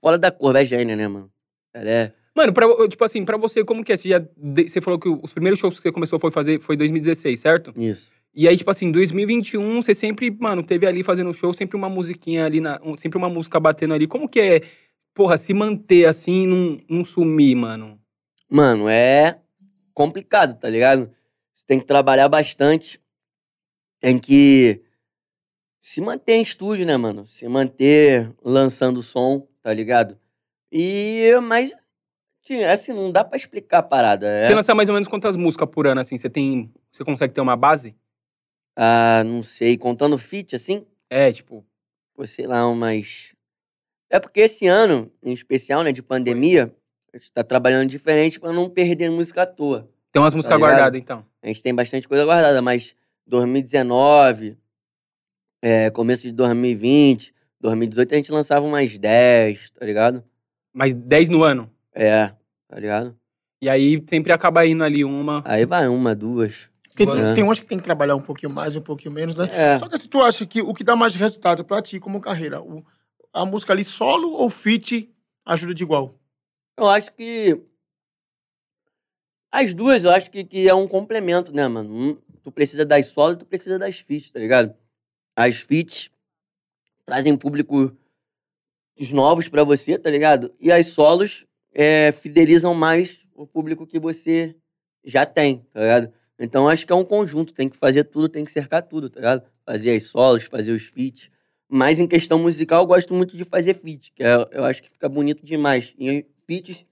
[0.00, 1.30] Fora da curva, é gênia, né, mano?
[1.74, 2.12] Ela é.
[2.34, 3.96] Mano, pra, tipo assim, pra você, como que é?
[3.96, 4.22] Você, já,
[4.68, 7.72] você falou que os primeiros shows que você começou foi fazer foi 2016, certo?
[7.80, 8.10] Isso.
[8.34, 12.44] E aí, tipo assim, 2021, você sempre, mano, teve ali fazendo show, sempre uma musiquinha
[12.44, 14.06] ali, na, sempre uma música batendo ali.
[14.06, 14.60] Como que é,
[15.16, 17.98] porra, se manter assim e não, não sumir, mano?
[18.50, 19.40] Mano, é
[19.94, 21.10] complicado, tá ligado?
[21.54, 23.00] Você tem que trabalhar bastante.
[23.98, 24.82] Tem que
[25.80, 27.26] se manter em estúdio, né, mano?
[27.26, 30.20] Se manter lançando som, tá ligado?
[30.70, 31.74] E, mas,
[32.70, 34.26] assim, não dá pra explicar a parada.
[34.28, 36.18] É, Você lança mais ou menos quantas músicas por ano, assim?
[36.18, 36.70] Você tem.
[36.92, 37.96] Você consegue ter uma base?
[38.78, 41.64] ah, não sei, contando feat, assim, É, tipo.
[42.14, 43.34] pô, sei lá, umas...
[44.10, 46.72] É porque esse ano, em especial, né, de pandemia,
[47.12, 49.88] a gente tá trabalhando diferente pra não perder música à toa.
[50.12, 50.70] Tem umas músicas ligado?
[50.70, 51.24] guardadas, então.
[51.42, 52.94] A gente tem bastante coisa guardada, mas
[53.26, 54.56] 2019,
[55.62, 60.22] é, começo de 2020, 2018 a gente lançava umas 10, tá ligado?
[60.72, 61.70] Mas 10 no ano.
[61.94, 62.28] É,
[62.68, 63.16] tá ligado?
[63.60, 65.42] E aí sempre acaba indo ali uma.
[65.44, 66.68] Aí vai uma, duas.
[66.90, 69.48] Porque tem, tem umas que tem que trabalhar um pouquinho mais, um pouquinho menos, né?
[69.52, 69.78] É.
[69.78, 72.60] Só que se tu acha que o que dá mais resultado pra ti como carreira,
[72.60, 72.84] o-
[73.36, 75.14] a música ali solo ou feat
[75.44, 76.18] ajuda de igual?
[76.76, 77.60] Eu acho que.
[79.52, 82.20] As duas, eu acho que, que é um complemento, né, mano?
[82.42, 84.74] Tu precisa das solos e tu precisa das feats, tá ligado?
[85.34, 86.10] As feats
[87.04, 87.92] trazem públicos
[89.12, 90.54] novos pra você, tá ligado?
[90.60, 94.56] E as solos é, fidelizam mais o público que você
[95.04, 96.12] já tem, tá ligado?
[96.38, 99.20] Então acho que é um conjunto, tem que fazer tudo, tem que cercar tudo, tá
[99.20, 99.46] ligado?
[99.64, 101.30] Fazer as solos, fazer os feats.
[101.68, 104.88] Mas em questão musical, eu gosto muito de fazer feat, que é- eu acho que
[104.90, 105.94] fica bonito demais.
[105.98, 106.84] E feats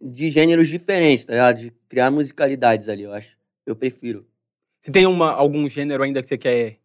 [0.00, 1.58] de gêneros diferentes, tá ligado?
[1.58, 3.36] De criar musicalidades ali, eu acho.
[3.66, 4.26] Eu prefiro.
[4.80, 6.78] Se tem uma, algum gênero ainda que você quer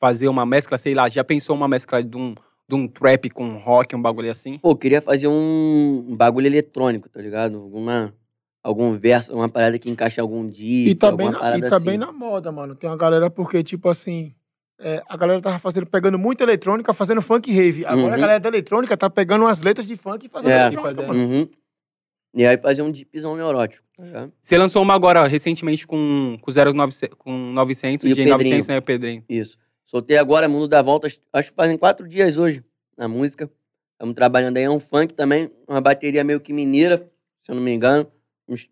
[0.00, 2.34] fazer uma mescla, sei lá, já pensou uma mescla de um,
[2.68, 4.58] de um trap com rock, um bagulho assim?
[4.58, 7.58] Pô, eu queria fazer um, um bagulho eletrônico, tá ligado?
[7.58, 8.14] Alguma,
[8.62, 10.90] algum verso, uma parada que encaixa algum dia.
[10.90, 11.86] E tá, bem alguma na, e tá assim.
[11.86, 12.74] bem na moda, mano.
[12.74, 14.34] Tem uma galera, porque, tipo assim,
[14.78, 17.84] é, a galera tava fazendo, pegando muita eletrônica, fazendo funk rave.
[17.84, 18.20] Agora a Uhum.
[18.20, 20.66] galera da eletrônica tá pegando umas letras de funk e fazendo É.
[20.66, 21.12] eletrônica.
[21.12, 21.48] Uhum.
[22.34, 23.82] E aí fazer um deepzão neurótico.
[23.96, 24.28] tá?
[24.40, 28.38] Você lançou uma agora recentemente com, com 0900, com 900, E o de Pedrinho.
[28.38, 29.24] 900, né, o Pedrinho.
[29.28, 29.56] Isso.
[29.84, 32.62] Soltei agora Mundo da Volta, acho que fazem quatro dias hoje
[32.96, 33.50] na música.
[33.94, 37.10] Estamos trabalhando aí, é um funk também, uma bateria meio que mineira,
[37.42, 38.06] se eu não me engano.
[38.46, 38.70] Uns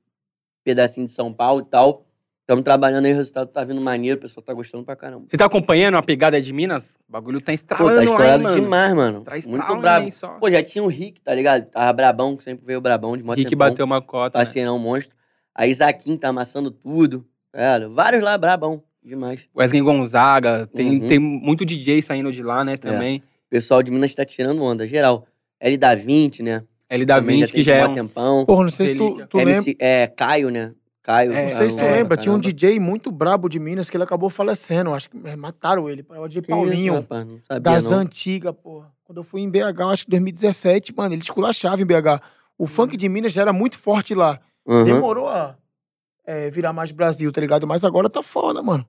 [0.63, 2.06] pedacinhos de São Paulo e tal.
[2.47, 5.25] Estamos trabalhando aí, o resultado tá vindo maneiro, o pessoal tá gostando pra caramba.
[5.27, 6.97] Você tá acompanhando a pegada de Minas?
[7.09, 8.61] O bagulho tá Pô, estralando tá aí, estourado mano.
[8.63, 9.21] demais, mano.
[9.23, 10.05] Tá Muito estralando brabo.
[10.05, 10.29] aí só.
[10.39, 11.69] Pô, já tinha o Rick, tá ligado?
[11.69, 13.37] Tava brabão, que sempre veio brabão de moto.
[13.37, 14.39] Rick bateu uma cota.
[14.39, 14.45] né?
[14.45, 15.13] Parceirão monstro.
[15.53, 17.27] Aí Zaquim tá amassando tudo.
[17.53, 18.81] Cara, vários lá brabão.
[19.05, 19.41] Demais.
[19.57, 21.09] Wesley Gonzaga, tem, Uhum.
[21.09, 23.19] tem muito DJ saindo de lá, né, também.
[23.19, 25.27] O pessoal de Minas tá tirando onda, geral.
[25.59, 26.63] L da 20, né?
[26.89, 27.95] L da Também 20, que tem já é um...
[27.95, 28.45] tempão.
[28.47, 29.55] Porra, não sei se tu, tu lembra.
[29.55, 30.73] MC, é, Caio, né?
[31.07, 31.33] Caio.
[31.33, 32.41] É, Não sei se tu é, lembra, tinha um.
[32.41, 34.93] DJ muito brabo de Minas que ele acabou falecendo.
[34.93, 36.05] Acho que é, mataram ele.
[36.09, 37.25] O DJ Que isso, Paulinho, rapaz?
[37.25, 37.99] Não sabia, das não.
[37.99, 38.93] antigas, porra.
[39.05, 42.21] Quando eu fui em BH, acho que 2017, mano, ele esculachava em BH.
[42.59, 44.41] O funk de Minas já era muito forte lá.
[44.67, 44.83] Uhum.
[44.83, 45.57] Demorou a
[46.27, 47.69] é, virar mais Brasil, tá ligado?
[47.69, 48.85] Mas agora tá foda, mano.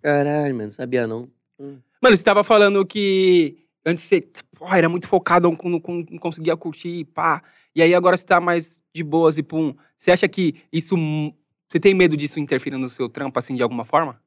[0.00, 1.28] Caralho, mano, não sabia não.
[1.58, 4.20] Mano, você tava falando que antes você
[4.56, 7.42] porra, era muito focado, não, não, não conseguia curtir, pá.
[7.74, 9.74] E aí agora você tá mais de boas e pum.
[9.96, 10.94] Você acha que isso...
[11.68, 14.20] Você tem medo disso interferir no seu trampo, assim, de alguma forma?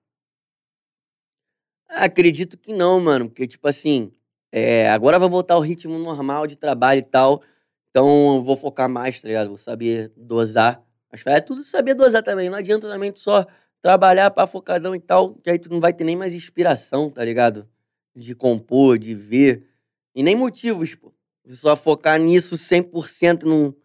[1.90, 3.28] Acredito que não, mano.
[3.30, 4.11] Porque, tipo assim,
[4.52, 7.41] é, agora vai voltar o ritmo normal de trabalho e tal.
[7.90, 9.48] Então eu vou focar mais, tá ligado?
[9.49, 10.84] Vou saber dosar.
[11.11, 12.49] Mas é tudo saber dosar também.
[12.49, 13.45] Não adianta também só
[13.82, 17.24] trabalhar pra focadão e tal, que aí tu não vai ter nem mais inspiração, tá
[17.24, 17.68] ligado?
[18.16, 19.66] De compor, de ver.
[20.14, 21.14] E nem motivos, pô.
[21.48, 23.76] Só focar nisso 100% e não,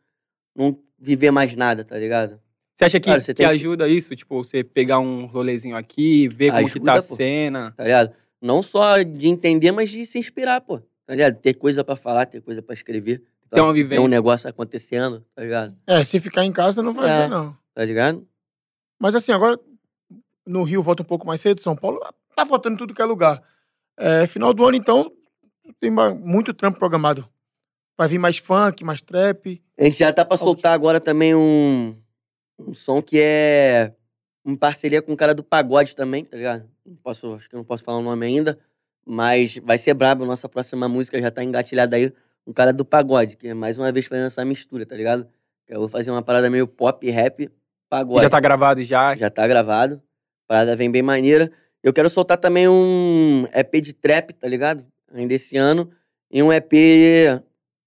[0.55, 2.41] não viver mais nada, tá ligado?
[2.77, 4.17] Você acha que, Cara, você que tem ajuda isso?
[4.17, 7.15] Tipo, você pegar um rolezinho aqui, ver como que tá a Ajuda, pô.
[7.17, 7.73] cena.
[7.77, 8.13] tá ligado?
[8.43, 10.79] Não só de entender, mas de se inspirar, pô.
[11.07, 11.37] Tá ligado?
[11.41, 13.19] Ter coisa pra falar, ter coisa pra escrever.
[13.51, 14.09] Ter uma Ter um vivência.
[14.09, 15.77] negócio acontecendo, tá ligado?
[15.87, 17.23] É, se ficar em casa não vai É.
[17.23, 17.57] ver, não.
[17.75, 18.27] Tá ligado?
[18.99, 19.59] Mas assim, agora
[20.47, 22.01] no Rio volta um pouco mais cedo, São Paulo
[22.35, 23.41] tá voltando em tudo que é lugar.
[23.97, 25.13] É, final do ano, então,
[25.81, 27.29] tem muito trampo programado.
[27.97, 29.63] Vai vir mais funk, mais trap.
[29.79, 31.97] A gente já tá pra soltar agora também um,
[32.59, 33.93] um som que é
[34.45, 36.69] em parceria com o cara do pagode também, tá ligado?
[36.85, 38.59] Não posso, acho que não posso falar o nome ainda,
[39.07, 40.25] mas vai ser brabo.
[40.27, 42.13] Nossa próxima música já tá engatilhada aí.
[42.47, 45.27] Um cara do pagode, que é mais uma vez fazendo essa mistura, tá ligado?
[45.67, 47.51] Eu vou fazer uma parada meio pop, rap,
[47.89, 48.23] pagode.
[48.23, 49.17] Já tá gravado já.
[49.17, 50.03] Já tá gravado.
[50.45, 51.51] A parada vem bem maneira.
[51.83, 54.85] Eu quero soltar também um EP de trap, tá ligado?
[55.13, 55.91] Ainda esse ano.
[56.31, 56.73] E um EP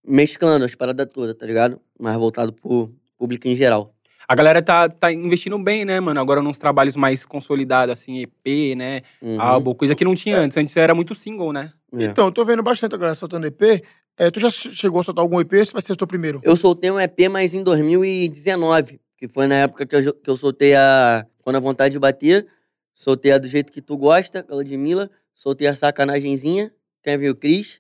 [0.03, 1.79] mesclando as paradas todas, tá ligado?
[1.99, 3.93] Mais voltado pro público em geral.
[4.27, 6.19] A galera tá, tá investindo bem, né, mano?
[6.19, 9.01] Agora nos trabalhos mais consolidados, assim, EP, né?
[9.21, 9.39] Uhum.
[9.39, 10.57] Álbum, coisa que não tinha antes.
[10.57, 11.71] Antes era muito single, né?
[11.93, 12.03] É.
[12.05, 13.81] Então, eu tô vendo bastante a galera soltando EP.
[14.17, 15.53] É, tu já che- chegou a soltar algum EP?
[15.53, 16.41] Esse vai ser o teu primeiro?
[16.43, 20.35] Eu soltei um EP, mas em 2019, que foi na época que eu, que eu
[20.35, 22.45] soltei a Quando a Vontade de Bater,
[22.93, 26.71] soltei a Do Jeito Que Tu Gosta, pela Ludmilla, soltei a Sacanagenzinha,
[27.01, 27.79] quem viu o Cris,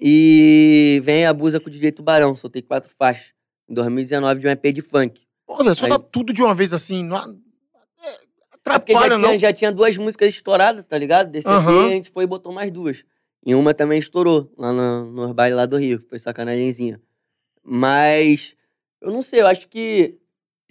[0.00, 3.32] e vem a Abusa com o DJ Tubarão, soltei quatro faixas,
[3.68, 5.27] em 2019, de um EP de funk.
[5.48, 7.02] Pô, velho, solta Aí- tudo de uma vez assim.
[7.02, 9.28] Não, é, É porque já atrapalha, não.
[9.30, 11.30] tinha, já tinha duas músicas estouradas, tá ligado?
[11.30, 11.80] Desse Aham.
[11.80, 13.02] EP, a gente foi e botou mais duas.
[13.46, 17.00] E uma também estourou, lá no, no baile lá do Rio, foi Sacanagenzinha.
[17.64, 18.54] Mas,
[19.00, 20.18] eu não sei, eu acho que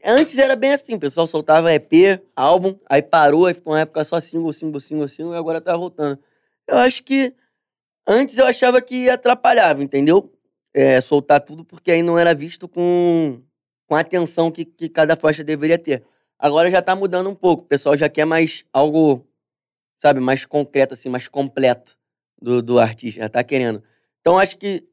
[0.06, 4.06] Antes era bem assim, o pessoal soltava EP, álbum, aí parou, aí ficou uma época
[4.06, 6.20] só single, single, single, single, e agora tá voltando.
[6.68, 7.34] Eu acho que
[8.08, 10.32] antes eu achava que atrapalhava, entendeu?
[10.72, 13.41] É, soltar tudo, porque aí não era visto com,
[13.88, 16.04] com a atenção que, que cada faixa deveria ter.
[16.38, 19.26] Agora já tá mudando um pouco, o pessoal já quer mais algo,
[20.00, 21.98] sabe, mais concreto, assim, mais completo
[22.40, 23.82] do, do artista, já tá querendo.
[24.20, 24.84] Então acho que,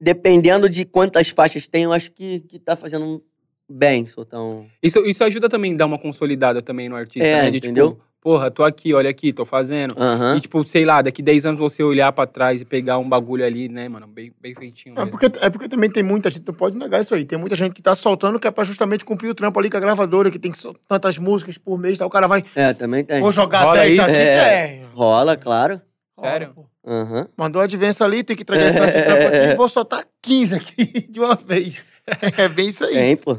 [0.00, 3.24] dependendo de quantas faixas tem, eu acho que, que tá fazendo
[3.68, 4.68] bem um.
[4.82, 7.50] Isso, isso ajuda também a dar uma consolidada também no artista, É, né?
[7.50, 7.92] De entendeu?
[7.92, 9.94] tipo, porra, tô aqui, olha aqui, tô fazendo.
[9.98, 10.36] Aham.
[10.36, 13.44] E tipo, sei lá, daqui 10 anos você olhar pra trás e pegar um bagulho
[13.44, 14.06] ali, né, mano?
[14.06, 17.14] Bem, bem feitinho É porque, é porque também tem muita gente, não pode negar isso
[17.14, 17.24] aí.
[17.24, 19.76] Tem muita gente que tá soltando que é pra justamente cumprir o trampo ali com
[19.76, 20.52] a gravadora, que tem
[20.88, 22.06] tantas músicas por mês, tá?
[22.06, 23.20] o cara vai, É, também tem.
[23.20, 24.02] vou jogar Rola 10 isso?
[24.02, 24.18] aqui, É.
[24.20, 24.86] é.
[24.94, 25.80] Rola, claro.
[26.20, 26.54] Sério?
[26.86, 27.26] Aham.
[27.36, 30.54] Mandou a advência ali, tem que entregar esse tanto de trampo aqui, vou soltar 15
[30.54, 31.74] aqui de uma vez.
[32.36, 32.94] É bem isso aí.
[32.94, 33.38] Tem, pô.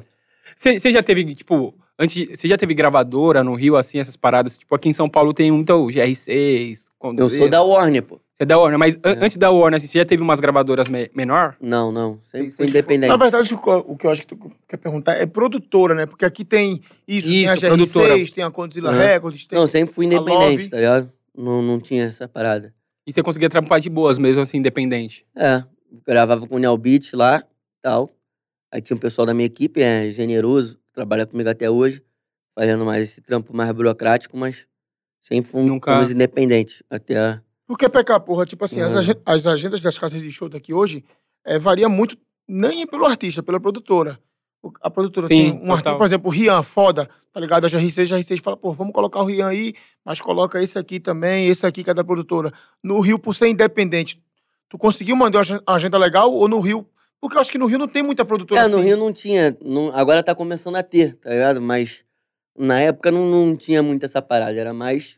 [0.55, 4.57] Você já teve, tipo, antes você já teve gravadora no Rio, assim, essas paradas?
[4.57, 8.15] Tipo, aqui em São Paulo tem muito GR6, Quando Eu sou da Warner, pô.
[8.35, 9.25] Você é da Warner, mas an- É.
[9.25, 11.55] antes da Warner, assim, você já teve umas gravadoras me- menor?
[11.61, 12.19] Não, não.
[12.31, 13.09] Sempre fui independente.
[13.09, 16.05] Na verdade, o que eu- o acho que tu quer perguntar é produtora, né?
[16.05, 18.15] Porque aqui tem isso, tem a Isso, produtora.
[18.17, 18.97] GR6, tem a Condzilla Uhum.
[18.97, 19.59] Records, tem...
[19.59, 21.11] Não, sempre fui independente, tá ligado?
[21.37, 22.73] Não, não tinha essa parada.
[23.05, 25.25] E você conseguia trampar de boas mesmo, assim, independente.
[25.35, 25.61] É,
[26.07, 27.43] gravava com o Neo Beat lá,
[27.81, 28.09] tal.
[28.71, 32.01] Aí tinha um pessoal da minha equipe, é generoso, trabalha comigo até hoje,
[32.55, 34.65] fazendo mais esse trampo mais burocrático, mas
[35.21, 36.83] sempre fui Nunca- fomos independentes.
[36.89, 37.41] Até a...
[37.67, 38.99] Porque PK, porra, tipo assim, as, Uhum.
[38.99, 41.03] agen- as agendas das casas de show daqui hoje
[41.45, 42.17] é, varia muito,
[42.47, 44.19] nem pelo artista, pela produtora.
[44.61, 45.71] O- A produtora Sim, tem um total.
[45.75, 47.65] artista, por exemplo, o Rian, foda, tá ligado?
[47.65, 49.73] A GR6, a GR6 fala, pô, vamos colocar o Rian aí,
[50.05, 52.51] mas coloca esse aqui também, esse aqui que é da produtora.
[52.83, 54.21] No Rio, por ser independente,
[54.69, 56.87] tu conseguiu mandar uma agen- agenda legal ou no Rio?
[57.23, 58.75] Porque eu acho que no Rio não tem muita produtora É, assim.
[58.75, 61.61] no Rio não tinha, não- agora tá começando a ter, tá ligado?
[61.61, 62.03] Mas
[62.53, 65.15] na época não, não tinha muito essa parada, era mais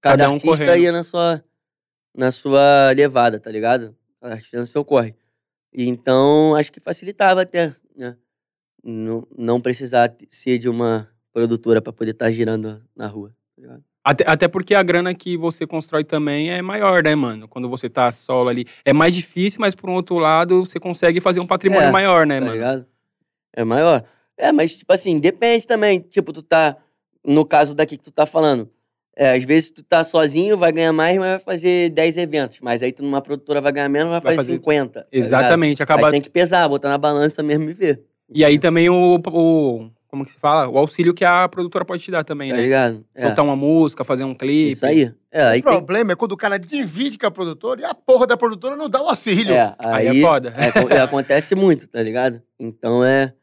[0.00, 0.76] cada, Cada um artista correndo.
[0.82, 1.44] ia na sua,
[2.12, 3.96] na sua levada, tá ligado?
[4.20, 5.14] Cada artista no seu corre.
[5.72, 8.16] E então acho que facilitava até, né?
[8.82, 13.84] Não, não precisar ser de uma produtora pra poder estar girando na rua, tá ligado?
[14.08, 17.48] Até, até porque a grana que você constrói também é maior, né, mano?
[17.48, 18.64] Quando você tá solo ali.
[18.84, 22.24] É mais difícil, mas por um outro lado, você consegue fazer um patrimônio É, maior,
[22.24, 22.52] né, tá mano?
[22.54, 22.86] ligado?
[23.52, 24.04] É maior.
[24.38, 25.98] É, mas, tipo assim, depende também.
[25.98, 26.76] Tipo, tu tá.
[27.26, 28.70] No caso daqui que tu tá falando.
[29.16, 32.58] É, às vezes tu tá sozinho, vai ganhar mais, mas vai fazer 10 eventos.
[32.62, 35.00] Mas aí tu numa produtora vai ganhar menos, vai, Vai fazer fazer- 50.
[35.00, 35.06] tá?
[35.10, 35.82] Exatamente.
[35.82, 36.06] Acaba...
[36.06, 38.04] Aí tem que pesar, botar na balança mesmo e ver.
[38.32, 39.90] E aí também o, o.
[40.16, 40.66] Como que se fala?
[40.66, 42.62] O auxílio que a produtora pode te dar também, Tá né?
[42.62, 43.04] ligado?
[43.14, 44.72] É, Soltar uma música, fazer um clipe.
[44.72, 45.12] Isso aí.
[45.30, 45.72] É, aí O tem.
[45.74, 48.88] problema é quando o cara divide com a produtora e a porra da produtora não
[48.88, 49.52] dá o auxílio.
[49.54, 50.54] É, Aí, aí, é foda.
[50.56, 52.40] é, co- é, acontece muito, tá ligado?
[52.58, 53.34] Então é.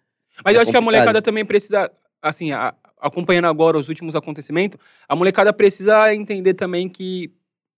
[0.44, 0.84] Mas É eu acho que a complicado.
[0.84, 6.90] molecada também precisa, assim, a- acompanhando agora os últimos acontecimentos, a molecada precisa entender também
[6.90, 7.32] que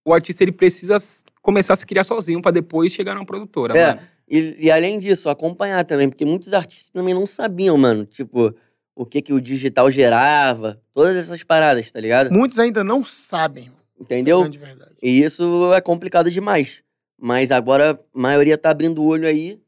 [0.05, 0.95] o artista ele precisa
[1.41, 3.87] começar a se criar sozinho pra depois chegar numa produtora, É.
[3.87, 3.99] mano.
[4.27, 8.55] E, e além disso, acompanhar também, porque muitos artistas também não sabiam, mano, tipo,
[8.95, 12.31] o que que o digital gerava, todas essas paradas, tá ligado?
[12.31, 13.71] Muitos ainda não sabem.
[13.99, 14.47] Entendeu?
[14.47, 14.87] Isso é.
[15.01, 16.83] E isso é complicado demais.
[17.19, 19.59] Mas agora a maioria tá abrindo o olho aí.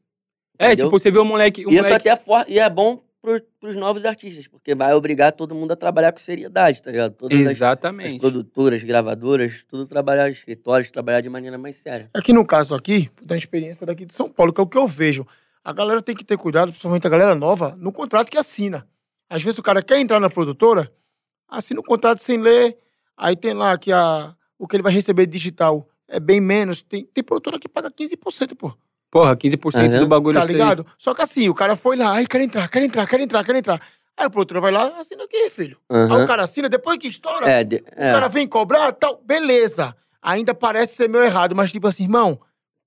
[0.58, 0.86] É, entendeu?
[0.86, 1.64] tipo, você vê o moleque.
[1.64, 2.44] O Isso moleque até é for...
[2.48, 6.18] e é bom pros, pros novos artistas, porque vai obrigar todo mundo a trabalhar com
[6.18, 7.14] seriedade, tá ligado?
[7.14, 8.18] Todas as, as Exatamente.
[8.18, 12.10] produtoras, gravadoras, tudo trabalhar, escritórios, trabalhar de maneira mais séria.
[12.12, 14.86] Aqui no caso aqui, da experiência daqui de São Paulo, que é o que eu
[14.86, 15.26] vejo.
[15.64, 18.86] A galera tem que ter cuidado, principalmente a galera nova, no contrato que assina.
[19.28, 20.92] Às vezes o cara quer entrar na produtora,
[21.48, 22.76] assina o contrato sem ler,
[23.16, 26.82] aí tem lá que a, o que ele vai receber digital é bem menos.
[26.82, 28.72] Tem, tem produtora que paga 15%, pô.
[29.10, 30.00] Porra, 15% Aham.
[30.00, 30.58] do bagulho Tá é isso aí.
[30.60, 30.86] ligado?
[30.98, 33.56] Só que assim, o cara foi lá, ai, quer entrar, quer entrar, quer entrar, quer
[33.56, 33.80] entrar.
[34.16, 35.78] Aí a produtora vai lá, assina aqui, filho.
[35.88, 36.24] Aí Aham.
[36.24, 39.94] o cara assina, depois que estoura, É, de- o é, cara vem cobrar, tal, beleza.
[40.20, 42.38] Ainda parece ser meu errado, mas tipo assim, irmão,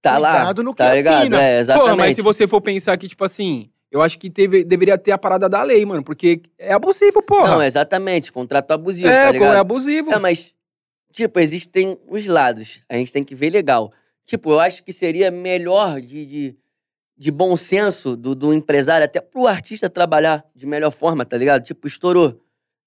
[0.02, 1.20] tá lá, no que tá ligado?
[1.22, 1.42] assina.
[1.42, 1.86] É, exatamente.
[1.90, 5.12] Porra, mas se você for pensar que, tipo assim, eu acho que teve, deveria ter
[5.12, 7.50] a parada da lei, mano, porque é abusivo, porra.
[7.50, 9.54] Não, exatamente, contrato abusivo, é, tá ligado?
[9.54, 10.14] é abusivo.
[10.14, 10.54] É, mas,
[11.12, 12.82] tipo, existem os lados.
[12.88, 13.92] A gente tem que ver legal.
[14.26, 16.56] Tipo, eu acho que seria melhor de, de,
[17.18, 21.64] de bom senso do, do empresário, até pro artista trabalhar de melhor forma, tá ligado?
[21.64, 22.42] Tipo, estourou.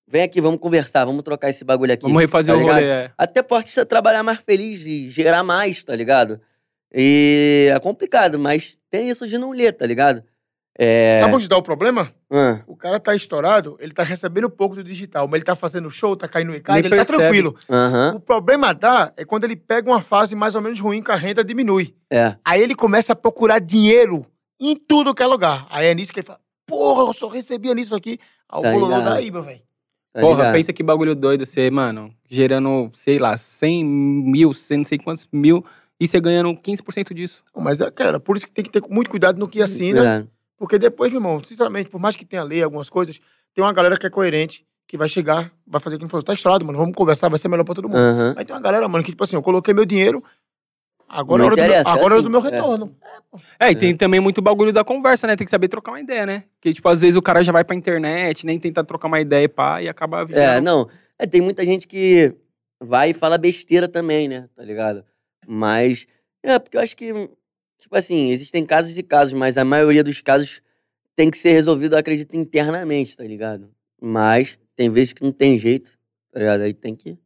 [0.08, 2.02] Vem aqui, vamos conversar, vamos trocar esse bagulho aqui.
[2.02, 2.76] Vamos refazer tá o ligado?
[2.76, 2.86] rolê.
[2.86, 3.12] é.
[3.18, 6.40] Até pro artista trabalhar mais feliz e gerar mais, tá ligado?
[6.94, 10.22] E é complicado, mas tem isso de não ler, tá ligado?
[10.76, 11.20] É.
[11.20, 12.12] Sabe onde dá o problema?
[12.30, 15.88] Ah, O cara tá estourado, ele tá recebendo pouco do digital, mas ele tá fazendo
[15.90, 17.18] show, tá caindo no ICAD, Nem ele tá percebe.
[17.22, 17.56] tranquilo.
[17.70, 21.12] Aham, O problema dá é quando ele pega uma fase mais ou menos ruim que
[21.12, 21.94] a renda diminui.
[22.10, 22.34] é.
[22.44, 24.26] Aí ele começa a procurar dinheiro
[24.60, 25.66] em tudo que é lugar.
[25.70, 28.18] Aí é nisso que ele fala, porra, eu só recebia nisso aqui.
[28.48, 29.10] Aí o Tá bololô ligado.
[29.14, 29.60] daí, meu velho.
[30.12, 30.52] Tá Porra, ligado?
[30.54, 35.26] pensa que bagulho doido você, mano, gerando, sei lá, 100 mil, 100, não sei quantos
[35.32, 35.64] mil,
[36.00, 37.42] e você ganhando 15% disso.
[37.56, 40.18] Mas é, cara, por isso que tem que ter muito cuidado no que assina.
[40.20, 40.33] É.
[40.56, 43.20] Porque depois, meu irmão, sinceramente, por mais que tenha lei, algumas coisas,
[43.54, 46.34] tem uma galera que é coerente, que vai chegar, vai fazer aquilo que falou, tá
[46.34, 47.98] estourado, mano, vamos conversar, vai ser melhor pra todo mundo.
[47.98, 48.34] Aham.
[48.36, 50.22] Aí tem uma galera, mano, que tipo assim, eu coloquei meu dinheiro,
[51.08, 52.50] agora é hora, do meu, é agora é hora assim, do meu é.
[52.50, 52.96] retorno.
[53.58, 53.74] É, e É.
[53.74, 55.34] tem também muito bagulho da conversa, né?
[55.36, 56.44] Tem que saber trocar uma ideia, né?
[56.56, 59.44] Porque, tipo, às vezes o cara já vai pra internet, nem tenta trocar uma ideia
[59.44, 60.88] e pá, e acaba É, não.
[61.18, 62.34] É, tem muita gente que
[62.80, 64.48] vai e fala besteira também, né?
[64.54, 65.04] Tá ligado?
[65.48, 66.06] Mas.
[66.42, 67.12] É, porque eu acho que.
[67.84, 70.62] Tipo assim, existem casos e casos, mas a maioria dos casos
[71.14, 73.68] tem que ser resolvido, acredito, internamente, tá ligado?
[74.00, 75.98] Mas tem vezes que não tem jeito,
[76.32, 76.62] tá ligado?
[76.62, 77.18] Aí tem que.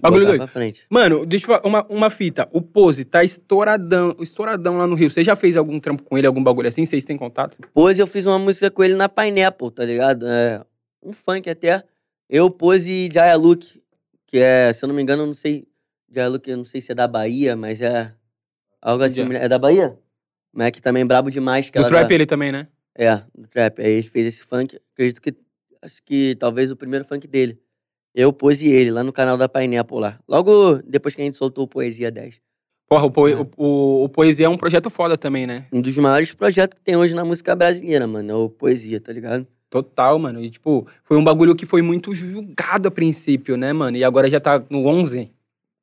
[0.00, 0.38] Bagulho doido.
[0.38, 0.86] pra frente.
[0.88, 2.48] Mano, deixa eu falar uma, uma fita.
[2.52, 5.10] O Pose tá estouradão, estouradão lá no Rio.
[5.10, 6.84] Você já fez algum trampo com ele, algum bagulho assim?
[6.84, 7.56] Vocês têm contato?
[7.74, 10.28] Pose, eu fiz uma música com ele na Pineapple, tá ligado?
[10.28, 10.64] É,
[11.02, 11.82] um funk até.
[12.30, 13.82] Eu, Pose e Jaya Luke,
[14.28, 15.66] que é, se eu não me engano, eu não sei
[16.08, 18.14] Jalu, que eu não sei se é da Bahia, mas é
[18.82, 19.26] algo assim.
[19.32, 19.38] Já.
[19.38, 19.96] É da Bahia?
[20.52, 21.70] Mac também brabo demais.
[21.70, 22.66] Que Do trap ele também, né?
[22.94, 23.80] É, do trap.
[23.80, 25.34] Aí ele fez esse funk, acredito que,
[25.80, 27.58] acho que talvez o primeiro funk dele.
[28.14, 30.18] Eu pus e ele, lá no canal da Pineapple lá.
[30.28, 32.34] Logo depois que a gente soltou o Poesia 10.
[32.86, 33.36] Porra, o, poe- É.
[33.36, 35.64] o, o- o Poesia é um projeto foda também, né?
[35.72, 38.30] Um dos maiores projetos que tem hoje na música brasileira, mano.
[38.30, 39.46] É o Poesia, tá ligado?
[39.70, 40.42] Total, mano.
[40.42, 43.96] E, tipo, foi um bagulho que foi muito julgado a princípio, né, mano?
[43.96, 45.32] E agora já tá no 11.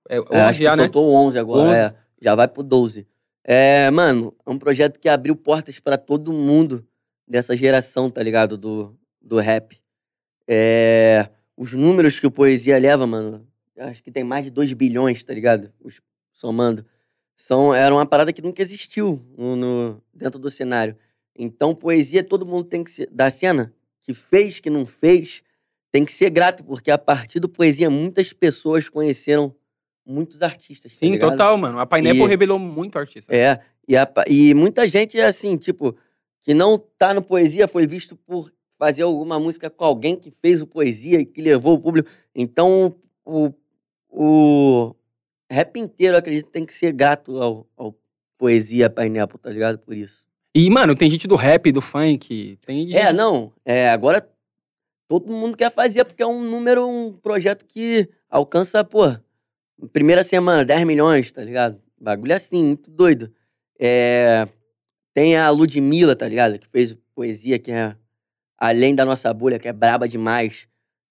[0.07, 0.84] É, 11 É, acho que já, né?
[0.84, 1.80] soltou o 11 agora, 11.
[1.80, 1.95] é.
[2.21, 3.07] Já vai pro 12.
[3.43, 6.85] É, mano, é um projeto que abriu portas pra todo mundo
[7.27, 8.57] dessa geração, tá ligado?
[8.57, 9.79] Do, do rap.
[10.47, 13.47] É, os números que o Poesia leva, mano,
[13.77, 15.71] acho que tem mais de 2 bilhões, tá ligado?
[15.79, 16.01] Os-
[16.33, 16.85] somando.
[17.35, 20.97] São, era uma parada que nunca existiu no, no- dentro do cenário.
[21.37, 23.07] Então, Poesia, todo mundo tem que ser.
[23.11, 25.41] Da cena, que fez, que não fez,
[25.91, 29.55] tem que ser grato, porque a partir do Poesia, muitas pessoas conheceram
[30.05, 30.93] muitos artistas.
[30.93, 31.31] tá Sim, ligado?
[31.31, 31.80] total, mano.
[31.80, 33.35] A Pineapple E- revelou muito artista.
[33.35, 35.95] É, e, a e muita gente, assim, tipo,
[36.41, 40.61] que não tá no poesia foi visto por fazer alguma música com alguém que fez
[40.61, 42.09] o poesia e que levou o público.
[42.34, 42.95] Então,
[43.26, 43.51] o,
[44.09, 44.95] o
[45.51, 47.95] rap inteiro, eu acredito, tem que ser grato ao, ao
[48.38, 49.80] poesia Pineapple, tá ligado?
[49.80, 50.26] Por isso.
[50.55, 52.97] E, mano, tem gente do rap, do funk, tem gente...
[52.97, 54.27] É, não, é, agora
[55.07, 59.03] todo mundo quer fazer, porque é um número, um projeto que alcança, pô,
[59.88, 61.81] primeira semana, 10 milhões, tá ligado?
[61.99, 63.31] Bagulho assim, muito doido.
[63.80, 64.47] É,
[65.14, 66.60] tem a Ludmilla, tá ligado?
[66.60, 67.95] Que fez poesia, que é
[68.57, 70.68] além da nossa bolha, que é braba demais.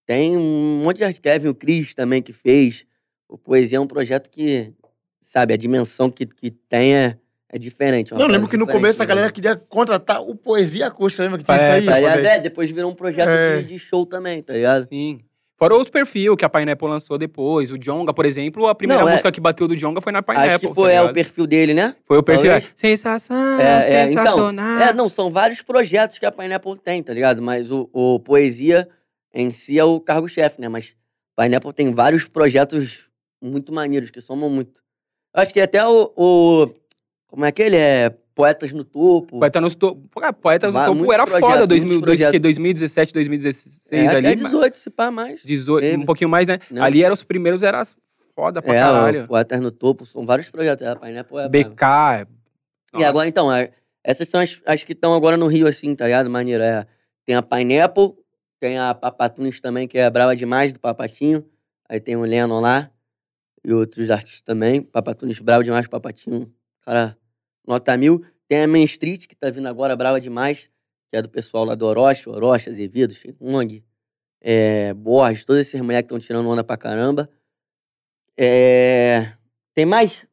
[0.07, 2.87] Tem um monte de Kevin o Cris também, que fez.
[3.29, 4.73] O Poesia é um projeto que,
[5.21, 7.19] sabe, a dimensão que, que tem é,
[7.51, 8.15] é diferente.
[8.15, 9.35] é Não, lembro que no começo a né, galera mano?
[9.35, 12.03] queria contratar o Poesia Acústica, lembra que tinha É, isso aí?
[12.03, 13.59] Tá É, depois virou um projeto É.
[13.59, 14.87] de, de show também, tá ligado?
[14.87, 15.21] Sim.
[15.59, 17.73] Fora outros perfil que a Pineapple lançou depois.
[17.73, 20.23] O Jonga, por exemplo, a primeira Não, é- música que bateu do Jonga foi na
[20.23, 20.51] Pineapple.
[20.51, 21.97] Acho que foi tá é, o perfil dele, né?
[22.05, 22.53] Foi o perfil.
[22.53, 23.63] é, Sensação, É,
[23.93, 24.81] é, então, sensacional.
[24.81, 27.43] É, não, são vários projetos que a Pineapple tem, tá ligado?
[27.43, 28.89] Mas o, o Poesia
[29.35, 30.69] em si é o cargo-chefe, né?
[30.69, 30.95] Mas
[31.37, 33.09] Pineapple tem vários projetos
[33.43, 34.81] muito maneiros, que somam muito.
[35.35, 36.69] Acho que até o, o-
[37.27, 38.15] Como é que ele é?
[38.39, 39.41] Poetas no Topo.
[39.41, 40.09] Poeta no topo.
[40.23, 42.31] Ah, Poeta no topo era projetos, foda, muitos 2000, dois- projetos.
[42.33, 44.27] que 2017, 2016 é, ali.
[44.29, 45.41] até 18, se pá mais.
[45.45, 45.97] 18, teve.
[45.97, 46.61] um pouquinho mais, né?
[46.71, 46.85] Não.
[46.85, 47.97] Ali eram os primeiros, eram as
[48.37, 49.27] foda pra É, caralho.
[49.27, 50.87] Poetas no Topo, são vários projetos.
[50.87, 51.69] É, a Pineapple é brava.
[51.75, 51.83] BK.
[52.93, 53.09] E Nossa.
[53.09, 53.73] agora, então, é,
[54.05, 56.31] essas são as, as que estão agora no Rio, assim, tá ligado?
[56.31, 56.63] Maneiro.
[56.63, 56.87] É,
[57.27, 58.13] tem a Pineapple,
[58.61, 61.45] tem a Papatunes também, que é brava demais, do Papatinho.
[61.89, 62.89] Aí tem o Lennon lá,
[63.65, 64.81] e outros artistas também.
[64.81, 66.49] Papatunes brava demais, Papatinho.
[66.87, 67.19] Cara,
[67.69, 68.25] nota mil.
[68.49, 70.71] Tem a Main Street, que tá vindo agora, brava demais,
[71.11, 73.85] que é do pessoal lá do Orochi, Orochi, Azevedo, Chong,
[74.41, 77.29] é, Borges, todos esses moleques estão tirando onda pra caramba.
[78.37, 79.33] É,
[79.75, 80.27] Tem mais?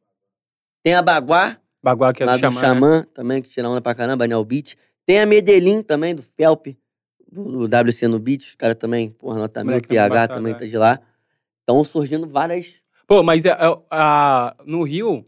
[0.82, 2.60] Tem a Baguá, Baguá que é do do Xamã.
[2.60, 3.06] Xamã, né?
[3.12, 4.74] também, que tira onda pra caramba, Neo Beat.
[5.04, 6.68] Tem a Medellín também, do Felp,
[7.30, 8.42] do, do WC no Beat.
[8.42, 10.56] Os caras também, porra, nota mil, PH embaçado, também é.
[10.56, 11.00] tá de lá.
[11.60, 12.74] Estão surgindo várias.
[13.06, 13.56] Pô, mas é, é,
[13.90, 15.26] a- no Rio,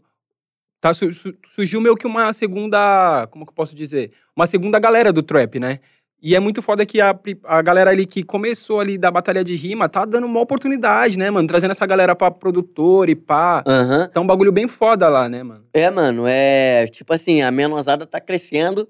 [0.81, 3.27] tá, su- su- surgiu meio que uma segunda.
[3.31, 4.11] Como que eu posso dizer?
[4.35, 5.79] Uma segunda galera do trap, né?
[6.21, 9.55] E é muito foda que a, a galera ali que começou ali da batalha de
[9.55, 11.47] rima tá dando uma oportunidade, né, mano?
[11.47, 13.63] Trazendo essa galera pra produtor e pá.
[13.65, 14.09] Aham.
[14.09, 15.63] Tá um bagulho bem foda lá, né, mano?
[15.73, 18.85] É, mano, é tipo assim, a menosada tá crescendo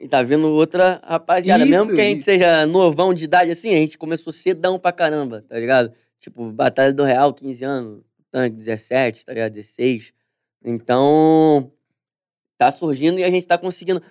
[0.00, 1.62] e tá vindo outra rapaziada.
[1.64, 2.24] Isso, Mesmo que a gente isso.
[2.24, 5.92] seja novão de idade assim, a gente começou cedão pra caramba, tá ligado?
[6.18, 8.00] Tipo, Batalha do Real, 15 anos,
[8.32, 9.52] Tanque, 17, tá ligado?
[9.52, 10.14] 16.
[10.62, 11.72] Então,
[12.58, 14.02] tá surgindo e a gente tá conseguindo.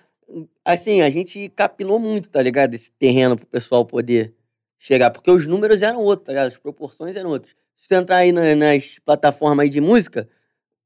[0.64, 2.74] Assim, a gente capinou muito, tá ligado?
[2.74, 4.34] Esse terreno pro pessoal poder
[4.78, 5.10] chegar.
[5.10, 6.48] Porque os números eram outros, tá ligado?
[6.48, 7.54] As proporções eram outras.
[7.76, 10.28] Se você entrar aí na- nas plataformas aí de música,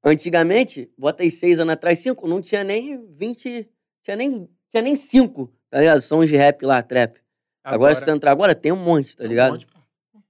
[0.05, 3.69] antigamente, bota aí seis anos atrás, cinco, não tinha nem 20,
[4.03, 6.01] tinha nem, tinha nem cinco, tá ligado?
[6.01, 7.19] Sons de rap lá, trap.
[7.65, 9.53] Agora, se tu entrar agora, tem um monte, tá ligado?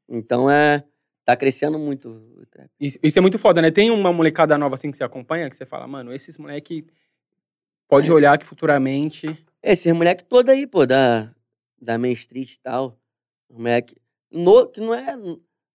[0.08, 0.84] Então é.
[1.24, 2.68] Tá crescendo muito o trap.
[2.78, 3.70] Isso, isso é muito foda, né?
[3.70, 6.86] Tem uma molecada nova assim que você acompanha, que você fala, mano, esses moleque
[7.88, 8.12] pode É.
[8.12, 9.42] olhar que futuramente.
[9.62, 11.30] Esses moleque todo aí, pô, da,
[11.80, 12.98] da Main Street e tal.
[13.48, 13.96] Os moleque.
[14.30, 15.16] No, que não é,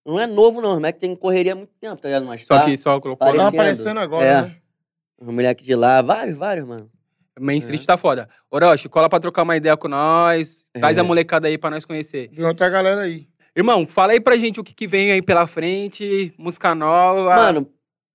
[0.06, 0.70] não é novo, não.
[0.70, 2.26] Os moleque tem correria há muito tempo, tá ligado?
[2.28, 3.18] Mas Só tá, que só colocou.
[3.28, 3.42] Parecendo.
[3.52, 4.42] Tá aparecendo agora, É.
[4.44, 4.56] né?
[5.20, 6.92] Os moleque de lá, vários, vários, mano.
[7.40, 7.60] Main É.
[7.60, 8.30] Street tá foda.
[8.52, 10.64] Orochi, cola pra trocar uma ideia com nós.
[10.74, 11.02] Traz É.
[11.02, 12.30] a molecada aí pra nós conhecer.
[12.30, 13.28] Tem outra galera aí.
[13.60, 17.36] Irmão, fala aí pra gente o que, que vem aí pela frente, música nova.
[17.36, 17.69] Mano,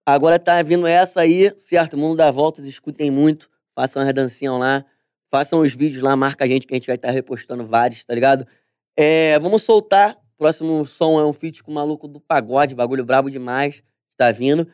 [0.06, 1.98] agora tá vindo essa aí, certo?
[1.98, 4.82] Mundo dá voltas, escutem muito, façam as dancinhas lá,
[5.30, 8.14] façam os vídeos lá, marca a gente que a gente vai estar repostando vários, tá
[8.14, 8.46] ligado?
[8.96, 10.16] É, vamos soltar.
[10.38, 13.82] Próximo som é um feat com o maluco do pagode, bagulho brabo demais,
[14.16, 14.66] tá vindo.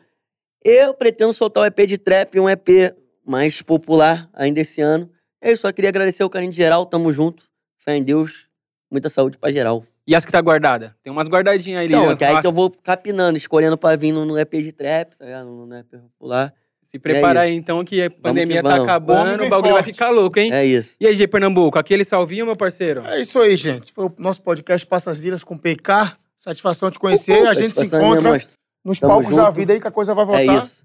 [0.63, 2.95] Eu pretendo soltar o EP de trap, um EP
[3.27, 5.11] mais popular ainda esse ano.
[5.41, 7.43] Isso, só queria agradecer o carinho de geral, tamo junto.
[7.77, 8.47] Fé em Deus,
[8.89, 9.85] muita saúde pra geral.
[10.07, 10.95] E as que tá guardada?
[11.03, 11.95] Tem umas guardadinhas ali.
[11.95, 12.15] Né?
[12.15, 15.25] que aí que eu vou capinando, escolhendo pra vir no, no EP de trap, tá
[15.25, 15.45] ligado?
[15.45, 16.53] No EP popular.
[16.83, 18.79] Se prepara é aí então que a pandemia tá vamos.
[18.79, 20.51] O homem acabando, o bagulho vai ficar louco, hein?
[20.51, 20.95] É isso.
[20.99, 23.01] E aí, G Pernambuco, aquele salvinho, meu parceiro?
[23.07, 23.83] É isso aí, gente.
[23.83, 26.13] Esse Foi o nosso podcast Passas Ilhas com PK.
[26.37, 27.37] Satisfação de conhecer.
[27.37, 28.41] Uhul, a gente se é encontra
[28.83, 29.55] nos Tamo palcos da junto.
[29.55, 30.63] vida aí que a coisa vai É voltar.
[30.65, 30.83] isso.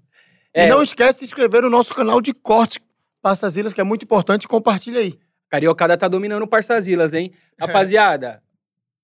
[0.55, 2.79] E É, não esquece de se inscrever no nosso canal de corte
[3.21, 4.47] Passas Ilhas, que é muito importante.
[4.47, 5.17] Compartilha aí.
[5.49, 7.33] Cariocada tá dominando o Parçazilas, hein?
[7.59, 8.41] Rapaziada,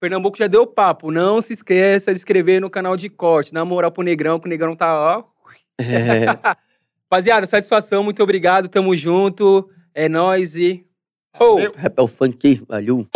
[0.03, 1.11] Pernambuco já deu papo.
[1.11, 3.53] Não se esqueça de inscrever no canal de corte.
[3.53, 5.23] Na moral pro Negrão, que o Negrão tá, ó.
[5.79, 6.25] É.
[7.09, 8.67] Rapaziada, satisfação, muito obrigado.
[8.67, 9.69] Tamo junto.
[9.95, 10.85] É nóis e.
[11.39, 11.57] Oh!
[11.57, 13.07] É o funk, valeu.